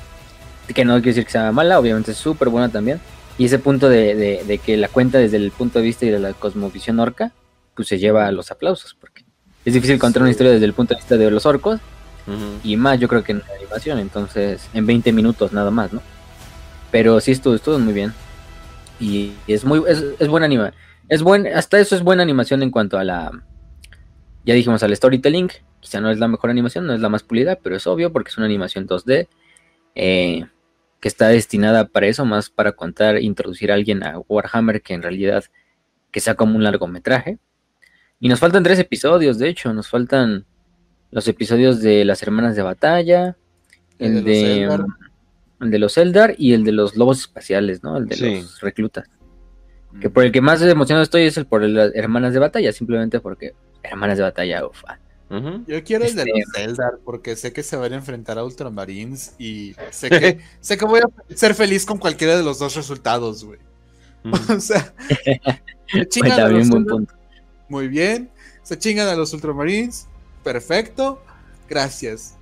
[0.72, 3.00] que no quiero decir que sea mala, obviamente es súper buena también.
[3.36, 6.32] Y ese punto de, que la cuenta desde el punto de vista y de la
[6.32, 7.32] cosmovisión orca,
[7.74, 9.24] pues se lleva a los aplausos, porque
[9.64, 11.80] es difícil contar una historia desde el punto de vista de los orcos,
[12.62, 16.00] y más yo creo que en la animación, entonces en 20 minutos nada más, ¿no?
[16.90, 18.14] Pero sí estuvo, estuvo muy bien.
[18.98, 20.74] Y es muy, es, es buena animación.
[21.08, 23.30] Es buen, hasta eso es buena animación en cuanto a la,
[24.44, 25.48] ya dijimos al storytelling,
[25.80, 28.30] quizá no es la mejor animación, no es la más pulida, pero es obvio porque
[28.30, 29.28] es una animación 2D
[29.94, 30.46] eh,
[31.00, 35.02] que está destinada para eso, más para contar, introducir a alguien a Warhammer que en
[35.02, 35.44] realidad
[36.10, 37.38] que sea como un largometraje.
[38.20, 40.46] Y nos faltan tres episodios, de hecho, nos faltan
[41.10, 43.36] los episodios de las hermanas de batalla,
[43.98, 47.96] el, de, el de los Eldar y el de los lobos espaciales, ¿no?
[47.96, 49.08] El de los reclutas.
[50.00, 53.20] Que por el que más emocionado estoy es el por las hermanas de batalla, simplemente
[53.20, 53.54] porque
[53.84, 54.98] hermanas de batalla, ufa.
[55.66, 58.44] Yo quiero el de este, los Eldar porque sé que se van a enfrentar a
[58.44, 62.76] Ultramarines y sé que, sé que voy a ser feliz con cualquiera de los dos
[62.76, 63.58] resultados, güey.
[64.56, 64.94] O sea,
[65.88, 66.68] se chingan a los
[67.68, 68.30] Muy bien,
[68.62, 70.06] se chingan a los Ultramarines,
[70.42, 71.22] perfecto,
[71.68, 72.36] gracias.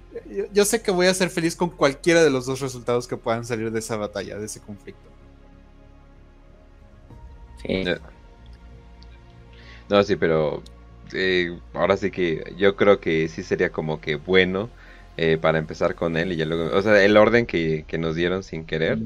[0.52, 3.46] Yo, sé que voy a ser feliz con cualquiera de los dos resultados que puedan
[3.46, 5.10] salir de esa batalla, de ese conflicto.
[7.62, 7.84] Sí.
[9.88, 10.62] No, sí, pero
[11.14, 14.70] eh, ahora sí que yo creo que sí sería como que bueno
[15.16, 18.42] eh, para empezar con él y ya luego, o sea, el orden que, nos dieron
[18.42, 18.98] sin querer,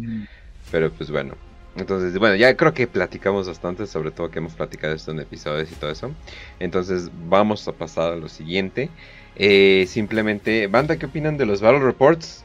[0.70, 1.35] pero pues bueno.
[1.77, 5.70] Entonces, bueno, ya creo que platicamos bastante, sobre todo que hemos platicado esto en episodios
[5.70, 6.11] y todo eso.
[6.59, 8.89] Entonces, vamos a pasar a lo siguiente.
[9.37, 12.45] Eh, simplemente, banda, ¿qué opinan de los Battle Reports?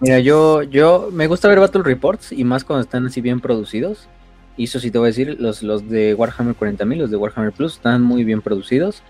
[0.00, 4.08] Mira, yo, yo me gusta ver Battle Reports y más cuando están así bien producidos.
[4.56, 7.52] Y eso sí te voy a decir, los, los de Warhammer 40.000, los de Warhammer
[7.52, 9.02] Plus, están muy bien producidos.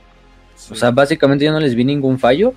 [0.71, 2.55] O sea, básicamente yo no les vi ningún fallo.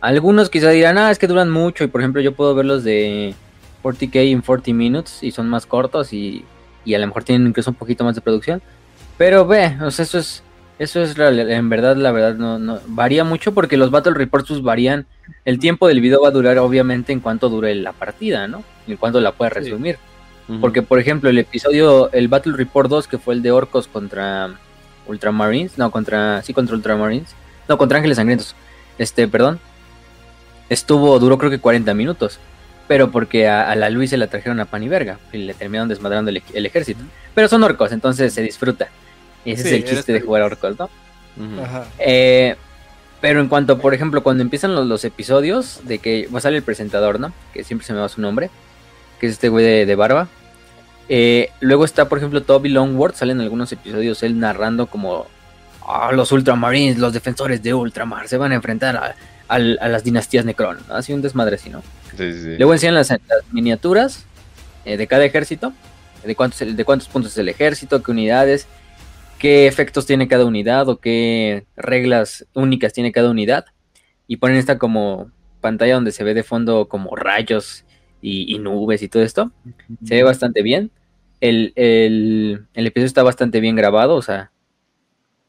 [0.00, 1.84] Algunos quizá dirán, ah, es que duran mucho.
[1.84, 3.34] Y por ejemplo, yo puedo ver los de
[3.82, 6.44] 40k en 40 minutes y son más cortos y,
[6.84, 8.60] y, a lo mejor tienen incluso un poquito más de producción.
[9.16, 10.42] Pero ve, o sea, eso es,
[10.78, 14.62] eso es en verdad, la verdad, no, no varía mucho porque los Battle Reports pues,
[14.62, 15.06] varían.
[15.44, 18.64] El tiempo del video va a durar obviamente en cuanto dure la partida, ¿no?
[18.86, 19.94] En cuanto la puedes resumir.
[19.96, 20.11] Sí.
[20.60, 24.54] Porque, por ejemplo, el episodio, el Battle Report 2, que fue el de Orcos contra
[25.06, 27.34] Ultramarines, no, contra, sí, contra Ultramarines,
[27.68, 28.54] no, contra Ángeles Sangrientos,
[28.98, 29.60] este, perdón,
[30.68, 32.38] estuvo, duró creo que 40 minutos,
[32.88, 35.54] pero porque a, a la Luis se la trajeron a pan y verga, y le
[35.54, 37.02] terminaron desmadrando el, el ejército.
[37.34, 38.88] Pero son orcos, entonces se disfruta.
[39.44, 40.84] Y ese sí, es el chiste de jugar orcos, ¿no?
[41.36, 41.64] Uh -huh.
[41.64, 41.84] Ajá.
[41.98, 42.56] Eh,
[43.20, 46.58] pero en cuanto, por ejemplo, cuando empiezan los, los, episodios, de que va a salir
[46.58, 47.32] el presentador, ¿no?
[47.54, 48.50] Que siempre se me va su nombre,
[49.20, 50.28] que es este güey de, de barba.
[51.08, 55.26] Eh, luego está, por ejemplo, Toby Longworth, salen algunos episodios él narrando como
[55.86, 59.14] oh, los Ultramarines, los defensores de Ultramar, se van a enfrentar a,
[59.48, 59.58] a, a
[59.88, 61.82] las dinastías Necron, así un desmadre así, ¿no?
[62.16, 62.56] Sí, sí.
[62.56, 63.20] Luego enseñan las, las
[63.50, 64.24] miniaturas
[64.84, 65.72] eh, de cada ejército,
[66.24, 68.66] de cuántos, de cuántos puntos es el ejército, qué unidades,
[69.38, 73.66] qué efectos tiene cada unidad o qué reglas únicas tiene cada unidad.
[74.28, 75.30] Y ponen esta como
[75.60, 77.84] pantalla donde se ve de fondo como rayos
[78.22, 79.52] y, y nubes y todo esto.
[80.04, 80.90] Se ve bastante bien.
[81.40, 84.52] El, el, el, episodio está bastante bien grabado, o sea,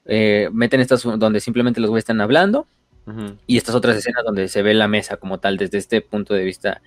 [0.05, 2.65] eh, meten estas donde simplemente los güeyes están hablando
[3.05, 3.37] uh -huh.
[3.45, 6.43] y estas otras escenas donde se ve la mesa como tal desde este punto de
[6.43, 6.81] vista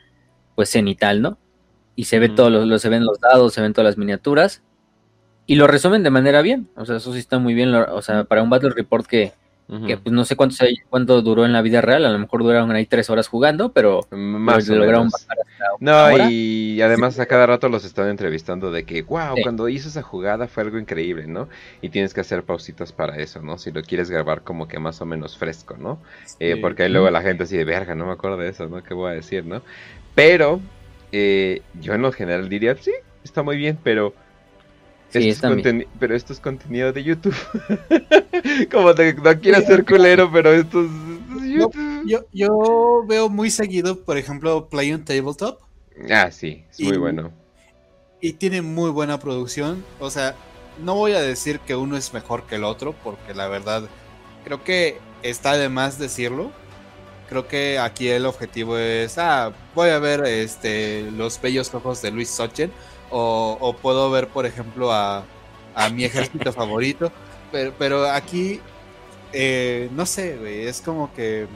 [0.56, 1.38] pues cenital, ¿no?
[1.94, 2.34] Y se ve uh -huh.
[2.34, 4.62] todo, lo, lo, se ven los dados, se ven todas las miniaturas
[5.46, 8.24] y lo resumen de manera bien, o sea, eso sí está muy bien, o sea,
[8.24, 9.32] para un Battle Report que,
[9.68, 9.86] uh -huh.
[9.86, 12.70] que pues no sé cuánto, cuánto duró en la vida real, a lo mejor duraron
[12.72, 15.36] ahí tres horas jugando, pero más lo lograron bajar
[15.80, 17.20] No, y además sí.
[17.20, 19.43] a cada rato los están entrevistando de que, wow, sí.
[19.43, 21.48] cuando hizo esa jugada fue algo increíble, ¿no?
[21.82, 23.59] Y tienes que hacer pausitas para eso, ¿no?
[23.59, 25.98] Si lo quieres grabar como que más o menos fresco, ¿no?
[26.24, 26.36] Sí.
[26.40, 28.82] Eh, porque ahí luego la gente así de, verga, no me acuerdo de eso, ¿no?
[28.82, 29.62] ¿Qué voy a decir, no?
[30.14, 30.60] Pero
[31.12, 32.93] eh, yo en lo general diría, sí,
[33.24, 34.14] está muy bien, pero
[35.20, 37.36] Sí, esto es pero esto es contenido de YouTube.
[38.70, 41.76] Como te, no quiero ser culero, pero esto es, esto es YouTube.
[41.76, 45.60] No, yo, yo, veo muy seguido, por ejemplo, Play on Tabletop.
[46.10, 47.32] Ah, sí, es y, muy bueno.
[48.20, 49.84] Y tiene muy buena producción.
[49.98, 50.34] O sea,
[50.82, 53.84] no voy a decir que uno es mejor que el otro, porque la verdad,
[54.44, 56.51] creo que está de más decirlo.
[57.28, 62.12] Creo que aquí el objetivo es, ah, voy a ver este, los bellos ojos de
[62.12, 62.70] Luis Sochen
[63.10, 65.24] o, o puedo ver, por ejemplo, a,
[65.74, 67.12] a mi ejército favorito.
[67.52, 68.60] Pero, pero aquí,
[69.32, 71.46] eh, no sé, güey, es como que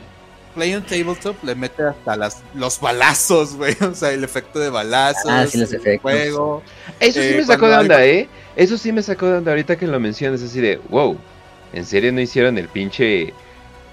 [0.55, 3.77] Play on Tabletop le mete hasta las, los balazos, güey.
[3.81, 6.02] O sea, el efecto de balazos, ah, sí, los efectos.
[6.02, 6.62] juego.
[6.98, 8.28] Eso sí eh, me sacó de onda, ¿eh?
[8.56, 11.16] Eso sí me sacó de onda ahorita que lo mencionas, así de, wow,
[11.72, 13.32] ¿en serio no hicieron el pinche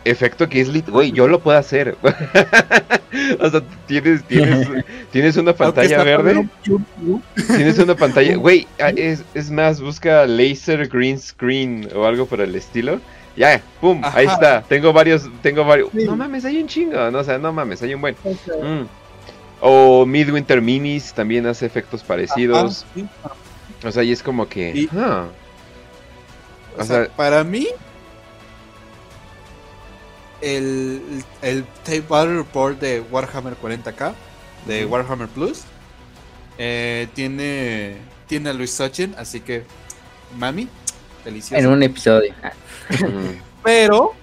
[0.09, 1.97] efecto que es lit, güey, yo lo puedo hacer.
[3.39, 4.67] o sea, tienes, tienes,
[5.11, 6.47] tienes una pantalla verde.
[7.47, 12.41] tienes una pantalla, güey, ah, es, es, más, busca laser green screen o algo por
[12.41, 12.99] el estilo.
[13.35, 14.17] Ya, pum, Ajá.
[14.17, 14.63] ahí está.
[14.63, 15.89] Tengo varios, tengo varios.
[15.91, 16.05] Sí.
[16.05, 18.15] No mames, hay un chingo, no, o sea, no mames, hay un buen.
[18.25, 18.87] Mm.
[19.61, 22.83] O Midwinter Minis también hace efectos parecidos.
[22.83, 23.87] Ajá, sí.
[23.87, 24.87] O sea, y es como que.
[24.95, 25.25] Ah.
[26.77, 27.67] o, o sea, sea, para mí,
[30.41, 34.13] el, el Tape Battle Report de Warhammer 40k,
[34.65, 34.91] de uh -huh.
[34.91, 35.63] Warhammer Plus,
[36.57, 37.97] eh, tiene,
[38.27, 39.63] tiene a Luis Sochen, así que,
[40.37, 40.67] mami,
[41.23, 41.55] delicioso.
[41.55, 42.33] En un episodio.
[43.63, 44.13] Pero,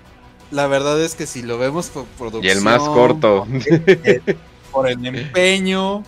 [0.51, 2.45] la verdad es que si lo vemos por producción.
[2.45, 3.47] Y el más corto.
[4.73, 6.03] Por el empeño.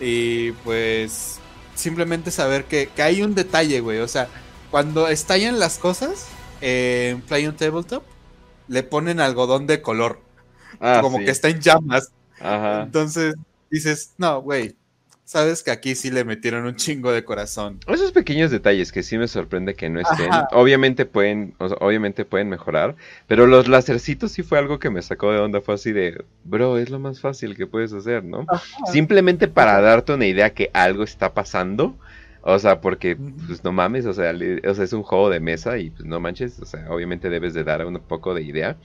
[0.00, 1.38] Y pues,
[1.76, 4.00] simplemente saber que, que hay un detalle, güey.
[4.00, 4.28] O sea,
[4.72, 6.26] cuando estallan las cosas
[6.60, 8.02] en Play on Tabletop
[8.68, 10.20] le ponen algodón de color.
[10.80, 11.24] Ah, como sí.
[11.24, 12.12] que está en llamas.
[12.40, 12.82] Ajá.
[12.82, 13.34] Entonces
[13.70, 14.76] dices, no, güey,
[15.24, 17.80] sabes que aquí sí le metieron un chingo de corazón.
[17.86, 20.32] Esos pequeños detalles que sí me sorprende que no estén.
[20.32, 20.48] Ajá.
[20.52, 22.96] Obviamente pueden, o sea, obviamente pueden mejorar,
[23.26, 25.60] pero los lacercitos sí fue algo que me sacó de onda.
[25.60, 28.44] Fue así de, bro, es lo más fácil que puedes hacer, ¿no?
[28.48, 28.62] Ajá.
[28.92, 31.96] Simplemente para darte una idea que algo está pasando.
[32.46, 34.32] O sea, porque, pues no mames, o sea,
[34.68, 37.54] o sea, es un juego de mesa y pues no manches, o sea, obviamente debes
[37.54, 38.78] de dar un poco de idea.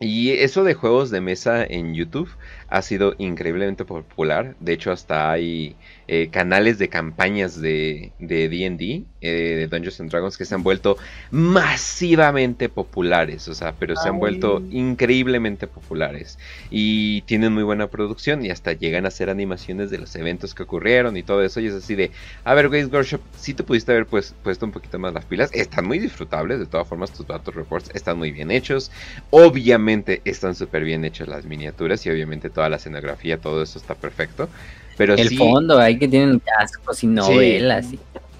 [0.00, 2.28] Y eso de juegos de mesa en YouTube
[2.68, 4.56] ha sido increíblemente popular.
[4.60, 5.78] De hecho, hasta hay
[6.14, 10.98] eh, canales de campañas de D&D, eh, de Dungeons and Dragons, que se han vuelto
[11.30, 16.38] masivamente populares, o sea, pero se han vuelto increíblemente populares.
[16.70, 20.64] Y tienen muy buena producción y hasta llegan a hacer animaciones de los eventos que
[20.64, 21.60] ocurrieron y todo eso.
[21.60, 22.10] Y es así de,
[22.44, 25.48] a ver, Games Workshop, si te pudiste haber pues, puesto un poquito más las pilas,
[25.54, 28.90] están muy disfrutables, de todas formas tus Battle Reports están muy bien hechos.
[29.30, 33.94] Obviamente están súper bien hechas las miniaturas y obviamente toda la escenografía, todo eso está
[33.94, 34.50] perfecto.
[34.96, 37.86] Pero el fondo, hay que tienen cascos y novelas.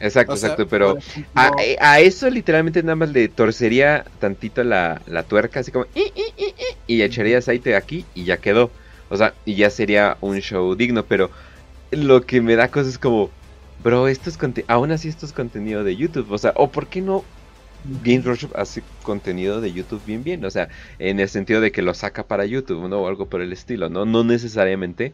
[0.00, 0.98] Exacto, exacto, pero
[1.34, 5.86] a, eso literalmente nada más le torcería tantito la, tuerca, así como,
[6.86, 8.70] y echaría aceite aquí y ya quedó.
[9.08, 11.30] O sea, y ya sería un show digno, pero
[11.90, 13.30] lo que me da cosas como,
[13.84, 17.00] bro, esto es aún así esto es contenido de YouTube, o sea, o por qué
[17.00, 17.22] no
[17.84, 20.68] Games Workshop hace contenido de YouTube bien bien, o sea,
[20.98, 23.00] en el sentido de que lo saca para YouTube, ¿no?
[23.00, 24.04] O algo por el estilo, ¿no?
[24.04, 25.12] No necesariamente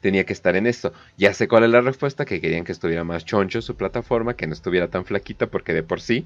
[0.00, 0.92] tenía que estar en esto.
[1.16, 4.46] Ya sé cuál es la respuesta, que querían que estuviera más choncho su plataforma, que
[4.46, 6.24] no estuviera tan flaquita, porque de por sí.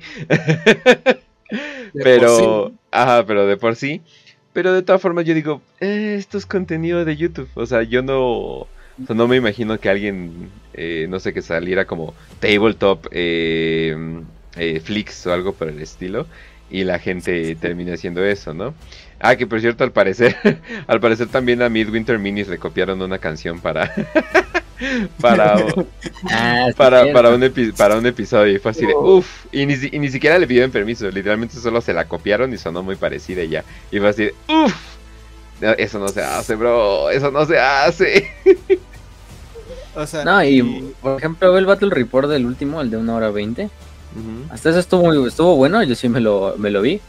[1.93, 4.03] pero, ajá, pero de por sí.
[4.53, 8.03] Pero de todas formas yo digo, eh, esto es contenido de YouTube, o sea, yo
[8.03, 8.67] no...
[9.09, 13.97] no me imagino que alguien, eh, no sé, que saliera como tabletop, eh,
[14.57, 16.27] eh, flicks o algo por el estilo
[16.71, 18.75] y la gente termina haciendo eso, ¿no?
[19.21, 20.37] Ah, que por cierto, al parecer,
[20.87, 23.93] al parecer también a Midwinter Minis le copiaron una canción para
[25.21, 25.57] para
[26.31, 29.99] ah, para, para, un para un episodio y fue así de uff, y ni, y
[29.99, 33.51] ni siquiera le pidieron permiso, literalmente solo se la copiaron y sonó muy parecida y
[33.51, 33.65] ya.
[33.91, 34.75] Y fue así de uff,
[35.79, 38.31] eso no se hace, bro, eso no se hace.
[39.95, 43.31] O sea, no, y, por ejemplo, el Battle Report del último, el de una hora
[43.31, 43.71] veinte
[44.51, 47.01] hasta eso estuvo, estuvo bueno, yo sí me lo, me lo vi.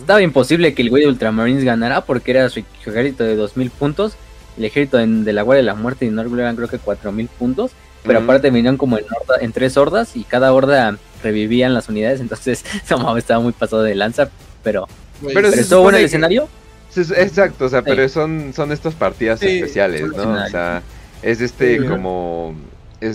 [0.00, 4.14] Estaba imposible que el güey de Ultramarines ganara porque era su ejército de 2000 puntos.
[4.56, 7.70] El ejército de la Guardia de la Muerte y Norgul eran creo que 4000 puntos.
[8.04, 9.04] Pero aparte venían como en,
[9.40, 12.20] en, tres hordas y cada horda revivían las unidades.
[12.20, 12.64] Entonces,
[13.16, 14.30] estaba muy pasado de lanza.
[14.62, 14.88] Pero,
[15.34, 16.48] pero, estuvo bueno el escenario.
[16.96, 20.32] Exacto, o sea, pero son, son estas partidas especiales, ¿no?
[20.32, 20.82] O sea,
[21.22, 22.54] es este como...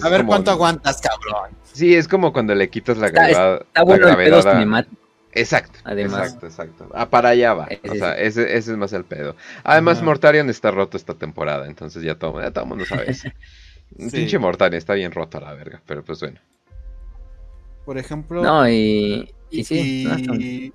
[0.01, 1.49] a ver cuánto aguantas, cabrón.
[1.73, 3.61] Sí, es como cuando le quitas la, gravedad.
[3.61, 5.03] Está bueno el pedo cinemático.
[5.35, 6.25] Exacto, Además.
[6.25, 6.89] exacto, exacto.
[6.93, 7.67] Ah, para allá va.
[7.89, 9.35] o sea, ese, ese, es más el pedo.
[9.63, 13.29] Además, Mortarion está roto esta temporada, entonces ya todo, ya todo el mundo sabe eso.
[14.11, 16.39] Pinche Mortarion está bien roto a la verga, pero pues bueno.
[17.85, 18.43] Por ejemplo.
[18.43, 19.33] No, y.
[19.49, 20.07] Y, sí.
[20.39, 20.73] Y,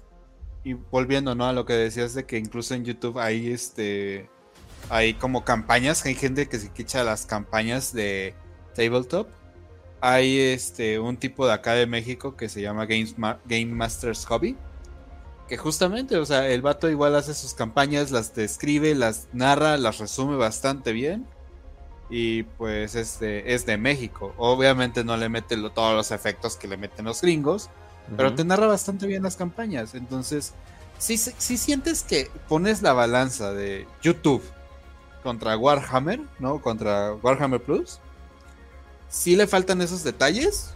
[0.65, 1.47] y, volviendo, ¿no?
[1.47, 4.29] A lo que decías de que incluso en YouTube hay este.
[4.91, 8.35] Hay como campañas, hay gente que se quicha las campañas de
[8.75, 9.29] Tabletop
[10.01, 14.57] hay este un tipo de acá de México que se llama Game Masters Hobby.
[15.49, 19.99] Que justamente, o sea, el vato igual hace sus campañas, las describe, las narra, las
[19.99, 21.27] resume bastante bien.
[22.11, 24.35] Y pues este es de México.
[24.37, 27.71] Obviamente no le mete todos los efectos que le meten los gringos.
[28.17, 29.95] Pero te narra bastante bien las campañas.
[29.95, 30.55] Entonces,
[30.99, 34.43] si, si sientes que pones la balanza de YouTube
[35.23, 36.63] contra Warhammer, ¿no?
[36.63, 38.01] Contra Warhammer Plus
[39.09, 40.75] sí le faltan esos detalles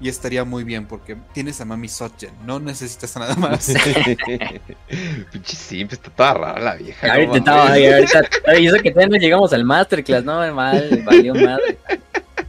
[0.00, 3.66] y estaría muy bien porque tienes a Mami Sotgen, no necesitas nada más.
[5.32, 7.12] Pinche simple, está toda rara la vieja.
[7.12, 8.22] Ahorita estaba ahí, ahorita.
[8.58, 11.78] Y eso que todavía no llegamos al Masterclass, no, mal, valió madre.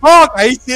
[0.01, 0.27] ¡Oh!
[0.35, 0.73] Ahí sí.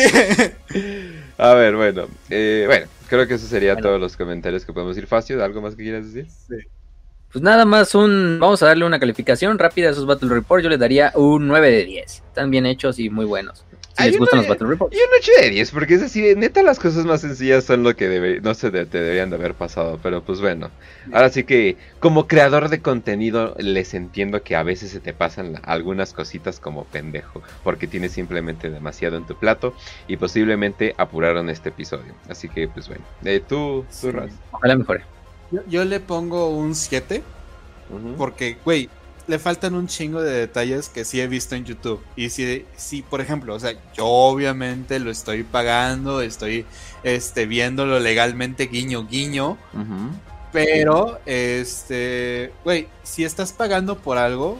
[1.38, 5.07] A ver, bueno, eh, bueno, creo que eso sería todos los comentarios que podemos decir.
[5.07, 6.30] Facio, ¿algo más que quieras decir?
[6.30, 6.56] Sí.
[7.32, 10.69] Pues nada más un, vamos a darle una calificación rápida a esos Battle Report, yo
[10.69, 12.11] les daría un 9 de 10.
[12.11, 13.65] Están bien hechos y muy buenos.
[13.97, 14.95] Si les gustan los Battle Reports.
[14.95, 17.95] Y un 8 de 10, porque es así, neta las cosas más sencillas son lo
[17.95, 20.69] que no se te deberían de haber pasado, pero pues bueno.
[21.11, 25.59] Ahora sí que como creador de contenido les entiendo que a veces se te pasan
[25.63, 29.73] algunas cositas como pendejo, porque tienes simplemente demasiado en tu plato
[30.07, 32.13] y posiblemente apuraron este episodio.
[32.30, 34.31] Así que pues bueno, eh, tú, tú Raz.
[34.51, 35.03] Ojalá mejore.
[35.68, 37.22] Yo, le pongo un 7,
[38.18, 38.89] porque, güey,
[39.32, 42.02] le faltan un chingo de detalles que sí he visto en YouTube.
[42.18, 46.66] Y si, si por ejemplo, o sea, yo obviamente lo estoy pagando, estoy
[47.03, 49.58] este, viéndolo legalmente guiño guiño.
[50.52, 54.60] Pero, este, güey, si estás pagando por algo,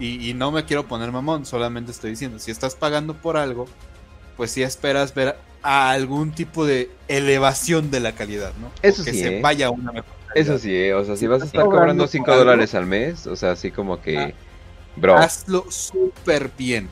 [0.00, 3.68] y, no me quiero poner mamón, solamente estoy diciendo, si estás pagando por algo,
[4.36, 8.72] pues sí esperas ver algún tipo de elevación de la calidad, ¿no?
[8.82, 9.40] Eso que se ¿eh?
[9.40, 12.36] vaya a una mejor eso sí, eh, o sea, si vas a estar cobrando 5
[12.36, 14.32] dólares al mes, o sea, así como que, ah,
[14.96, 15.16] bro.
[15.16, 16.88] Hazlo súper bien.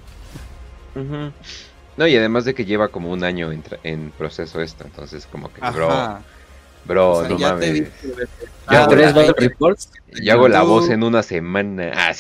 [1.96, 5.52] No, y además de que lleva como un año en, en proceso esto, entonces como
[5.52, 6.18] que, bro,
[6.84, 7.90] bro, no mames.
[8.70, 9.90] Ya hago, la, reports?
[10.22, 11.92] Yo hago la voz en una semana.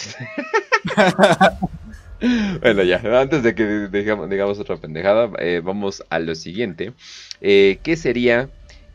[2.60, 6.92] bueno, ya, antes de que digamos, digamos otra pendejada, eh, vamos a lo siguiente.
[7.40, 8.48] Eh, ¿Qué sería?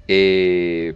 [0.07, 0.95] Eh,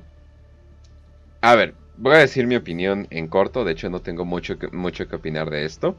[1.42, 4.68] a ver, voy a decir mi opinión en corto, de hecho no tengo mucho que,
[4.70, 5.98] mucho que opinar de esto.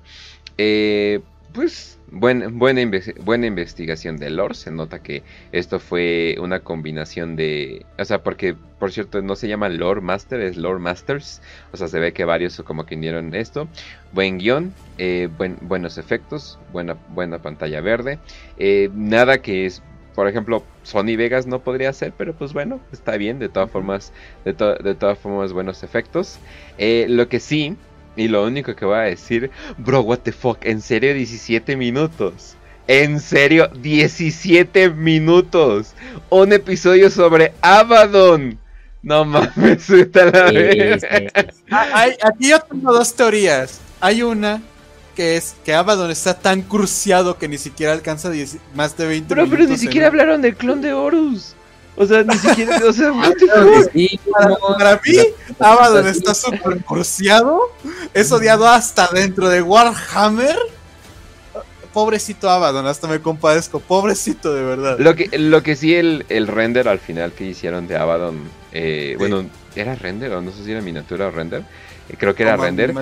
[1.52, 4.54] pues buena, buena investigación de lore.
[4.54, 7.84] Se nota que esto fue una combinación de.
[7.98, 11.42] O sea, porque, por cierto, no se llama lore master, es lore masters.
[11.72, 13.68] O sea, se ve que varios como que unieron esto.
[14.12, 15.28] Buen guion, eh,
[15.62, 18.18] buenos efectos, buena, buena pantalla verde.
[18.58, 19.82] Eh, nada que es.
[20.18, 23.38] Por ejemplo, Sony Vegas no podría hacer, pero pues bueno, está bien.
[23.38, 24.12] De todas formas,
[24.44, 26.40] de, de todas formas, buenos efectos.
[26.76, 27.76] Eh, lo que sí,
[28.16, 32.56] y lo único que voy a decir, bro, what the fuck, en serio 17 minutos.
[32.88, 35.94] En serio, 17 minutos.
[36.30, 38.58] Un episodio sobre Abaddon.
[39.04, 41.06] No mames, está la vez.
[41.70, 43.80] Ah, aquí yo tengo dos teorías.
[44.00, 44.60] Hay una
[45.18, 48.30] que es que Abaddon está tan cruciado que ni siquiera alcanza
[48.72, 49.58] más de 20 Bro, minutos.
[49.58, 51.56] Pero ni siquiera hablaron del clon de Horus.
[51.96, 53.10] O sea, ni siquiera, o sea,
[54.78, 55.18] para, mí,
[55.58, 57.62] Abaddon está súper cruciado,
[58.14, 60.56] es odiado hasta dentro de Warhammer.
[61.92, 65.00] Pobrecito Abaddon, hasta me compadezco, pobrecito de verdad.
[65.00, 68.38] Lo que, lo que sí, el, el render al final que hicieron de Abaddon,
[68.70, 71.64] eh, bueno, ¿era render o no sé si era miniatura o render?
[72.08, 72.94] Eh, creo que era render.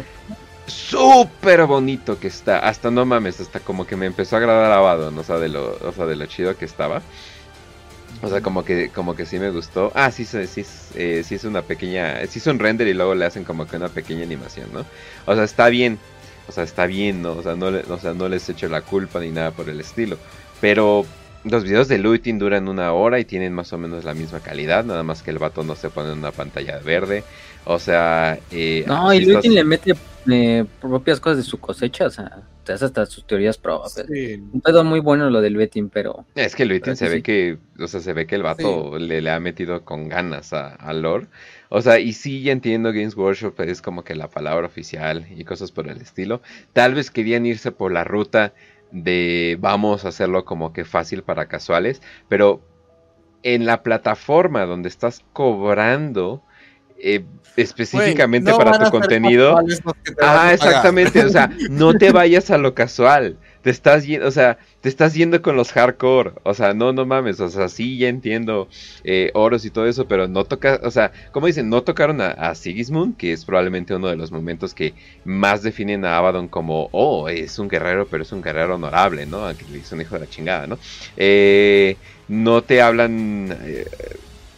[0.67, 5.17] Súper bonito que está, hasta no mames, hasta como que me empezó a agradar Abaddon,
[5.17, 7.03] o sea, de lo, o sea, de lo chido que estaba.
[8.23, 9.93] O sea, como que, como que sí me gustó.
[9.95, 10.65] Ah, sí, sí, sí,
[10.95, 12.27] eh, sí es una pequeña.
[12.27, 14.85] Sí es un render y luego le hacen como que una pequeña animación, ¿no?
[15.27, 15.99] O sea, está bien.
[16.49, 17.33] O sea, está bien, ¿no?
[17.33, 20.17] O sea, no, o sea, no les echo la culpa ni nada por el estilo.
[20.61, 21.05] Pero
[21.51, 24.85] los videos de Luitin duran una hora y tienen más o menos la misma calidad.
[24.85, 27.25] Nada más que el vato no se pone en una pantalla verde.
[27.65, 28.39] O sea.
[28.51, 29.95] Eh, no, y Luitin le mete
[30.31, 32.07] eh, propias cosas de su cosecha.
[32.07, 34.05] O sea te hace hasta sus teorías propias.
[34.09, 36.27] Un pedo muy bueno lo del betting, pero.
[36.35, 39.31] Es que betting se ve que, o sea, se ve que el vato le, le,
[39.31, 41.29] ha metido con ganas a, a Lord.
[41.69, 45.45] O sea, y sí ya entiendo Games Workshop es como que la palabra oficial y
[45.45, 46.43] cosas por el estilo.
[46.73, 48.53] Tal vez querían irse por la ruta
[48.91, 52.63] de vamos a hacerlo como que fácil para casuales, pero
[53.43, 56.43] en la plataforma donde estás cobrando
[56.99, 57.25] eh,
[57.57, 59.59] específicamente para tu contenido.
[60.21, 63.39] Ah, exactamente, o sea, no te vayas a lo casual.
[63.67, 66.35] Te estás yendo, o sea, te estás yendo con los hardcore.
[66.45, 67.41] O sea, no, no mames.
[67.41, 68.69] O sea, sí, ya entiendo
[69.03, 72.55] eh, oros y todo eso, pero no toca, o sea, como dicen, no tocaron a,
[72.55, 74.95] Sigismund, que es probablemente uno de los momentos que
[75.25, 79.45] más definen a Abaddon como, oh, es un guerrero, pero es un guerrero honorable, ¿no?
[79.45, 80.79] Aunque le un hijo de la chingada, ¿no?
[81.17, 81.99] Eh,
[82.29, 83.51] no te hablan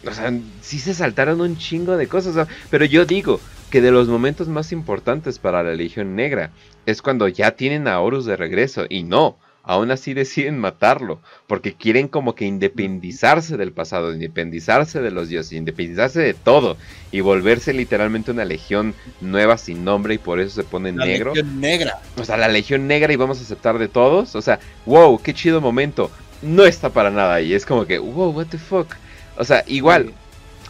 [0.05, 0.31] o sea,
[0.61, 2.47] sí se saltaron un chingo de cosas.
[2.69, 6.51] pero yo digo que de los momentos más importantes para la Legión Negra
[6.85, 8.85] es cuando ya tienen a Horus de regreso.
[8.89, 11.21] Y no, aún así deciden matarlo.
[11.47, 16.77] Porque quieren como que independizarse del pasado, independizarse de los dioses, independizarse de todo.
[17.11, 21.33] Y volverse literalmente una legión nueva sin nombre y por eso se pone la negro.
[21.33, 22.01] Legión Negra.
[22.17, 24.35] O sea, la Legión Negra y vamos a aceptar de todos.
[24.35, 26.09] O sea, wow, qué chido momento.
[26.41, 27.53] No está para nada ahí.
[27.53, 28.87] Es como que, wow, what the fuck.
[29.37, 30.13] O sea, igual,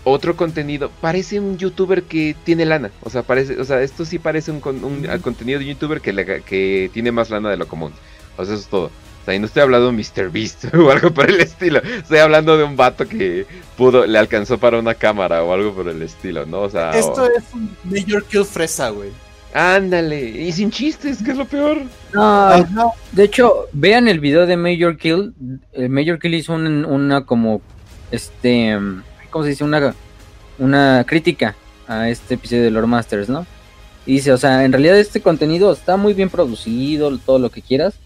[0.03, 2.91] otro contenido, parece un youtuber que tiene lana.
[3.03, 7.11] O sea, parece, o sea, esto sí parece un, contenido de youtuber que, que tiene
[7.11, 7.91] más lana de lo común.
[8.37, 8.85] O sea, eso es todo.
[8.85, 10.31] O sea, y no estoy hablando de Mr.
[10.31, 11.79] Beast o algo por el estilo.
[11.79, 13.45] Estoy hablando de un vato que
[13.77, 16.61] pudo, le alcanzó para una cámara o algo por el estilo, ¿no?
[16.61, 16.91] O sea.
[16.91, 19.09] Esto es un Major Kill fresa, güey.
[19.53, 21.81] Ándale, y sin chistes, que es lo peor.
[22.13, 25.33] No, de hecho, vean el video de Major Kill.
[25.73, 27.61] El Major Kill hizo una como
[28.11, 28.77] este,
[29.29, 29.63] ¿cómo se dice?
[29.63, 29.93] Una,
[30.57, 31.55] una crítica
[31.87, 33.45] a este episodio de Lord Masters, ¿no?
[34.05, 37.61] Y dice, o sea, en realidad este contenido está muy bien producido, todo lo que
[37.61, 37.99] quieras,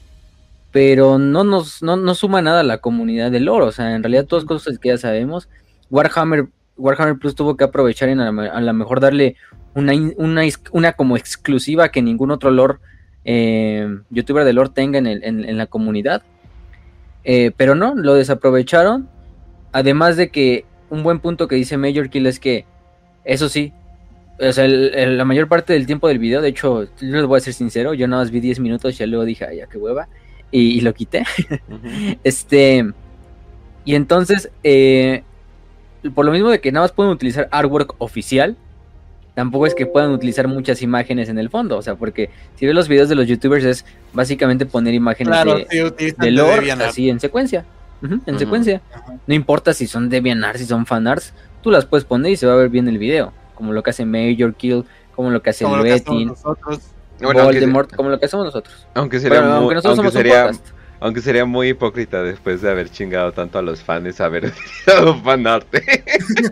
[0.72, 4.26] pero no nos no, suma nada a la comunidad del lore, o sea, en realidad
[4.26, 5.48] todas cosas que ya sabemos.
[5.90, 6.48] Warhammer,
[6.78, 8.32] Warhammer Plus tuvo que aprovechar en a,
[8.62, 9.36] lo mejor darle
[9.76, 10.41] una, una,
[10.72, 12.80] una, como exclusiva que ningún otro lore
[13.26, 16.24] eh, youtuber de lore tenga en, el, en, la comunidad.
[17.24, 19.08] Eh, pero no, lo desaprovecharon
[19.74, 22.65] Además de que un buen punto que dice Major Kill es que,
[23.26, 23.74] eso sí,
[24.40, 27.41] o sea, la mayor parte del tiempo del video, de hecho, yo les voy a
[27.41, 29.78] ser sincero, yo nada más vi 10 minutos y ya luego dije, ay, ya qué
[29.80, 30.07] hueva,
[30.52, 31.24] y, lo quité.
[32.24, 32.91] este,
[33.86, 35.24] y entonces, eh,
[36.14, 38.56] por lo mismo de que nada más pueden utilizar artwork oficial,
[39.34, 42.76] tampoco es que puedan utilizar muchas imágenes en el fondo, o sea, porque si ves
[42.76, 43.84] los videos de los youtubers es
[44.14, 47.65] básicamente poner imágenes de, de lore así en secuencia
[48.25, 48.81] en secuencia.
[49.27, 52.53] No importa si son DeviantArt, si son fanarts, tú las puedes poner y se va
[52.53, 53.31] a ver bien el video.
[53.55, 54.84] Como lo que hace Major Kill,
[55.15, 55.71] como lo que hace el
[57.21, 58.88] Voldemort, como lo que somos nosotros.
[58.93, 60.51] Aunque sería muy, aunque, sería,
[60.99, 64.51] aunque sería muy hipócrita después de haber chingado tanto a los fans haber
[64.88, 66.03] dado fanarte.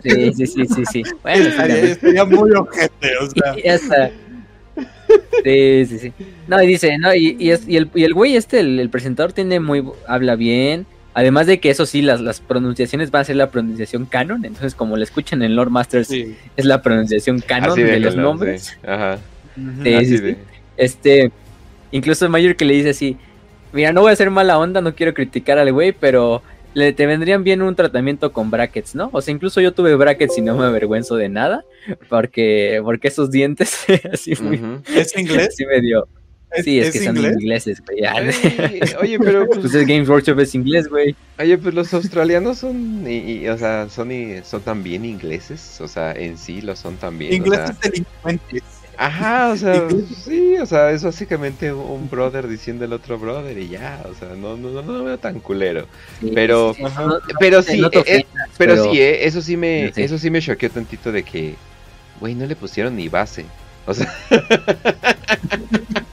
[0.02, 1.02] Sí, sí, sí, sí, sí.
[1.22, 1.50] Bueno,
[2.00, 4.10] sería muy ojete, o sea.
[5.44, 5.84] Y.
[5.84, 6.12] Sí, sí, sí.
[6.48, 8.88] No, y dice, no, y, y, es, y el, y el güey este, el, el,
[8.88, 13.24] presentador tiene muy, habla bien, Además de que eso sí, las, las pronunciaciones van a
[13.24, 14.44] ser la pronunciación canon.
[14.44, 18.78] Entonces, como lo escuchan en Lord Masters, es la pronunciación canon de, los nombres.
[18.86, 19.18] Ajá.
[20.76, 21.30] Este,
[21.90, 23.16] incluso Mayor que le dice así:
[23.72, 26.42] Mira, no voy a hacer mala onda, no quiero criticar al güey, pero
[26.74, 29.10] le, te vendrían bien un tratamiento con brackets, ¿no?
[29.12, 31.64] O sea, incluso yo tuve brackets y no me avergüenzo de nada,
[32.08, 34.32] porque, porque esos dientes así
[34.94, 35.54] ¿Es inglés?
[35.56, 36.08] Sí me dio.
[36.62, 38.00] Sí, es, que son ingleses, güey.
[39.00, 39.46] Oye, pero.
[39.52, 41.14] Pues, pues, el Games Workshop es inglés, güey.
[41.38, 43.04] Oye, pues los australianos son.
[43.06, 45.80] Y, o sea, son, y, son también ingleses.
[45.80, 47.34] O sea, en sí lo son también.
[47.34, 48.62] Ingleses delincuentes.
[48.96, 49.88] Ajá, o sea,
[50.24, 54.36] sí, o sea, es básicamente un brother diciendo el otro brother y ya, o sea,
[54.36, 55.86] no, no, no, no veo tan culero.
[56.34, 56.76] pero,
[57.40, 58.26] pero sí, eh,
[58.58, 61.56] pero, sí, eh, eso sí me, eso sí me choqueó tantito de que,
[62.20, 63.46] güey, no le pusieron ni base.
[63.86, 64.14] O sea,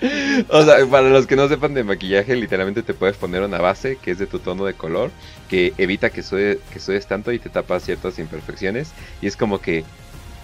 [0.48, 3.96] o sea, para los que no sepan de maquillaje, literalmente te puedes poner una base
[3.96, 5.10] que es de tu tono de color,
[5.48, 8.92] que evita que sudes, que tanto y te tapa ciertas imperfecciones.
[9.20, 9.84] Y es como que,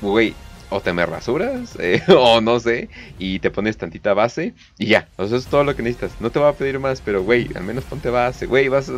[0.03, 0.35] güey,
[0.69, 2.89] o te me rasuras, eh, o no sé,
[3.19, 6.21] y te pones tantita base, y ya, eso es todo lo que necesitas.
[6.21, 8.91] No te va a pedir más, pero güey, al menos ponte base, güey, vas,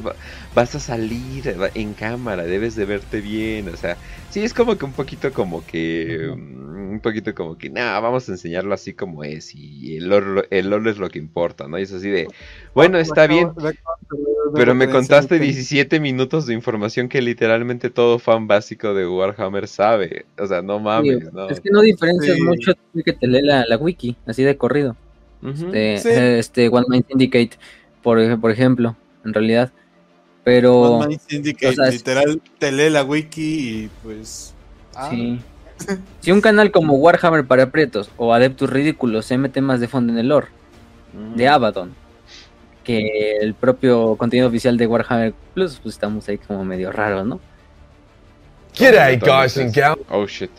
[0.54, 3.96] vas a salir en cámara, debes de verte bien, o sea,
[4.30, 8.28] sí, es como que un poquito como que, mm, un poquito como que, nada, vamos
[8.28, 11.78] a enseñarlo así como es, y el oro, el oro es lo que importa, ¿no?
[11.78, 12.28] Y es así de,
[12.74, 13.50] bueno, está bien,
[14.54, 20.26] pero me contaste 17 minutos de información que literalmente todo fan básico de Warhammer sabe,
[20.38, 21.48] o sea, no mames, ¿no?
[21.58, 24.96] Es que no diferencias mucho de que te lee la, la, wiki, así de corrido.
[25.72, 27.58] este, este One Mind Syndicate,
[28.02, 29.72] por, por ejemplo, en realidad.
[30.44, 30.80] Pero.
[30.82, 34.54] One Mind Syndicate, literal, te lee la wiki y pues.
[34.94, 35.10] Ah.
[35.10, 35.40] Sí.
[36.20, 40.12] si un canal como Warhammer para Pretos o Adeptus Ridículos se mete más de fondo
[40.12, 40.48] en el lore
[41.36, 41.94] de Abaddon
[42.88, 47.38] que el propio contenido oficial de Warhammer Plus, pues estamos ahí como medio raros, ¿no?
[48.78, 49.98] G'day, guys and gals.
[50.08, 50.50] Oh shit.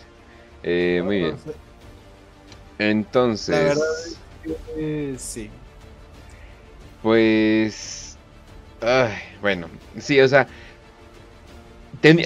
[0.63, 1.35] Eh, muy bien.
[2.77, 3.79] Entonces.
[5.17, 5.49] sí.
[7.01, 8.17] Pues.
[8.81, 9.67] Ay, bueno,
[9.97, 10.47] sí, o sea.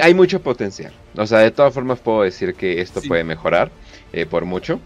[0.02, 0.94] hay mucho potencial.
[1.18, 3.72] O sea, de todas formas puedo decir que esto puede mejorar
[4.12, 4.80] eh, por mucho.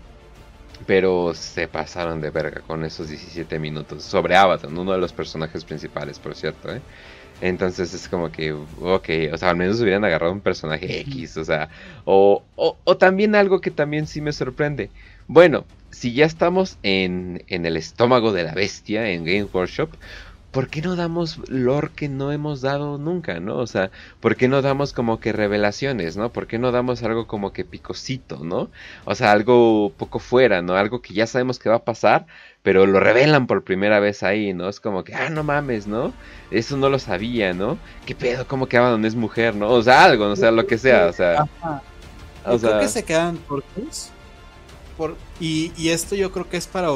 [0.86, 4.04] Pero se pasaron de verga con esos 17 minutos.
[4.04, 6.72] Sobre Avatar, uno de los personajes principales, por cierto.
[6.72, 6.82] ¿eh?
[7.40, 11.46] Entonces es como que, ok, o sea, al menos hubieran agarrado un personaje X, o
[11.46, 11.70] sea,
[12.04, 14.92] o, o, también algo que también sí me sorprende.
[15.28, 19.96] Bueno, si ya estamos en, en el estómago de la bestia en Game Workshop,
[20.58, 23.58] ¿por qué no damos lore que no hemos dado nunca, no?
[23.58, 26.34] O sea, ¿por qué no damos como que revelaciones, no?
[26.34, 28.72] ¿Por qué no damos algo como que picosito, no?
[29.06, 30.76] O sea, algo poco fuera, ¿no?
[30.76, 32.26] Algo que ya sabemos que va a pasar,
[32.64, 34.68] pero lo revelan por primera vez ahí, ¿no?
[34.68, 36.12] Es como que, ah, no mames, ¿no?
[36.50, 37.78] Eso no lo sabía, ¿no?
[38.08, 38.48] ¿Qué pedo?
[38.48, 39.70] ¿Cómo que Abaddon es mujer, no?
[39.70, 41.46] O sea, algo, o sea, lo que sea, o sea.
[42.44, 44.10] O creo que se quedan cortos.
[44.98, 46.90] Por, y, y, esto yo creo que es para...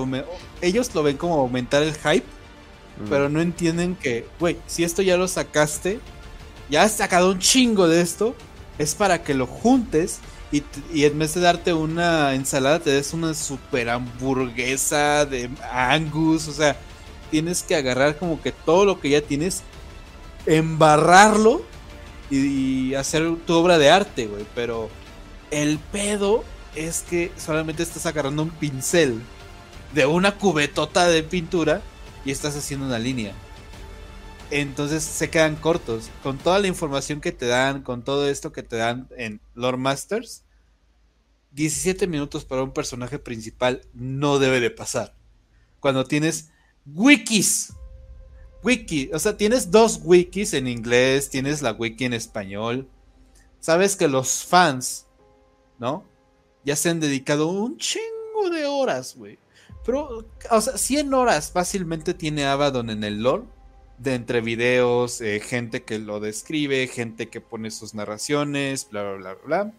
[0.64, 2.26] Ellos lo ven como aumentar el hype,
[3.10, 6.00] pero no entienden que, güey, si esto ya lo sacaste,
[6.70, 8.36] ya has sacado un chingo de esto,
[8.78, 10.20] es para que lo juntes
[10.52, 16.48] y, en vez de darte una ensalada, te des una super hamburguesa de Angus.
[16.50, 16.76] O sea,
[17.30, 19.64] tienes que agarrar como que todo lo que ya tienes,
[20.46, 21.62] embarrarlo
[22.30, 24.46] y, hacer tu obra de arte, güey.
[24.54, 24.90] Pero
[25.52, 26.44] el pedo
[26.76, 29.22] es que solamente estás agarrando un pincel
[29.94, 31.82] de una cubetota de pintura
[32.26, 33.34] y estás haciendo una línea.
[34.52, 36.10] Entonces se quedan cortos.
[36.24, 39.78] Con toda la información que te dan, con todo esto que te dan en Lord
[39.78, 40.44] Masters,
[41.52, 45.16] 17 minutos para un personaje principal no debe de pasar.
[45.80, 46.50] Cuando tienes
[46.86, 47.74] wikis.
[48.64, 52.88] Wiki, o sea, tienes dos wikis en inglés, tienes la wiki en español.
[53.60, 55.08] Sabes que los fans,
[55.80, 56.06] ¿no?
[56.64, 59.40] Ya se han dedicado un chingo de horas, güey.
[59.86, 63.44] Pero, o sea, 100 horas fácilmente tiene Abaddon en el lore
[64.02, 69.14] de entre videos, eh, gente que lo describe, gente que pone sus narraciones, bla, bla,
[69.18, 69.74] bla, bla.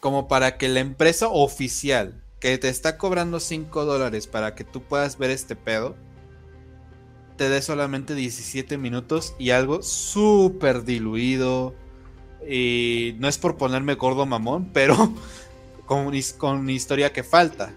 [0.00, 4.82] Como para que la empresa oficial que te está cobrando 5 dólares para que tú
[4.82, 5.96] puedas ver este pedo,
[7.36, 11.74] te dé solamente 17 minutos y algo súper diluido.
[12.48, 15.12] Y no es por ponerme gordo mamón, pero
[15.86, 17.74] con, con historia que falta.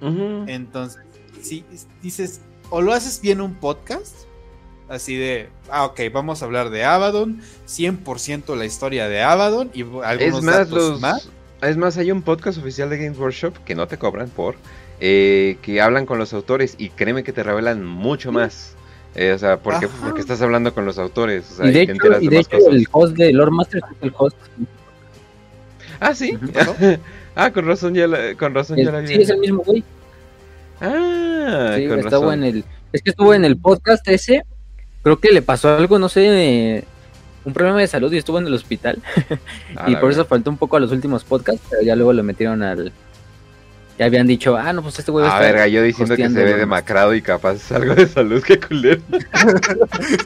[0.00, 1.00] Entonces,
[1.40, 1.64] si
[2.02, 2.40] dices,
[2.70, 4.14] o lo haces bien un podcast,
[4.88, 9.82] así de, ah, ok, vamos a hablar de Abaddon, 100% la historia de Abaddon y
[9.82, 11.30] algunos es más, datos más.
[11.62, 14.56] Es más, hay un podcast oficial de Games Workshop que no te cobran por,
[15.00, 18.74] eh, que hablan con los autores y créeme que te revelan mucho más.
[19.14, 21.50] Eh, o sea, porque, porque estás hablando con los autores.
[21.52, 24.12] O sea, y de hecho, y de hecho el host de Lord Master es el
[24.16, 24.36] host.
[26.00, 26.38] Ah, sí.
[27.36, 29.08] ah, con razón ya la, con razón ya la vi.
[29.08, 29.84] Sí, es el mismo güey.
[30.80, 32.44] Ah, sí, con estuvo razón.
[32.44, 34.42] en el, es que estuvo en el podcast ese.
[35.02, 36.84] Creo que le pasó algo, no sé,
[37.44, 38.98] un problema de salud y estuvo en el hospital.
[39.78, 42.22] Ah, y por eso faltó un poco a los últimos podcasts, pero ya luego lo
[42.22, 42.92] metieron al.
[43.98, 46.44] Ya habían dicho, ah, no, pues este güey a Ah, verga, yo diciendo que se
[46.44, 49.02] ve demacrado y capaz es algo de salud, que culero.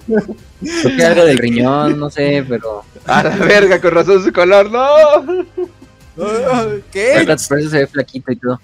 [0.07, 2.85] Creo que algo del riñón, no sé, pero.
[3.07, 5.45] A la verga, con razón su color, no.
[6.93, 7.25] ¿Qué?
[7.49, 8.61] Por eso se ve flaquito y todo.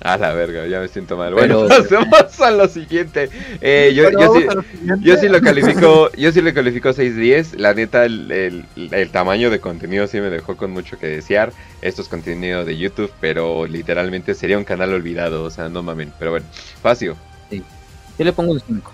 [0.00, 1.34] A la verga, ya me siento mal.
[1.34, 3.30] Pero- Bueno, pasemos a lo siguiente.
[3.60, 5.04] Eh, yo, yo vamos sí, a lo siguiente.
[5.04, 7.56] yo sí lo califico, yo sí le califico 6-10.
[7.56, 11.52] La neta, el, el- el tamaño de contenido sí me dejó con mucho que desear.
[11.82, 16.12] Esto es contenido de YouTube, pero literalmente sería un canal olvidado, o sea, no mamen.
[16.20, 16.46] Pero bueno,
[16.80, 17.16] Facio,
[17.50, 18.92] Yo le pongo un 5.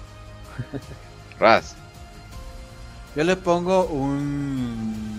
[1.38, 1.74] Raz,
[3.14, 5.13] Yo le pongo un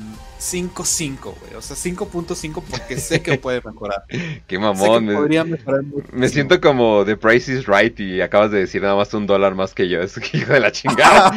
[0.45, 1.55] 5.5, güey.
[1.55, 4.03] O sea, 5.5 porque sé que puede mejorar.
[4.47, 5.05] qué mamón.
[5.05, 6.07] me- podría mejorar mucho.
[6.11, 9.55] Me siento como The Price is Right y acabas de decir nada más un dólar
[9.55, 10.01] más que yo.
[10.01, 11.31] Es que hijo de la chingada.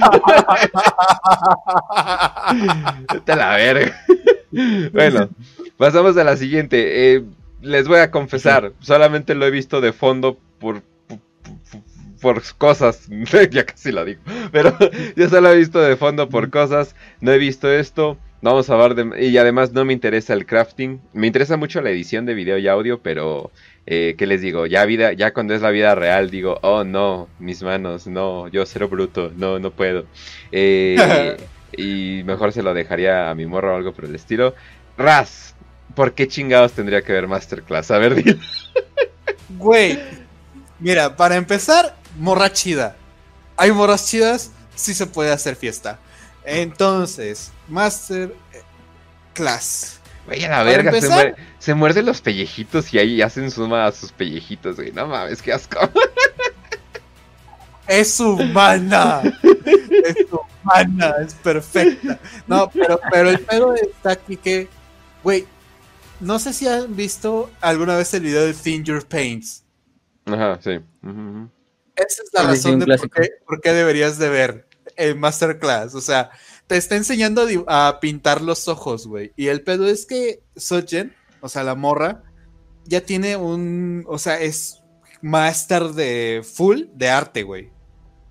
[3.27, 3.97] A la verga.
[4.93, 5.29] bueno,
[5.77, 7.15] pasamos a la siguiente.
[7.15, 7.25] Eh,
[7.61, 11.19] les voy a confesar, solamente lo he visto de fondo por, por,
[12.21, 13.09] por cosas.
[13.51, 14.21] ya casi lo digo.
[14.53, 14.77] Pero
[15.17, 16.95] yo solo he visto de fondo por cosas.
[17.21, 18.19] No he visto esto.
[18.41, 19.27] Vamos a hablar de...
[19.27, 21.01] Y además no me interesa el crafting.
[21.13, 23.51] Me interesa mucho la edición de video y audio, pero...
[23.91, 24.67] Eh, ¿Qué les digo?
[24.67, 28.67] Ya vida, ya cuando es la vida real digo, oh no, mis manos, no, yo
[28.67, 30.05] cero bruto, no, no puedo.
[30.53, 31.39] Eh,
[31.75, 34.55] y mejor se lo dejaría a mi morro o algo por el estilo.
[34.99, 35.55] Raz,
[35.95, 37.91] ¿por qué chingados tendría que ver Masterclass?
[37.91, 38.39] A ver, dile.
[39.57, 39.99] Güey,
[40.79, 42.95] mira, para empezar, morra chida.
[43.57, 45.99] Hay morras chidas, sí se puede hacer fiesta.
[46.45, 48.63] Entonces, Master eh,
[49.35, 50.01] Class.
[50.27, 54.13] Güey, a verga, se, muerde, se muerde los pellejitos y ahí hacen suma a sus
[54.13, 54.93] pellejitos, güey.
[54.93, 55.79] No mames, qué asco.
[57.89, 59.23] Es humana.
[60.05, 62.21] es humana, es perfecta.
[62.47, 64.69] No, pero, pero el pedo está aquí que,
[65.25, 65.47] güey,
[66.21, 69.65] no sé si han visto alguna vez el video de Finger Paints.
[70.27, 70.79] Ajá, sí.
[71.03, 71.49] Ujú.
[71.97, 75.17] Esa es la Sí, sí, razón de por qué, por qué deberías de ver el
[75.17, 75.95] Masterclass.
[75.95, 76.31] O sea,
[76.69, 79.33] te está enseñando a, pintar los ojos, güey.
[79.37, 82.23] Y el pedo es que Sojen, o sea, la morra,
[82.85, 84.05] ya tiene un.
[84.07, 84.83] O sea, es
[85.23, 87.71] máster de full de arte, güey.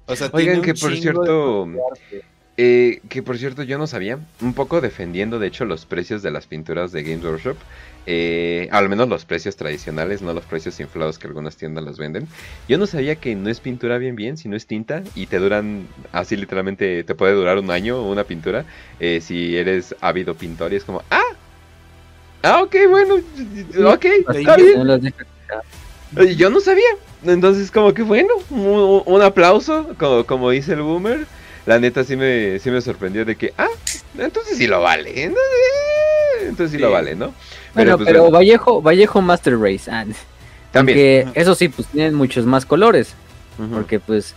[0.05, 1.65] O sea, Oigan, tiene que un por chingo cierto,
[2.11, 2.23] de.
[2.59, 6.31] Eh, que por cierto yo no sabía, un poco defendiendo de hecho los precios de
[6.31, 7.57] las pinturas de Games Workshop,
[8.09, 12.25] eh, al menos los precios tradicionales, no los precios inflados que algunas tiendas los venden.
[12.69, 15.87] Yo no sabía que no es pintura bien bien, sino es tinta y te duran,
[16.13, 18.63] así literalmente te puede durar un año una pintura
[19.01, 21.21] eh, si eres ávido pintor y es como, ah,
[22.43, 25.13] ah, ok, bueno, ok, está bien.
[26.37, 26.87] Yo no sabía.
[27.25, 31.25] Entonces, como que bueno, un, un aplauso, como, como dice el boomer.
[31.65, 33.67] La neta sí me, sí me sorprendió de que, ah,
[34.17, 35.23] entonces sí lo vale.
[35.23, 35.43] Entonces,
[36.43, 37.33] entonces sí, lo vale, ¿no?
[37.77, 39.89] Bueno, pues, pero bueno, Vallejo, Vallejo Master Race.
[39.89, 40.05] Ah,
[40.71, 40.97] también.
[40.97, 43.13] Que eso sí, pues tienen muchos más colores.
[43.73, 44.35] Porque pues.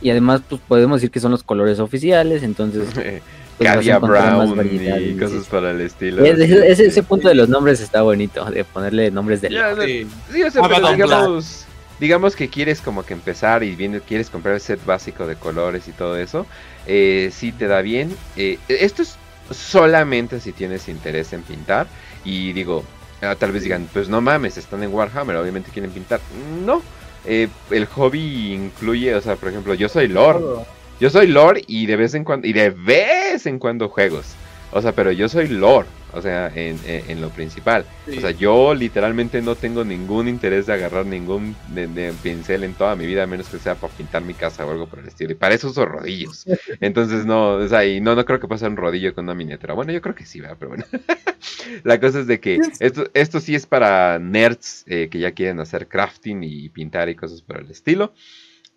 [0.00, 2.42] Y además, pues podemos decir que son los colores oficiales.
[2.42, 2.88] Entonces,
[3.58, 5.48] pues, Cadia Brown variedad, y cosas sí.
[5.50, 6.24] para el estilo.
[6.24, 10.06] Ese, ese- punto de los nombres está bonito, de ponerle nombres de Ya, no, Sí.
[10.32, 11.64] sí, o sea, pero Abaddon digamos,
[12.00, 15.86] digamos que quieres como que empezar y viene, quieres comprar el set básico de colores
[15.88, 16.46] y todo eso,
[16.86, 18.14] eh, sí te da bien.
[18.36, 19.16] Eh, esto es
[19.52, 21.86] solamente si tienes interés en pintar
[22.24, 22.84] y digo,
[23.22, 26.20] ah, tal vez digan, pues no mames, están en Warhammer, obviamente quieren pintar.
[26.64, 26.82] No,
[27.24, 30.64] eh, el hobby incluye, o sea, por ejemplo, yo soy Lord,
[31.00, 34.34] yo soy Lord y de vez en cuando, y de vez en cuando juegos.
[34.72, 37.84] O sea, pero yo soy Lord, o sea, en, en- en lo principal.
[38.08, 38.16] Sí.
[38.18, 42.72] O sea, yo literalmente no tengo ningún interés de agarrar ningún de, de pincel en
[42.74, 45.08] toda mi vida, a menos que sea para pintar mi casa o algo por el
[45.08, 45.32] estilo.
[45.32, 46.46] Y para eso uso rodillos.
[46.80, 49.74] Entonces, no, o sea, y no, no creo que pase un rodillo con una miniatura.
[49.74, 50.56] Bueno, yo creo que sí, ¿verdad?
[50.58, 50.84] Pero bueno.
[51.84, 55.60] La cosa es de que esto, esto sí es para nerds eh, que ya quieren
[55.60, 58.14] hacer crafting y pintar y cosas por el estilo.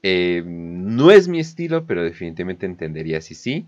[0.03, 3.67] Eh, no es mi estilo, pero definitivamente entendería si sí.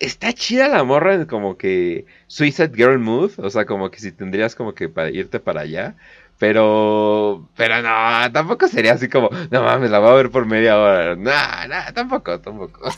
[0.00, 4.12] Está chida la morra en como que Suicide Girl Mood, o sea, como que si
[4.12, 5.96] tendrías como que para irte para allá.
[6.38, 10.78] Pero, pero no, tampoco sería así como, no mames, la voy a ver por media
[10.78, 11.16] hora.
[11.16, 12.90] No, no, tampoco, tampoco.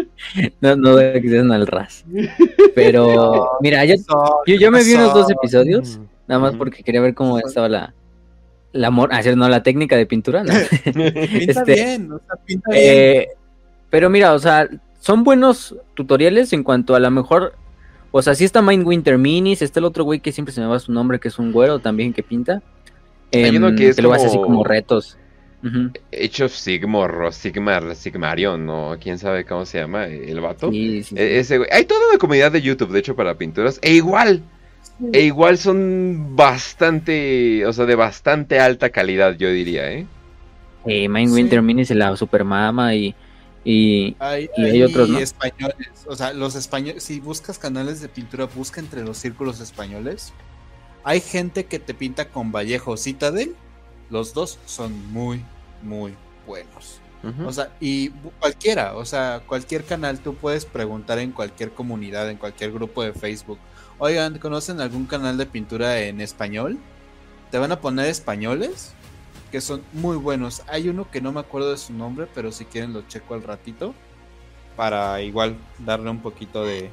[0.62, 2.06] no, no sean al ras.
[2.74, 3.96] Pero, mira, yo,
[4.46, 7.94] yo, me vi unos dos episodios, nada más porque quería ver cómo estaba la,
[8.72, 10.54] la hacer ah, no la técnica de pintura, ¿no?
[10.84, 13.38] pinta este, bien, o sea, pinta eh, bien.
[13.90, 14.66] Pero mira, o sea,
[15.06, 17.54] son buenos tutoriales en cuanto a la mejor.
[18.10, 20.80] O sea, sí está Mindwinter Minis, está el otro güey que siempre se me va
[20.80, 22.60] su nombre, que es un güero también que pinta.
[23.32, 25.16] Hay uno que, es lo hace así como retos.
[26.10, 28.96] Hecho Sigmar, Sigmar, Sigmarion, ¿no?
[29.00, 30.70] ¿Quién sabe cómo se llama el vato?
[30.72, 33.78] E, ese Hay toda una comunidad de YouTube, de hecho, para pinturas.
[33.82, 34.42] E igual,
[35.12, 40.04] e igual son bastante, o sea, de bastante alta calidad, yo diría, ¿eh?
[40.84, 43.14] eh Mindwinter Mini se la supermama y,
[43.66, 45.18] y, hay, y hay, otros, ¿no?
[45.18, 50.32] españoles, o sea, los españoles, si buscas canales de pintura, busca entre los círculos españoles
[51.06, 53.54] hay gente que te pinta con Vallejo Citadel.
[54.10, 55.40] Los dos son muy,
[55.80, 56.98] muy buenos.
[57.44, 58.10] O sea, y
[58.40, 63.12] cualquiera, o sea, cualquier canal tú puedes preguntar en cualquier comunidad, en cualquier grupo de
[63.12, 63.58] Facebook.
[63.98, 66.76] Oigan, ¿conocen algún canal de pintura en español?
[67.52, 68.92] Te van a poner españoles
[69.56, 70.62] que son muy buenos.
[70.68, 73.42] Hay uno que no me acuerdo de su nombre, pero si quieren lo checo al
[73.42, 73.94] ratito
[74.76, 76.90] para igual darle un poquito de,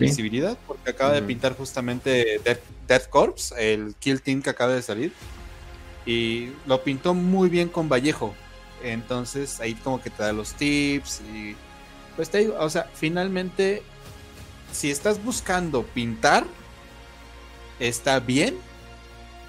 [0.00, 2.40] visibilidad, porque acaba de pintar justamente
[2.88, 5.12] Death, Corps, el Kill Team que acaba de salir,
[6.06, 8.34] y lo pintó muy bien con Vallejo.
[8.82, 11.54] Entonces ahí como que te da los tips y
[12.16, 13.82] pues te digo, o sea, finalmente
[14.72, 16.46] si estás buscando pintar
[17.78, 18.56] está bien.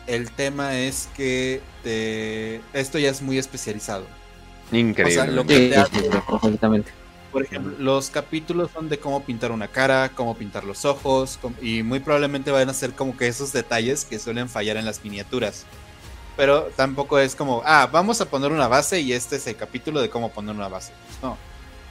[0.07, 1.61] El tema es que
[2.73, 4.05] esto ya es muy especializado.
[4.71, 5.21] Increíble.
[5.21, 6.84] O sea, lo que te
[7.31, 11.84] por ejemplo, los capítulos son de cómo pintar una cara, cómo pintar los ojos, y
[11.84, 15.65] muy probablemente van a ser como que esos detalles que suelen fallar en las miniaturas.
[16.38, 20.01] Pero tampoco es como, ah, vamos a poner una base y este es el capítulo
[20.01, 20.93] de cómo poner una base.
[21.07, 21.38] Pues no,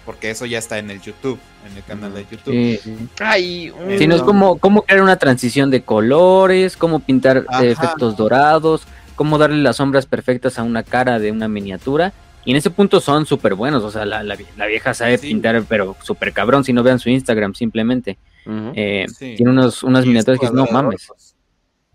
[0.07, 1.39] porque eso ya está en el YouTube,
[1.69, 2.55] en el canal de YouTube.
[2.83, 3.73] Sí, Ay,
[4.07, 9.59] no es como cómo crear una transición de colores, cómo pintar efectos dorados, cómo darle
[9.59, 12.15] las sombras perfectas a una cara de una miniatura
[12.47, 13.83] y en ese punto son súper buenos.
[13.83, 14.37] O sea, la,
[14.69, 16.63] vieja sabe pintar, pero súper cabrón.
[16.63, 18.19] Si no vean su Instagram, simplemente.
[18.47, 21.09] Eh, tiene unos, unas miniaturas que no mames.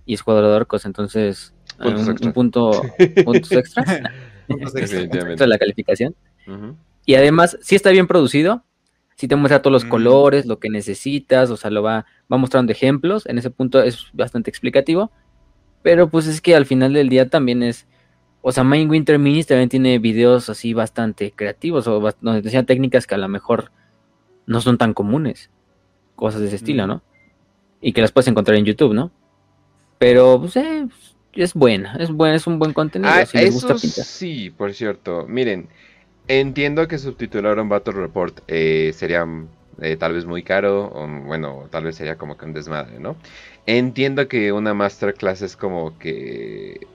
[0.06, 1.54] Y es jugador de orcos, entonces.
[1.80, 2.82] un, punto.
[3.24, 4.12] Puntos extra.
[4.50, 6.14] de la calificación.
[7.06, 8.64] Y además, sí está bien producido.
[9.16, 11.50] Sí te muestra todos los colores, lo que necesitas.
[11.50, 13.26] O sea, lo va, va mostrando ejemplos.
[13.28, 15.12] En ese punto es bastante explicativo.
[15.84, 17.88] Pero pues es que al final del día también es
[18.42, 23.06] o sea, Main Winter Minis también tiene videos así bastante creativos o donde decían técnicas
[23.06, 23.72] que a lo mejor
[24.48, 25.52] no son tan comunes.
[26.16, 27.04] Cosas de ese estilo, ¿no?
[27.82, 29.12] Y que las puedes encontrar en YouTube, ¿no?
[30.00, 30.88] Pero, pues, eh,
[31.34, 33.12] es buena, es buena, es un buen contenido.
[33.14, 35.26] Ah, eso Sí, por cierto.
[35.28, 35.70] Miren,
[36.28, 39.26] entiendo que subtitular un Battle Report eh, sería
[39.82, 43.18] eh, tal vez muy caro, o bueno, tal vez sería como que un desmadre, ¿no?
[43.66, 46.88] Entiendo que una masterclass es como que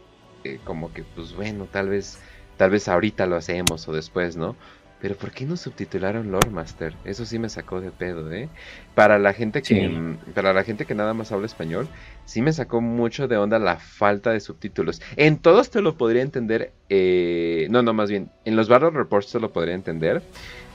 [0.64, 2.20] como que, pues bueno, tal vez,
[2.56, 4.56] tal vez ahorita lo hacemos o después, ¿no?
[4.98, 6.94] Pero ¿por qué no subtitularon Lore Master?
[7.04, 8.48] Eso sí me sacó de pedo, ¿eh?
[8.94, 11.90] Para la gente que para la gente que nada más habla español,
[12.26, 15.00] sí me sacó mucho de onda la falta de subtítulos.
[15.16, 19.32] En todos te lo podría entender, eh, no, no, más bien, en los Battle Reports
[19.32, 20.22] te lo podría entender,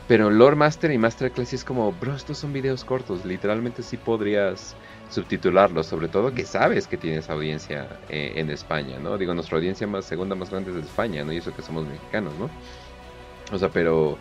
[0.07, 4.75] pero Lore Master y Masterclass es como, bro, estos son videos cortos, literalmente sí podrías
[5.09, 9.17] subtitularlo, sobre todo que sabes que tienes audiencia eh, en España, ¿no?
[9.17, 11.33] Digo, nuestra audiencia más segunda más grande es de España, ¿no?
[11.33, 12.49] Y eso que somos mexicanos, ¿no?
[13.53, 14.17] O sea, pero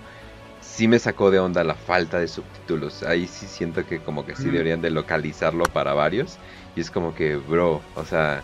[0.60, 3.02] sí me sacó de onda la falta de subtítulos.
[3.02, 6.38] Ahí sí siento que como que sí deberían de localizarlo para varios.
[6.76, 8.42] Y es como que, bro, o sea,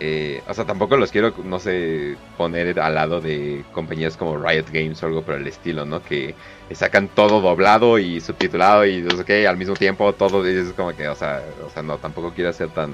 [0.00, 4.66] eh, o sea, tampoco los quiero, no sé, poner al lado de compañías como Riot
[4.72, 6.02] Games o algo por el estilo, ¿no?
[6.02, 6.34] Que
[6.72, 11.08] sacan todo doblado y subtitulado y no sé al mismo tiempo todo es como que,
[11.08, 12.92] o sea, o sea, no, tampoco quiero ser tan,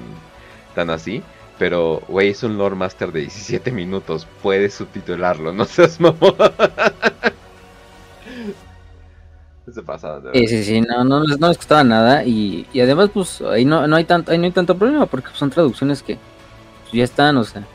[0.74, 1.22] tan así.
[1.58, 4.26] Pero, güey, es un Lord Master de 17 minutos.
[4.42, 6.34] Puedes subtitularlo, no seas mamón.
[9.72, 12.24] Se pasa, sí, sí, sí, no, no, no les costaba nada.
[12.24, 15.28] Y, y además, pues, ahí no, no, hay tanto, ahí no hay tanto problema porque
[15.34, 16.18] son traducciones que
[16.82, 17.66] pues, ya están, o sea.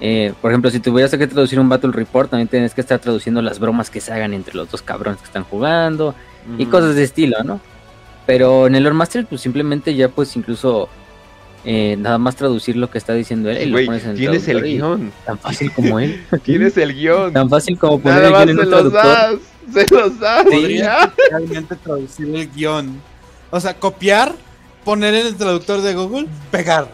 [0.00, 3.42] Eh, por ejemplo, si tuvieras que traducir un Battle Report, también tienes que estar traduciendo
[3.42, 6.14] las bromas que se hagan entre los dos cabrones que están jugando
[6.58, 7.60] y cosas de estilo, ¿no?
[8.26, 10.88] Pero en el Lord Master, pues simplemente ya pues incluso
[11.64, 14.48] eh, nada más traducir lo que está diciendo él y lo pones en el Tienes
[14.48, 15.12] el guion.
[15.24, 16.22] Tan fácil como él.
[16.42, 17.32] Tienes el guion.
[17.32, 19.40] Tan fácil como poner el guion en un traductor.
[19.72, 20.44] se los das.
[20.44, 23.00] Podría realmente traducir el guion.
[23.50, 24.34] O sea, copiar,
[24.84, 26.88] poner en el traductor de Google, pegar.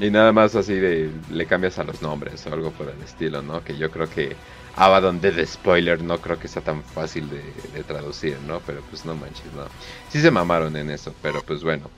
[0.00, 3.42] Y nada más así de le cambias a los nombres o algo por el estilo,
[3.42, 3.62] ¿no?
[3.62, 4.36] Que yo creo que
[4.76, 8.60] Abaddon de Spoiler no creo que sea tan fácil de, traducir, ¿no?
[8.66, 9.64] Pero pues no manches, no.
[10.10, 11.88] Sí se mamaron en eso, pero pues bueno.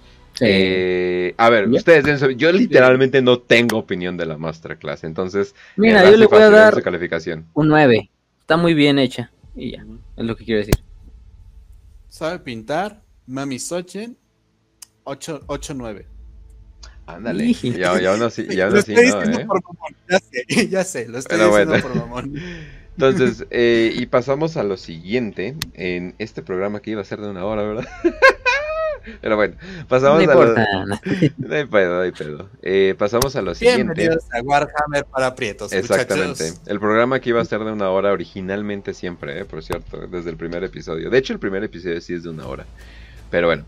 [0.40, 5.54] Eh, a ver, ustedes, yo literalmente no tengo opinión de la masterclass, entonces...
[5.76, 7.46] Mira, yo le voy a dar calificación.
[7.54, 8.10] un 9.
[8.40, 9.30] Está muy bien hecha.
[9.54, 9.86] Y ya,
[10.16, 10.76] es lo que quiero decir.
[12.08, 14.16] Sabe pintar, Mami Sochen,
[15.04, 16.06] 8-9.
[17.06, 19.46] Ándale, ya, ya aún así, ya aún así no, ¿eh?
[20.08, 22.34] Ya sé, ya sé, lo estoy diciendo por mamón.
[22.98, 27.28] Entonces, eh, y pasamos a lo siguiente, en este programa que iba a ser de
[27.28, 27.86] una hora, ¿verdad?
[29.20, 29.54] Pero bueno,
[29.88, 30.54] pasamos a lo...
[31.38, 32.50] No hay pedo, no hay pedo.
[32.62, 33.94] Eh, pasamos a lo siguiente.
[33.94, 36.52] Bienvenidos a Warhammer para prietos, Exactamente.
[36.66, 40.30] El programa que iba a ser de una hora originalmente siempre, eh, por cierto, desde
[40.30, 41.10] el primer episodio.
[41.10, 42.66] De hecho, el primer episodio sí es de una hora.
[43.30, 43.64] Pero bueno,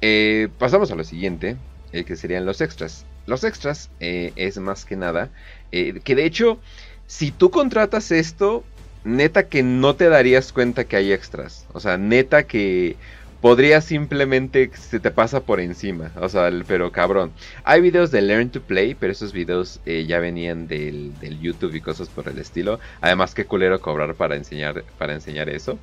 [0.00, 1.56] eh, pasamos a lo siguiente,
[1.92, 3.04] eh, que serían los extras.
[3.26, 5.30] Los extras eh, es más que nada,
[5.70, 6.58] eh, que de hecho,
[7.06, 8.64] si tú contratas esto,
[9.04, 11.66] neta que no te darías cuenta que hay extras.
[11.72, 12.96] O sea, neta que
[13.42, 16.12] podría simplemente se te pasa por encima.
[16.16, 17.32] O sea, pero cabrón.
[17.64, 21.80] Hay videos de Learn to Play, pero esos videos eh, ya venían del, YouTube y
[21.80, 22.78] cosas por el estilo.
[23.00, 25.78] Además, qué culero cobrar para enseñar, para enseñar eso.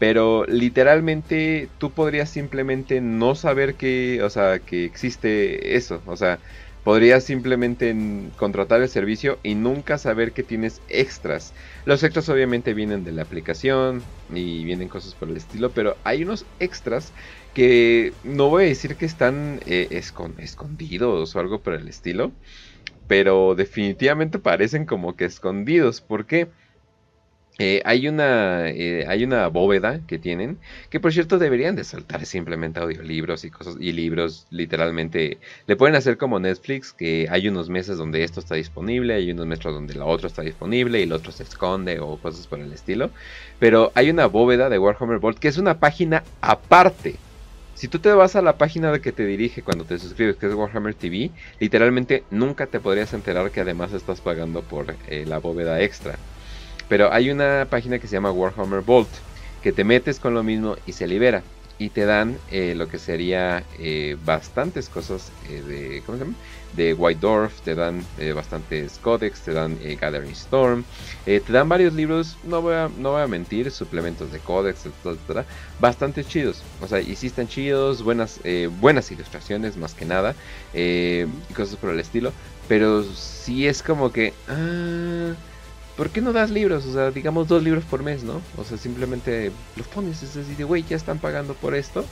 [0.00, 6.02] Pero literalmente tú podrías simplemente no saber que, o sea, que existe eso.
[6.06, 6.40] O sea,
[6.84, 7.94] Podrías simplemente
[8.36, 11.54] contratar el servicio y nunca saber que tienes extras.
[11.86, 16.22] Los extras obviamente vienen de la aplicación y vienen cosas por el estilo, pero hay
[16.24, 17.14] unos extras
[17.54, 19.88] que no voy a decir que están eh,
[20.38, 22.38] escondidos o algo por el estilo,
[23.06, 26.02] pero definitivamente parecen como que escondidos.
[26.02, 26.50] ¿Por qué?
[27.58, 30.58] Eh, hay, una, eh, hay una bóveda que tienen,
[30.90, 35.38] que por cierto deberían de saltar simplemente audiolibros y cosas, y libros literalmente.
[35.66, 39.46] Le pueden hacer como Netflix, que hay unos meses donde esto está disponible, hay unos
[39.46, 42.72] meses donde la otra está disponible y el otro se esconde o cosas por el
[42.72, 43.10] estilo.
[43.60, 47.16] Pero hay una bóveda de Warhammer Vault que es una página aparte.
[47.74, 50.46] Si tú te vas a la página de que te dirige cuando te suscribes, que
[50.46, 55.38] es Warhammer TV, literalmente nunca te podrías enterar que además estás pagando por eh, la
[55.38, 56.18] bóveda extra.
[56.88, 59.08] Pero hay una página que se llama Warhammer Vault,
[59.62, 61.42] que te metes con lo mismo y se libera.
[61.76, 66.02] Y te dan eh, lo que sería eh, bastantes cosas eh, de,
[66.76, 70.84] de White Dwarf, te dan bastantes códex, te dan Gathering Storm,
[71.24, 75.46] te dan varios libros, no voy a, no voy a mentir, suplementos de códex, etcétera,
[75.80, 76.62] bastante chidos.
[76.80, 78.38] O sea, y están chidos, buenas,
[78.80, 80.36] buenas ilustraciones más que nada,
[80.72, 81.24] y
[81.56, 82.32] cosas por el estilo.
[82.68, 84.32] Pero sí es como que...
[84.48, 85.34] Ah,
[85.96, 86.86] ¿por qué no das libros?
[86.86, 88.40] O sea, digamos dos libros por mes, ¿no?
[88.56, 92.04] O sea, simplemente los pones, es así de, güey, ya están pagando por esto.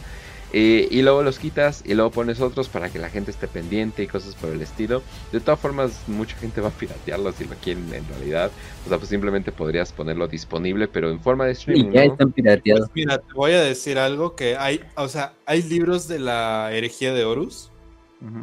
[0.54, 4.02] Eh, y luego los quitas y luego pones otros para que la gente esté pendiente
[4.02, 5.02] y cosas por el estilo.
[5.32, 8.50] De todas formas, mucha gente va a piratearlo si lo quieren en realidad.
[8.84, 11.90] O sea, pues simplemente podrías ponerlo disponible, pero en forma de streaming.
[11.92, 12.90] ya están pirateados.
[12.90, 16.70] Pues mira, te voy a decir algo que hay, o sea, hay libros de la
[16.72, 17.70] herejía de Horus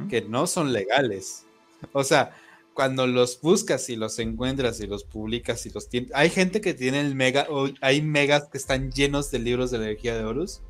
[0.09, 1.45] que no son legales.
[1.93, 2.35] O sea,
[2.79, 6.11] cuando los buscas y los encuentras y los publicas y los tienes.
[6.13, 7.45] Hay gente que tiene el mega,
[7.81, 10.61] hay megas que están llenos de libros de la energía de Horus,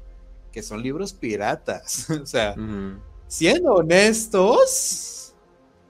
[0.52, 2.10] que son libros piratas.
[2.20, 2.56] o sea,
[3.28, 5.36] siendo honestos,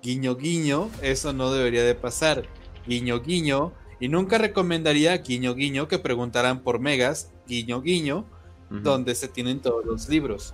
[0.03, 2.43] guiño guiño, eso no debería de pasar.
[2.85, 3.71] Guiño guiño,
[4.01, 8.25] y nunca recomendaría guiño guiño que preguntaran por megas, guiño guiño,
[8.69, 10.53] donde se tienen todos los libros.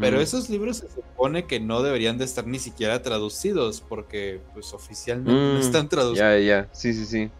[0.00, 4.72] Pero esos libros se supone que no deberían de estar ni siquiera traducidos porque pues
[4.72, 6.18] oficialmente no mm, están traducidos.
[6.18, 7.30] Ya, ya, sí, sí, sí.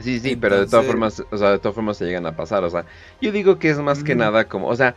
[0.00, 2.62] Sí, sí, pero de todas formas, o sea, de todas formas se llegan a pasar,
[2.64, 2.84] o sea,
[3.20, 4.94] yo digo que es más que nada como, o sea,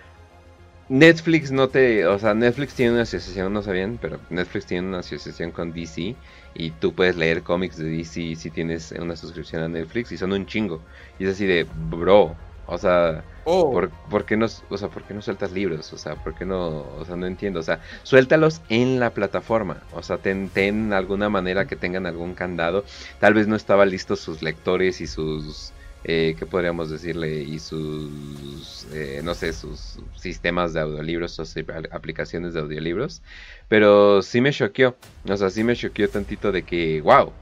[0.89, 4.99] Netflix no te, o sea, Netflix tiene una asociación, no sabían, pero Netflix tiene una
[4.99, 6.15] asociación con DC
[6.55, 10.33] y tú puedes leer cómics de DC si tienes una suscripción a Netflix y son
[10.33, 10.81] un chingo.
[11.19, 12.35] Y es así de, bro,
[12.71, 13.71] o sea, oh.
[14.09, 15.91] ¿por, qué no, o sea, ¿por qué no sueltas libros?
[15.91, 16.85] O sea, ¿por qué no?
[16.99, 17.59] O sea, no entiendo.
[17.59, 19.81] O sea, suéltalos en la plataforma.
[19.93, 22.85] O sea, ten, ten alguna manera que tengan algún candado.
[23.19, 25.73] Tal vez no estaban listos sus lectores y sus...
[26.05, 27.41] Eh, ¿Qué podríamos decirle?
[27.41, 31.43] Y sus, eh, no sé, sus sistemas de audiolibros o
[31.91, 33.21] aplicaciones de audiolibros.
[33.67, 34.95] Pero sí me choqueó.
[35.27, 37.33] O sea, sí me choqueó tantito de que, wow,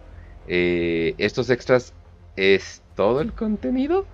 [0.47, 1.93] eh, estos extras
[2.35, 4.07] es todo el contenido.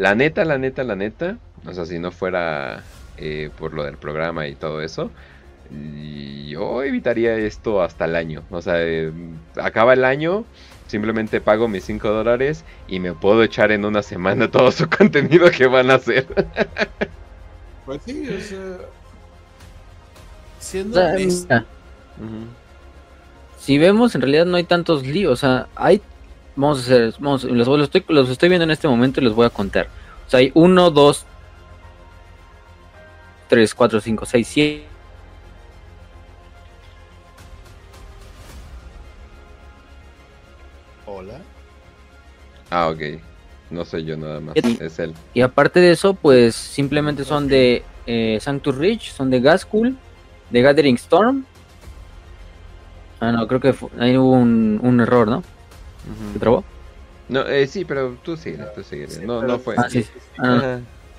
[0.00, 1.36] La neta, la neta, la neta,
[1.66, 2.82] o sea, si no fuera
[3.18, 5.10] eh, por lo del programa y todo eso,
[6.46, 8.42] yo evitaría esto hasta el año.
[8.50, 9.12] O sea, eh,
[9.56, 10.46] acaba el año,
[10.86, 15.50] simplemente pago mis 5 dólares y me puedo echar en una semana todo su contenido
[15.50, 16.26] que van a hacer.
[17.84, 18.76] Pues sí, o sea,
[20.60, 22.46] siendo Ujú.
[23.58, 25.32] si vemos, en realidad no hay tantos líos.
[25.32, 26.00] O sea, hay.
[26.60, 27.14] Vamos a hacer.
[27.18, 29.88] Vamos, los, los estoy, los estoy viendo en este momento y los voy a contar.
[30.26, 31.24] O sea, hay uno, dos,
[33.48, 34.84] tres, cuatro, cinco, seis, siete.
[41.06, 41.40] hola.
[42.70, 43.00] Ah, ok.
[43.70, 44.76] No soy yo nada más, ¿Qué?
[44.84, 45.14] es él.
[45.32, 49.96] Y aparte de eso, pues simplemente son de eh, Sanctus Ridge, son de Gaskull,
[50.50, 51.44] de Gathering Storm.
[53.20, 55.44] Ah, no, creo que fu- ahí hubo un, un error, ¿no?
[56.32, 56.64] ¿Se trabó?
[57.28, 59.08] No, eh, sí, pero tú sigue, tú sigue.
[59.08, 59.74] Sí, no, pero- no fue.
[59.78, 60.04] Ah, sí.
[60.38, 60.78] Ah,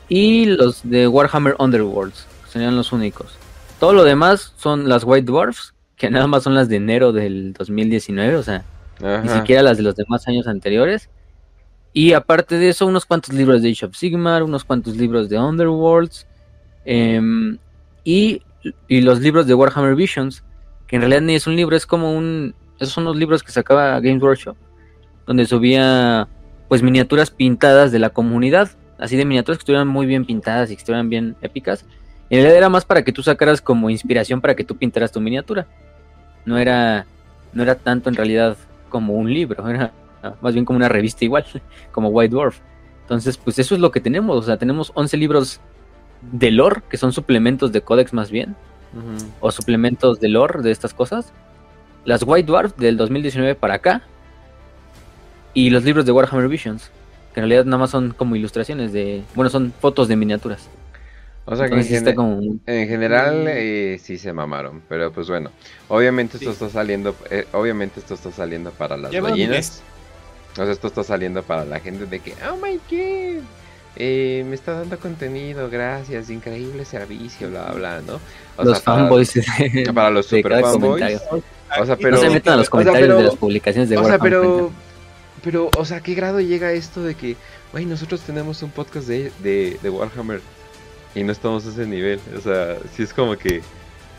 [0.09, 3.33] y los de Warhammer Underworlds, serían los únicos.
[3.79, 7.53] Todo lo demás son las White Dwarfs, que nada más son las de enero del
[7.53, 8.65] 2019, o sea,
[9.23, 11.09] ni siquiera las de los demás años anteriores.
[11.93, 15.39] Y aparte de eso, unos cuantos libros de Age of Sigmar, unos cuantos libros de
[15.39, 16.25] Underworlds,
[16.85, 17.57] em,
[18.03, 18.41] y,
[18.87, 20.43] y los libros de Warhammer Visions,
[20.87, 22.53] que en realidad ni es un libro, es como un...
[22.79, 24.55] Esos son los libros que sacaba Games Workshop,
[25.31, 26.27] donde subía
[26.67, 30.75] pues miniaturas pintadas de la comunidad, así de miniaturas que estuvieran muy bien pintadas y
[30.75, 31.85] que estuvieran bien épicas.
[32.29, 35.21] En realidad era más para que tú sacaras como inspiración para que tú pintaras tu
[35.21, 35.67] miniatura.
[36.43, 37.05] No era,
[37.53, 38.57] no era tanto en realidad
[38.89, 39.93] como un libro, era
[40.41, 41.45] más bien como una revista igual,
[41.93, 42.59] como White Dwarf.
[43.03, 45.61] Entonces, pues eso es lo que tenemos, o sea, tenemos 11 libros
[46.33, 48.57] de lore, que son suplementos de códex más bien,
[49.39, 51.31] o suplementos de lore de estas cosas.
[52.03, 54.01] Las White Dwarf del 2019 para acá,
[55.53, 56.91] y los libros de Warhammer Visions,
[57.33, 60.67] que en realidad nada más son como ilustraciones de, bueno, son fotos de miniaturas.
[61.45, 62.39] O sea que en, como...
[62.65, 65.49] general eh, sí se mamaron, pero pues bueno,
[65.87, 66.53] obviamente esto Sí.
[66.53, 69.81] está saliendo, eh, obviamente esto está saliendo para las Lleva un ballenas.
[70.53, 73.43] O sea, esto está saliendo para la gente de que, oh my god,
[73.95, 78.19] eh, me está dando contenido, gracias, increíble servicio, bla, bla, ¿no?
[78.57, 79.33] O los sea, para- fanboys
[79.93, 80.81] para los super cada fanboys.
[81.03, 81.19] comentario.
[81.79, 83.35] O sea, Aquí pero- no se metan a los o sea, comentarios pero- de las
[83.35, 84.31] publicaciones de o sea, Warhammer.
[84.31, 84.71] pero.
[85.43, 87.35] Pero, o sea, ¿qué grado llega esto de que,
[87.71, 90.41] güey, nosotros tenemos un podcast de, de, de Warhammer
[91.15, 92.19] y no estamos a ese nivel?
[92.37, 93.61] O sea, si es como que,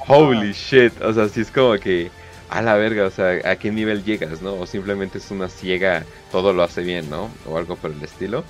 [0.09, 2.11] holy shit, o sea, si es como que,
[2.49, 4.55] a la verga, o sea, ¿a qué nivel llegas, no?
[4.55, 7.31] O simplemente es una ciega, todo lo hace bien, ¿no?
[7.49, 8.45] O algo por el estilo.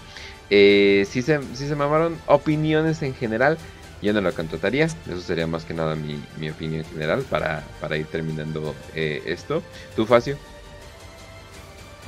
[0.50, 3.58] Eh, si se, sí se mamaron opiniones en general,
[4.02, 4.86] yo no lo contrataría.
[4.86, 9.62] Eso sería más que nada mi, mi opinión general para, para ir terminando eh, esto.
[9.94, 10.36] ¿Tú, Facio?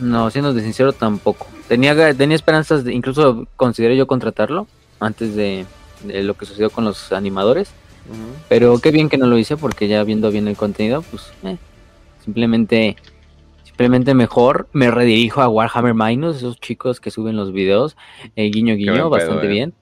[0.01, 1.47] No, siendo de sincero, tampoco.
[1.69, 4.67] Tenía, tenía esperanzas, de, incluso consideré yo contratarlo
[5.01, 5.67] antes de,
[6.05, 7.73] de lo que sucedió con los animadores.
[8.49, 11.57] Pero qué bien que no lo hice porque ya viendo bien el contenido, pues eh,
[12.23, 12.97] simplemente,
[13.63, 17.97] simplemente mejor me redirijo a Warhammer Minus, esos chicos que suben los videos,
[18.37, 19.49] eh, guiño guiño, buen pedo, bastante eh.
[19.49, 19.75] bien.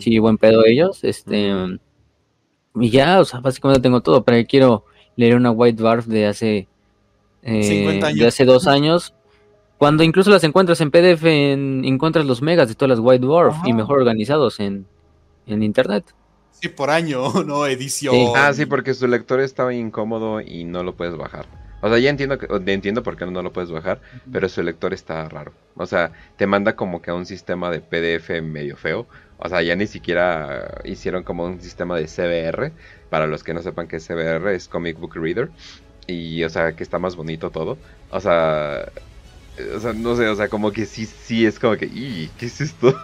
[0.00, 1.04] Sí, buen pedo ellos.
[1.04, 1.52] Este
[2.74, 4.84] y ya, o sea, básicamente tengo todo, pero quiero
[5.16, 6.68] leer una White Dwarf de hace
[7.42, 8.18] eh, 50 años.
[8.20, 9.14] de hace dos años.
[9.80, 13.54] Cuando incluso las encuentras en PDF, en- encuentras los megas de todas las White Dwarf
[13.64, 13.74] y Ajá.
[13.78, 14.84] mejor organizados en,
[15.46, 16.04] en internet.
[16.52, 18.14] Sí, por año, no edición.
[18.14, 18.26] Sí.
[18.36, 21.46] Ah, sí, porque su lector estaba incómodo y no lo puedes bajar.
[21.80, 24.92] O sea, ya entiendo que, entiendo por qué no lo puedes bajar, pero su lector
[24.92, 25.52] está raro.
[25.76, 29.06] O sea, te manda como que a un sistema de PDF medio feo.
[29.38, 32.72] O sea, ya ni siquiera hicieron como un sistema de CBR.
[33.08, 35.48] Para los que no sepan que CBR es Comic Book Reader.
[36.06, 37.78] Y, o sea, que está más bonito todo.
[38.10, 38.84] O sea,
[39.74, 42.46] o sea, no sé, o sea, como que sí, sí es como que, "Ih, ¿qué
[42.46, 42.94] es esto?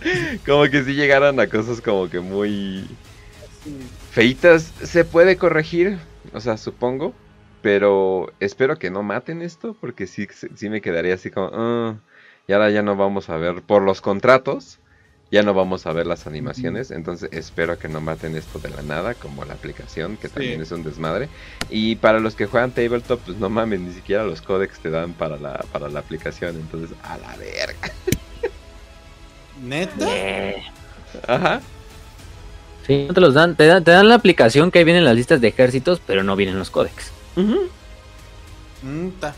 [0.46, 3.00] como que sí llegaron a cosas como que muy
[4.08, 4.74] feitas.
[4.80, 5.98] Se puede corregir,
[6.32, 7.20] o sea, supongo.
[7.62, 12.00] Pero espero que no maten esto, porque sí, sí me quedaría así como, "Ah",
[12.46, 14.80] y ahora ya no vamos a ver, por los contratos,
[15.30, 18.82] ya no vamos a ver las animaciones, entonces espero que no maten esto de la
[18.82, 21.28] nada, como la aplicación, que también es un desmadre.
[21.70, 25.12] Y para los que juegan tabletop, pues no mames, ni siquiera los códex te dan
[25.12, 27.92] para la, para la aplicación, entonces, a la verga.
[29.62, 30.06] ¿Neta?
[31.28, 31.60] Ajá.
[32.86, 35.14] Sí, no te los dan, te dan, te dan la aplicación que ahí vienen las
[35.14, 37.12] listas de ejércitos, pero no vienen los códex.
[38.82, 39.34] Mm, ta.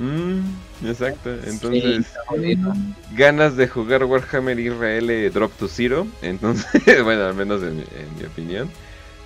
[0.00, 0.40] Mm,
[0.86, 2.06] exacto, entonces...
[2.34, 2.58] Sí,
[3.14, 6.06] ganas de jugar Warhammer Israel eh, Drop to Zero.
[6.22, 8.70] Entonces, bueno, al menos en, en mi opinión.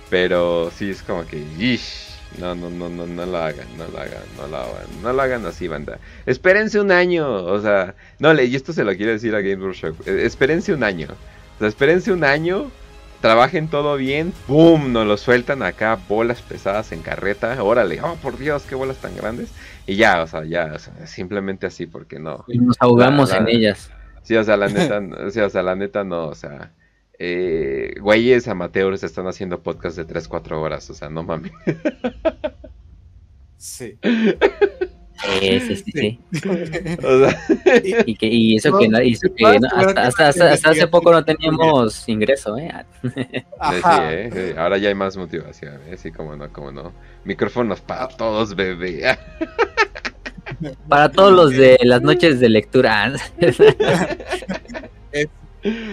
[0.09, 3.97] Pero sí es como que, "Ish, no, no, no, no, no lo hagan, no lo
[3.99, 5.97] hagan, no lo hagan, no lo hagan así, banda.
[6.25, 9.63] Espérense un año, o sea, no, le- y esto se lo quiero decir a Game
[9.63, 11.07] Workshop, eh, espérense un año,
[11.55, 12.69] o sea, espérense un año,
[13.25, 14.93] trabajen todo bien, ¡boom!
[14.93, 19.15] Nos lo sueltan acá, bolas pesadas en carreta, órale, oh por Dios, qué bolas tan
[19.15, 19.49] grandes,
[19.87, 22.45] y ya, o sea, ya, o sea, simplemente así, porque no.
[22.47, 23.89] Y nos ahogamos La- en la- ellas.
[24.21, 26.71] Sí, o sea, la neta, sí, o sea, la neta no, o sea,
[27.17, 31.51] eh, güeyes amateurs están haciendo podcast de 3, 4 horas, o sea, no mames.
[33.57, 33.97] Sí.
[35.41, 36.19] Eh, sí, sí, sí.
[37.03, 37.39] O sea,
[38.05, 40.87] Y, que, y eso que, no- y eso que no- hasta, hasta- hasta- hasta hace
[40.87, 42.69] poco no teníamos ingreso, ¿eh?
[43.59, 43.97] Ajá.
[43.97, 45.95] sí, eh, sí, ahora ya hay más motivación, ¿eh?
[45.97, 46.91] sí, como no, como no.
[47.23, 49.17] Micrófonos para todos, bebé.
[50.89, 53.13] Para todos los de las noches de lectura.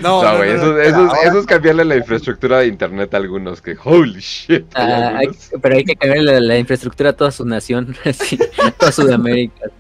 [0.03, 2.67] No, No, no, güey, no, eso, no, eso, ahora- eso es cambiarle la infraestructura de
[2.67, 4.67] internet a algunos que, holy shit.
[4.75, 5.29] hay Ah, hay-
[5.63, 8.39] pero hay que cambiar la, la infraestructura a toda su nación, así,
[8.79, 9.71] toda Sudamérica.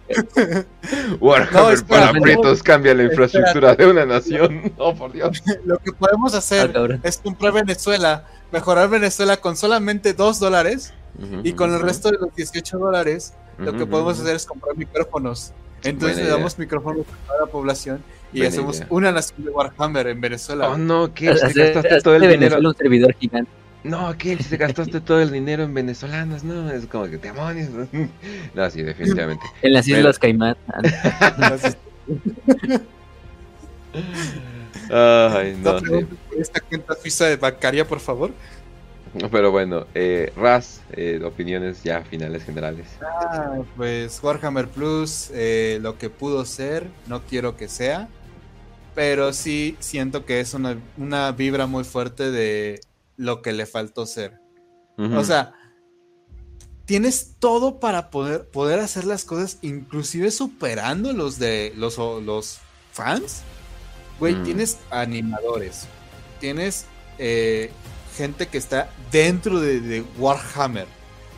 [1.20, 2.20] Warhammer para no.
[2.20, 4.72] prietos cambia la infraestructura de una nación.
[4.78, 5.42] No, por Dios.
[5.64, 7.00] Lo que podemos Ah, hacer cabrón.
[7.02, 10.92] es comprar Venezuela, mejorar Venezuela con solamente 2 dólares
[11.44, 15.52] y con el resto de los 18 dólares lo que podemos hacer es comprar micrófonos.
[15.84, 18.02] Entonces Buena le damos micrófonos a toda la población
[18.32, 18.86] y Buena hacemos idea.
[18.90, 20.70] una nación de Warhammer en Venezuela.
[20.70, 21.04] Oh, no.
[21.04, 22.38] Hacer- Te gastaste todo el dinero.
[22.40, 23.50] Venezuela un servidor gigante.
[23.84, 24.12] No.
[24.20, 27.68] Si te gastaste todo el dinero en venezolanos, no, es como que demonios.
[28.54, 29.44] No, sí, definitivamente.
[29.62, 30.56] En las Pero- Islas Caimán.
[31.38, 31.76] Entonces,
[34.90, 36.06] Ay, no sí.
[36.38, 38.30] esta cuenta suiza de bancaria, por favor.
[39.30, 42.86] Pero bueno, eh, Raz, eh, opiniones ya finales generales.
[43.02, 48.08] Ah, pues Warhammer Plus, eh, lo que pudo ser, no quiero que sea,
[48.94, 52.80] pero sí siento que es una, una vibra muy fuerte de
[53.16, 54.40] lo que le faltó ser.
[54.98, 55.54] O sea,
[56.84, 62.58] tienes todo para poder, poder hacer las cosas, inclusive superando los de los, los
[62.92, 63.42] fans.
[64.18, 64.42] Güey, Mm.
[64.44, 65.86] tienes animadores,
[66.38, 66.86] tienes
[67.18, 67.72] eh,
[68.16, 70.86] gente que está dentro de, de Warhammer.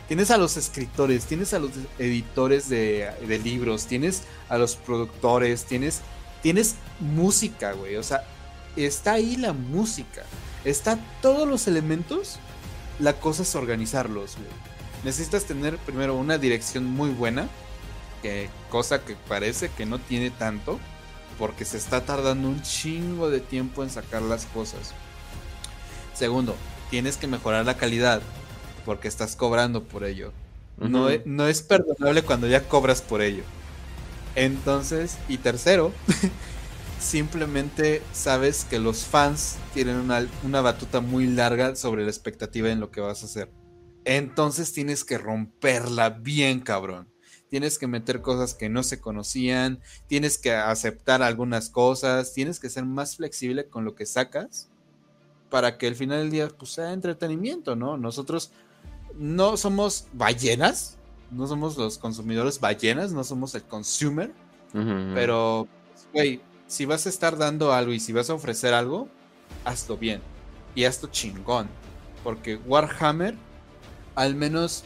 [0.07, 5.65] Tienes a los escritores, tienes a los editores de, de libros, tienes a los productores,
[5.65, 6.01] tienes,
[6.45, 7.95] tienes música, güey.
[7.95, 8.23] O sea,
[8.75, 10.21] está ahí la música.
[10.63, 12.37] Está todos los elementos.
[12.99, 14.47] La cosa es organizarlos, güey.
[15.03, 17.47] Necesitas tener primero una dirección muy buena.
[18.21, 20.79] Que, cosa que parece que no tiene tanto.
[21.39, 24.93] Porque se está tardando un chingo de tiempo en sacar las cosas.
[26.13, 26.55] Segundo,
[26.91, 28.21] tienes que mejorar la calidad.
[28.85, 30.31] Porque estás cobrando por ello.
[30.77, 33.41] No, es, no es perdonable cuando ya cobras por ello.
[34.35, 35.91] Entonces, y tercero,
[36.99, 42.79] simplemente sabes que los fans tienen una, una batuta muy larga sobre la expectativa en
[42.79, 43.51] lo que vas a hacer.
[44.03, 47.09] Entonces tienes que romperla bien, cabrón.
[47.49, 52.69] Tienes que meter cosas que no se conocían, tienes que aceptar algunas cosas, tienes que
[52.69, 54.69] ser más flexible con lo que sacas
[55.49, 57.97] para que al final del día pues, sea entretenimiento, ¿no?
[57.97, 58.51] Nosotros
[59.15, 60.97] no somos ballenas,
[61.31, 64.31] no somos los consumidores ballenas, no somos el consumer,
[65.13, 65.67] pero,
[66.13, 69.07] güey, si vas a estar dando algo y si vas a ofrecer algo,
[69.63, 70.21] hazlo bien
[70.75, 71.67] y hazlo chingón,
[72.23, 73.35] porque Warhammer,
[74.15, 74.83] al menos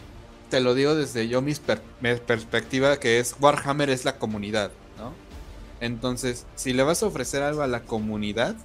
[0.49, 4.72] te lo digo desde yo mi per- mi perspectiva, que es Warhammer es la comunidad,
[4.98, 5.14] ¿no?
[5.80, 8.56] Entonces, si le vas a ofrecer algo a la comunidad,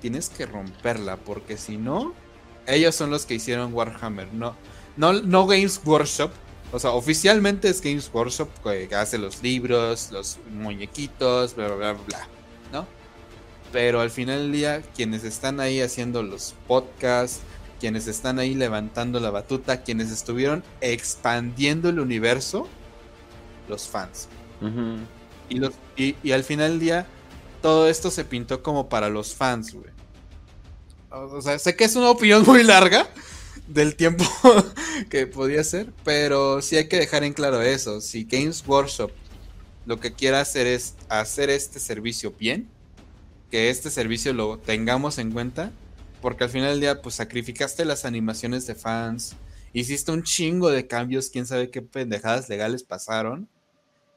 [0.00, 2.14] tienes que romperla, porque si no,
[2.66, 4.54] ellos son los que hicieron Warhammer, no,
[4.96, 6.30] no, no Games Workshop.
[6.72, 11.92] O sea, oficialmente es Games Workshop que hace los libros, los muñequitos, bla, bla, bla,
[11.92, 12.28] bla,
[12.72, 12.86] ¿no?
[13.72, 17.40] Pero al final del día, quienes están ahí haciendo los podcasts,
[17.78, 22.66] quienes están ahí levantando la batuta, quienes estuvieron expandiendo el universo,
[23.68, 24.28] los fans.
[25.48, 27.06] Y, los, y, y al final del día,
[27.62, 29.94] todo esto se pintó como para los fans, güey.
[31.10, 33.08] O sea, sé que es una opinión muy larga
[33.66, 34.24] del tiempo
[35.10, 38.00] que podía ser, pero sí hay que dejar en claro eso.
[38.00, 39.10] Si Games Workshop
[39.84, 42.68] lo que quiere hacer es hacer este servicio bien,
[43.50, 45.72] que este servicio lo tengamos en cuenta,
[46.20, 49.36] porque al final del día, pues sacrificaste las animaciones de fans,
[49.72, 53.48] hiciste un chingo de cambios, quién sabe qué pendejadas legales pasaron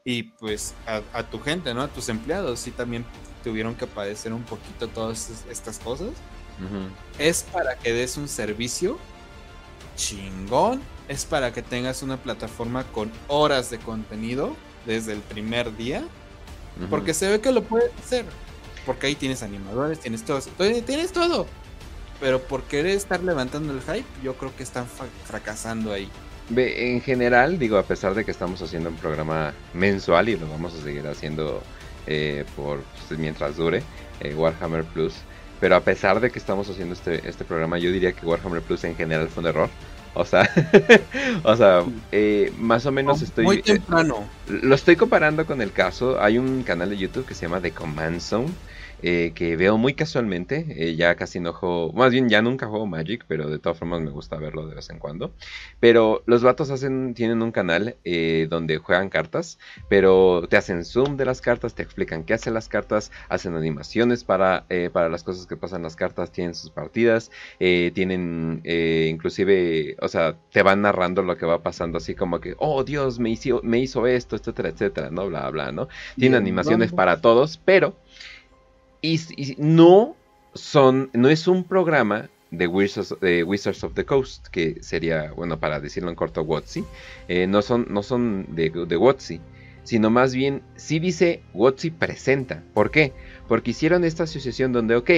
[0.05, 1.81] y pues a, a tu gente, ¿no?
[1.83, 3.05] A tus empleados, sí también
[3.43, 6.09] tuvieron que padecer un poquito todas es- estas cosas.
[7.17, 8.97] Es para que des un servicio
[9.99, 14.55] chingón, es para que tengas una plataforma con horas de contenido
[14.85, 16.03] desde el primer día,
[16.89, 18.25] porque se ve que lo puedes hacer.
[18.85, 21.45] Porque ahí tienes animadores, tienes todo, tienes todo.
[22.21, 24.87] Pero por querer estar levantando el hype, yo creo que están
[25.25, 26.09] fracasando ahí.
[26.55, 30.73] En general, digo, a pesar de que estamos haciendo un programa mensual y lo vamos
[30.73, 31.61] a seguir haciendo
[32.07, 33.83] eh, por pues, mientras dure,
[34.21, 35.15] eh, Warhammer Plus,
[35.59, 38.83] pero a pesar de que estamos haciendo este, este programa, yo diría que Warhammer Plus
[38.83, 39.69] en general fue un error.
[40.15, 40.49] O sea,
[41.43, 43.45] o sea, eh, más o menos estoy...
[43.45, 44.27] Muy eh, temprano.
[44.47, 47.71] lo estoy comparando con el caso, hay un canal de YouTube que se llama The
[47.71, 48.49] Command Zone
[49.01, 50.65] eh, que veo muy casualmente.
[50.69, 54.01] eh, ya casi no juego, más bien ya nunca juego Magic, pero de todas formas
[54.01, 55.33] me gusta verlo de vez en cuando.
[55.79, 61.17] Pero los vatos hacen, tienen un canal eh, donde juegan cartas, pero te hacen zoom
[61.17, 65.47] de las cartas, te explican qué hacen las cartas, hacen animaciones para, para las cosas
[65.47, 71.21] que pasan en las cartas, tienen sus partidas, tienen inclusive, o sea, te van narrando
[71.23, 74.69] lo que va pasando, así como que, oh Dios, me hizo, me hizo esto, etcétera,
[74.69, 75.27] etcétera, ¿no?
[75.27, 75.87] Bla, bla, ¿no?
[76.17, 77.95] Tiene Bien, animaciones para todos, pero
[79.01, 80.15] y, no
[80.53, 85.59] son, no es un programa de Wizards, de Wizards of the Coast, que sería, bueno,
[85.59, 86.83] para decirlo en corto, WotC,
[87.27, 89.39] eh, no son, no son de, de WotC,
[89.83, 92.63] sino más bien, sí dice WotC presenta.
[92.73, 93.13] ¿Por qué?
[93.47, 95.09] Porque hicieron esta asociación donde, ok,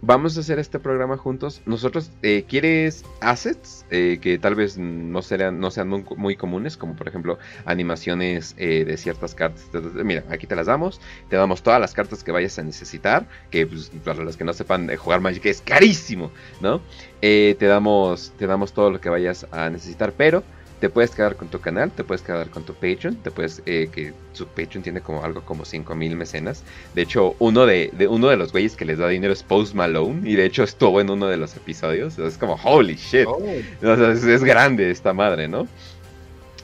[0.00, 1.62] vamos a hacer este programa juntos.
[1.66, 3.84] Nosotros, eh, ¿quieres assets?
[3.90, 5.20] Eh, que tal vez no,
[5.52, 9.66] no sean muy, comunes, como por ejemplo animaciones eh, de ciertas cartas.
[9.94, 11.00] Mira, aquí te las damos.
[11.28, 13.26] Te damos todas las cartas que vayas a necesitar.
[13.50, 16.80] Que pues, para los que no sepan eh, jugar Magic es carísimo, ¿no?
[17.22, 20.42] Eh, te, damos, te damos todo lo que vayas a necesitar, pero
[20.80, 23.88] te puedes quedar con tu canal, te puedes quedar con tu Patreon, te puedes, eh,
[23.90, 26.64] que su Patreon tiene como algo como 5000 mecenas.
[26.94, 29.74] De hecho, uno de, de- uno de los güeyes que les da dinero es Post
[29.74, 32.18] Malone, y de hecho estuvo en uno de los episodios.
[32.18, 33.26] Es como, holy shit.
[33.26, 33.38] Oh,
[33.82, 35.66] O sea, es, es grande esta madre, ¿no?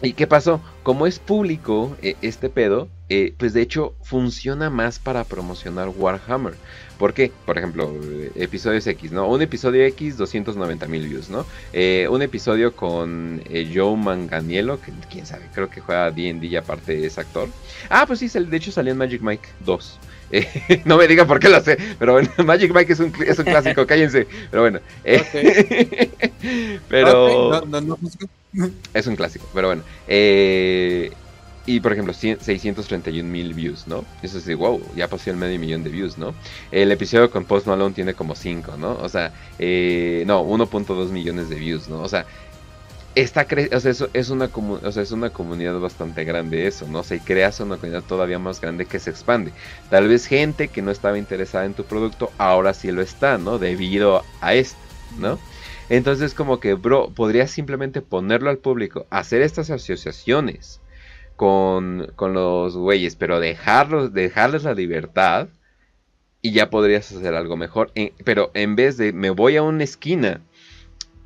[0.04, 0.60] ¿Y qué pasó?
[0.82, 6.54] Como es público eh, este pedo, eh, pues de hecho funciona más para promocionar Warhammer.
[6.98, 7.30] ¿Por qué?
[7.46, 9.28] Por ejemplo, eh, episodios X, ¿no?
[9.28, 11.46] Un episodio X, 290 mil views, ¿no?
[12.10, 13.42] Un episodio con
[13.72, 17.48] Joe Manganiello, que quién sabe, creo que juega D&D y aparte es actor.
[17.88, 20.00] Ah, pues sí, de hecho salió en Magic Mike 2.
[20.32, 23.38] Eh, no me digan por qué lo sé, pero bueno, Magic Mike es un, es
[23.38, 24.26] un clásico, cállense.
[24.50, 24.80] Pero bueno.
[25.04, 26.10] eh,
[26.88, 27.48] pero...
[27.48, 28.28] ok, no, no, no juzgo.
[28.92, 29.82] Es un clásico, pero bueno.
[30.08, 31.12] Eh,
[31.64, 34.04] y por ejemplo, 100 631 mil views, ¿no?
[34.22, 36.34] Eso sí, wow, ya pasó el medio millón de views, ¿no?
[36.72, 38.94] El episodio con Post Malone tiene como 5, ¿no?
[38.94, 42.00] O sea, eh, no, 1.2 millones de views, ¿no?
[42.00, 42.26] O sea,
[43.14, 46.86] está cre- o sea, eso es una o sea, es una comunidad bastante grande eso,
[46.88, 47.00] ¿no?
[47.00, 49.54] O sea, y creas una comunidad todavía más grande que se expande.
[49.88, 53.58] Tal vez gente que no estaba interesada en tu producto ahora sí lo está, ¿no?
[53.58, 55.42] Debido a esto, ¿no?
[55.88, 60.82] Entonces como que, bro, podrías simplemente ponerlo al público, hacer estas asociaciones
[61.36, 65.48] con, con los güeyes, pero dejarlos, dejarles la libertad
[66.40, 67.92] y ya podrías hacer algo mejor.
[68.24, 70.40] Pero en vez de me voy a una esquina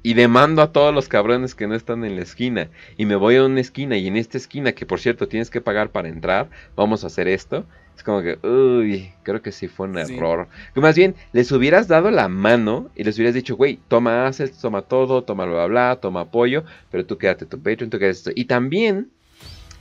[0.07, 3.35] y demando a todos los cabrones que no están en la esquina y me voy
[3.35, 6.49] a una esquina y en esta esquina, que por cierto tienes que pagar para entrar,
[6.77, 7.66] vamos a hacer esto.
[7.97, 10.15] Es como que, uy, creo que sí fue un Sí.
[10.15, 10.47] error.
[10.74, 14.61] Que más bien, les hubieras dado la mano y les hubieras dicho, güey, toma assets,
[14.61, 16.62] toma todo, toma bla, bla, bla, toma apoyo,
[16.93, 18.31] pero tú quédate tu Patreon, tú quédate esto.
[18.33, 19.09] Y también,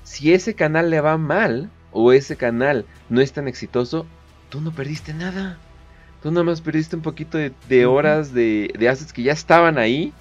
[0.01, 4.07] si ese canal le va mal o ese canal no es tan exitoso,
[4.49, 5.59] tú no perdiste nada.
[6.25, 10.11] Tú nada más perdiste un poquito de, horas de, de assets que ya estaban ahí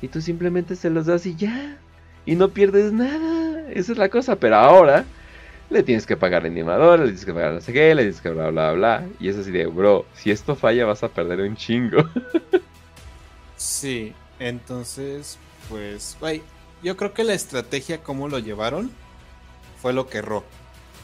[0.00, 1.76] y tú simplemente se los das y ya.
[2.24, 3.68] Y no pierdes nada.
[3.70, 4.36] Esa es la cosa.
[4.36, 5.04] Pero ahora
[5.68, 8.22] le tienes que pagar al animador, le tienes que pagar no sé qué, le tienes
[8.22, 9.06] que bla bla bla.
[9.20, 12.08] Y es así de, bro, si esto falla vas a perder un chingo.
[13.58, 15.38] Sí, entonces,
[15.68, 16.40] pues, güey,
[16.82, 18.90] yo creo que la estrategia, cómo lo llevaron,
[19.82, 20.42] fue lo que erró.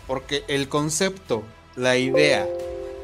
[0.07, 1.43] Porque el concepto,
[1.77, 2.49] la idea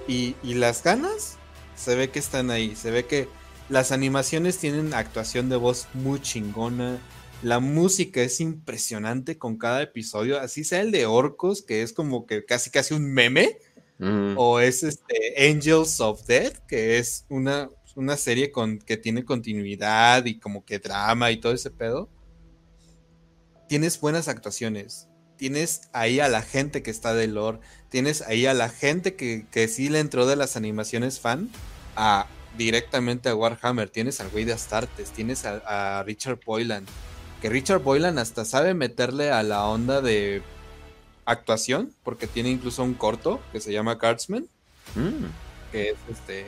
[0.09, 1.37] y, y las ganas,
[1.83, 2.77] se ve que están ahí.
[2.77, 3.29] Se ve que
[3.69, 6.99] las animaciones tienen actuación de voz muy chingona.
[7.43, 10.39] La música es impresionante con cada episodio.
[10.41, 13.59] Así sea el de Orcos, que es como que casi casi un meme.
[13.99, 19.25] Mm, O es este Angels of Death, que es una, una serie con, que tiene
[19.25, 22.09] continuidad y como que drama y todo ese pedo.
[23.69, 25.09] Tienes buenas actuaciones.
[25.37, 27.59] Tienes ahí a la gente que está de lore.
[27.89, 31.51] Tienes ahí a la gente que, que sí le entró de las animaciones fan
[31.97, 33.89] a directamente a Warhammer.
[33.89, 35.11] Tienes al güey de Astartes.
[35.11, 36.87] Tienes a, a Richard Boylan.
[37.41, 40.43] Que Richard Boylan hasta sabe meterle a la onda de
[41.25, 41.93] actuación.
[42.03, 44.49] Porque tiene incluso un corto que se llama Cardsman
[44.95, 45.71] mm.
[45.71, 46.47] que es este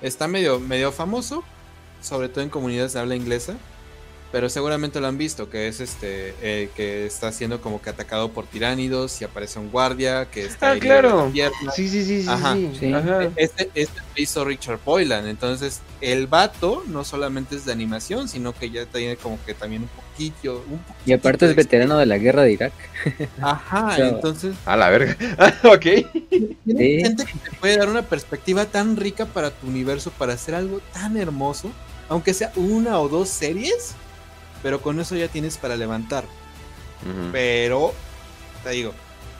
[0.00, 1.44] está medio medio famoso
[2.00, 3.56] sobre todo en comunidades de habla inglesa
[4.32, 8.30] pero seguramente lo han visto que es este eh, que está siendo como que atacado
[8.32, 11.32] por tiránidos y aparece un guardia que está Ah, de la claro.
[11.76, 12.28] Sí, sí, sí, sí.
[12.28, 12.54] Ajá.
[12.54, 12.92] sí, Sí.
[12.92, 13.28] Ajá.
[13.36, 18.52] Este, este lo hizo Richard Boylan, entonces el vato no solamente es de animación, sino
[18.54, 22.06] que ya tiene como que también un poquillo, un Y aparte es poquito veterano de
[22.06, 22.72] la guerra de Irak.
[23.40, 25.16] Ajá, O sea, entonces A la verga.
[25.38, 25.80] Ah, ok.
[25.84, 27.00] Tiene Sí.
[27.02, 30.80] gente que te puede dar una perspectiva tan rica para tu universo, para hacer algo
[30.94, 31.70] tan hermoso,
[32.08, 33.94] aunque sea una o dos series,
[34.62, 36.24] pero con eso ya tienes para levantar.
[37.32, 37.92] Pero,
[38.62, 38.92] te digo,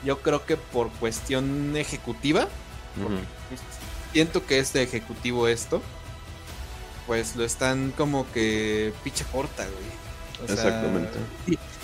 [0.03, 2.47] yo creo que por cuestión ejecutiva,
[4.11, 5.81] siento que es de ejecutivo esto,
[7.07, 10.51] pues lo están como que picha corta, güey.
[10.51, 11.19] Exactamente.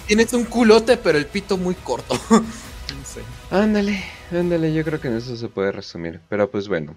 [0.07, 2.19] tienes un culote, pero el pito muy corto.
[2.29, 3.21] no sé.
[3.51, 6.19] Ándale, ándale, yo creo que en eso se puede resumir.
[6.29, 6.95] Pero pues bueno.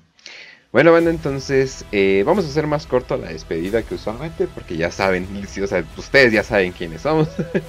[0.72, 4.90] Bueno, bueno, entonces eh, vamos a hacer más corto la despedida que usualmente, porque ya
[4.90, 5.28] saben,
[5.62, 7.28] o sea, ustedes ya saben quiénes somos.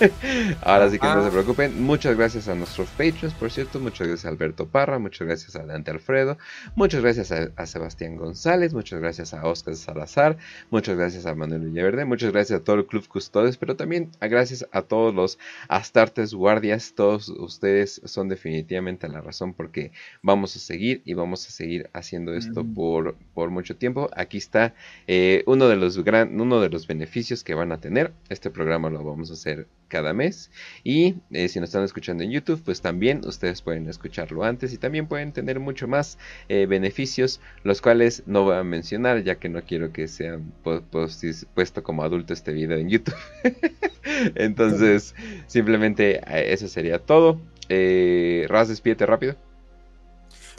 [0.62, 1.84] Ahora sí que no se preocupen.
[1.84, 3.82] Muchas gracias a nuestros patrons, por cierto.
[3.82, 6.38] Muchas gracias a Alberto Parra, muchas gracias a Dante Alfredo,
[6.76, 10.38] muchas gracias a, Sebastián González, muchas gracias a Oscar Salazar,
[10.70, 14.28] muchas gracias a Manuel Villaverde, muchas gracias a todo el Club Custodes, pero también a
[14.28, 16.94] gracias a todos los Astartes Guardias.
[16.96, 22.34] Todos ustedes son definitivamente la razón porque vamos a seguir y vamos a seguir haciendo
[22.34, 22.93] esto por
[23.34, 24.10] por, mucho tiempo.
[24.16, 24.74] Aquí está
[25.08, 28.12] eh, uno, de los gran, uno de los beneficios que van a tener.
[28.30, 30.52] Este programa lo vamos a hacer cada mes.
[30.84, 34.78] Y eh, si nos están escuchando en YouTube, pues también ustedes pueden escucharlo antes y
[34.78, 36.18] también pueden tener mucho más
[36.50, 41.84] eh, beneficios, los cuales no voy a mencionar ya que no quiero que sean puesto
[41.84, 43.16] como adulto este video en YouTube.
[44.36, 45.16] Entonces,
[45.48, 46.22] simplemente
[46.52, 47.40] eso sería todo.
[47.70, 49.36] Raz, despídete rápido.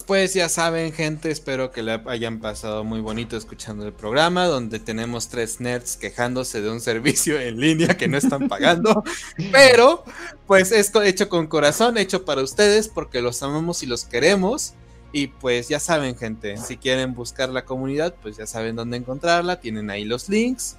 [0.06, 4.78] Pues ya saben, gente, espero que le hayan pasado muy bonito escuchando el programa, donde
[4.78, 9.02] tenemos tres nerds quejándose de un servicio en línea que no están pagando.
[9.52, 10.04] pero,
[10.46, 14.74] pues esto hecho con corazón, hecho para ustedes, porque los amamos y los queremos.
[15.10, 19.60] Y pues ya saben, gente, si quieren buscar la comunidad, pues ya saben dónde encontrarla.
[19.60, 20.76] Tienen ahí los links.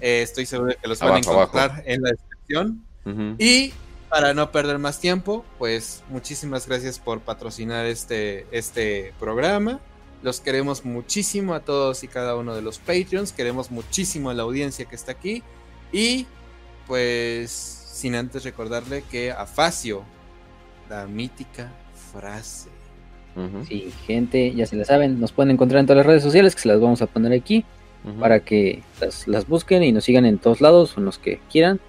[0.00, 2.84] Eh, estoy seguro de que los van a encontrar en la descripción.
[3.38, 3.72] Y
[4.10, 9.78] para no perder más tiempo, pues muchísimas gracias por patrocinar este, este programa.
[10.22, 13.32] Los queremos muchísimo a todos y cada uno de los Patreons.
[13.32, 15.44] Queremos muchísimo a la audiencia que está aquí.
[15.92, 16.26] Y
[16.88, 20.02] pues sin antes recordarle que a Facio,
[20.88, 21.72] la mítica
[22.12, 22.68] frase.
[23.68, 26.62] Sí, gente, ya se la saben, nos pueden encontrar en todas las redes sociales que
[26.62, 27.64] se las vamos a poner aquí
[28.18, 31.80] para que las, las, busquen y nos sigan en todos lados o los que quieran.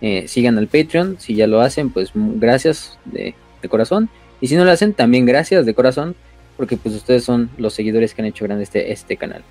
[0.00, 1.16] Eh, sigan al Patreon.
[1.18, 3.34] Si ya lo hacen, pues gracias de,
[3.68, 4.10] corazón.
[4.40, 6.14] Y si no lo hacen, también gracias de corazón,
[6.56, 9.42] porque pues ustedes son los seguidores que han hecho grande este, este canal.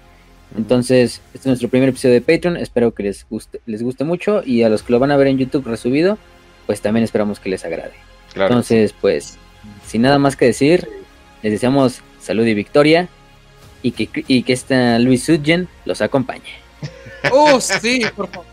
[0.55, 2.57] Entonces, este es nuestro primer episodio de Patreon.
[2.57, 4.43] Espero que les guste, les guste mucho.
[4.45, 6.19] Y a los que lo van a ver en YouTube resubido,
[6.67, 7.93] pues también esperamos que les agrade.
[8.35, 9.37] Entonces, pues,
[9.87, 10.87] sin nada más que decir,
[11.41, 13.09] les deseamos salud y victoria.
[13.81, 16.61] Y que, y que esta Luis Sudgen los acompañe.
[17.31, 18.52] Oh, sí, por favor.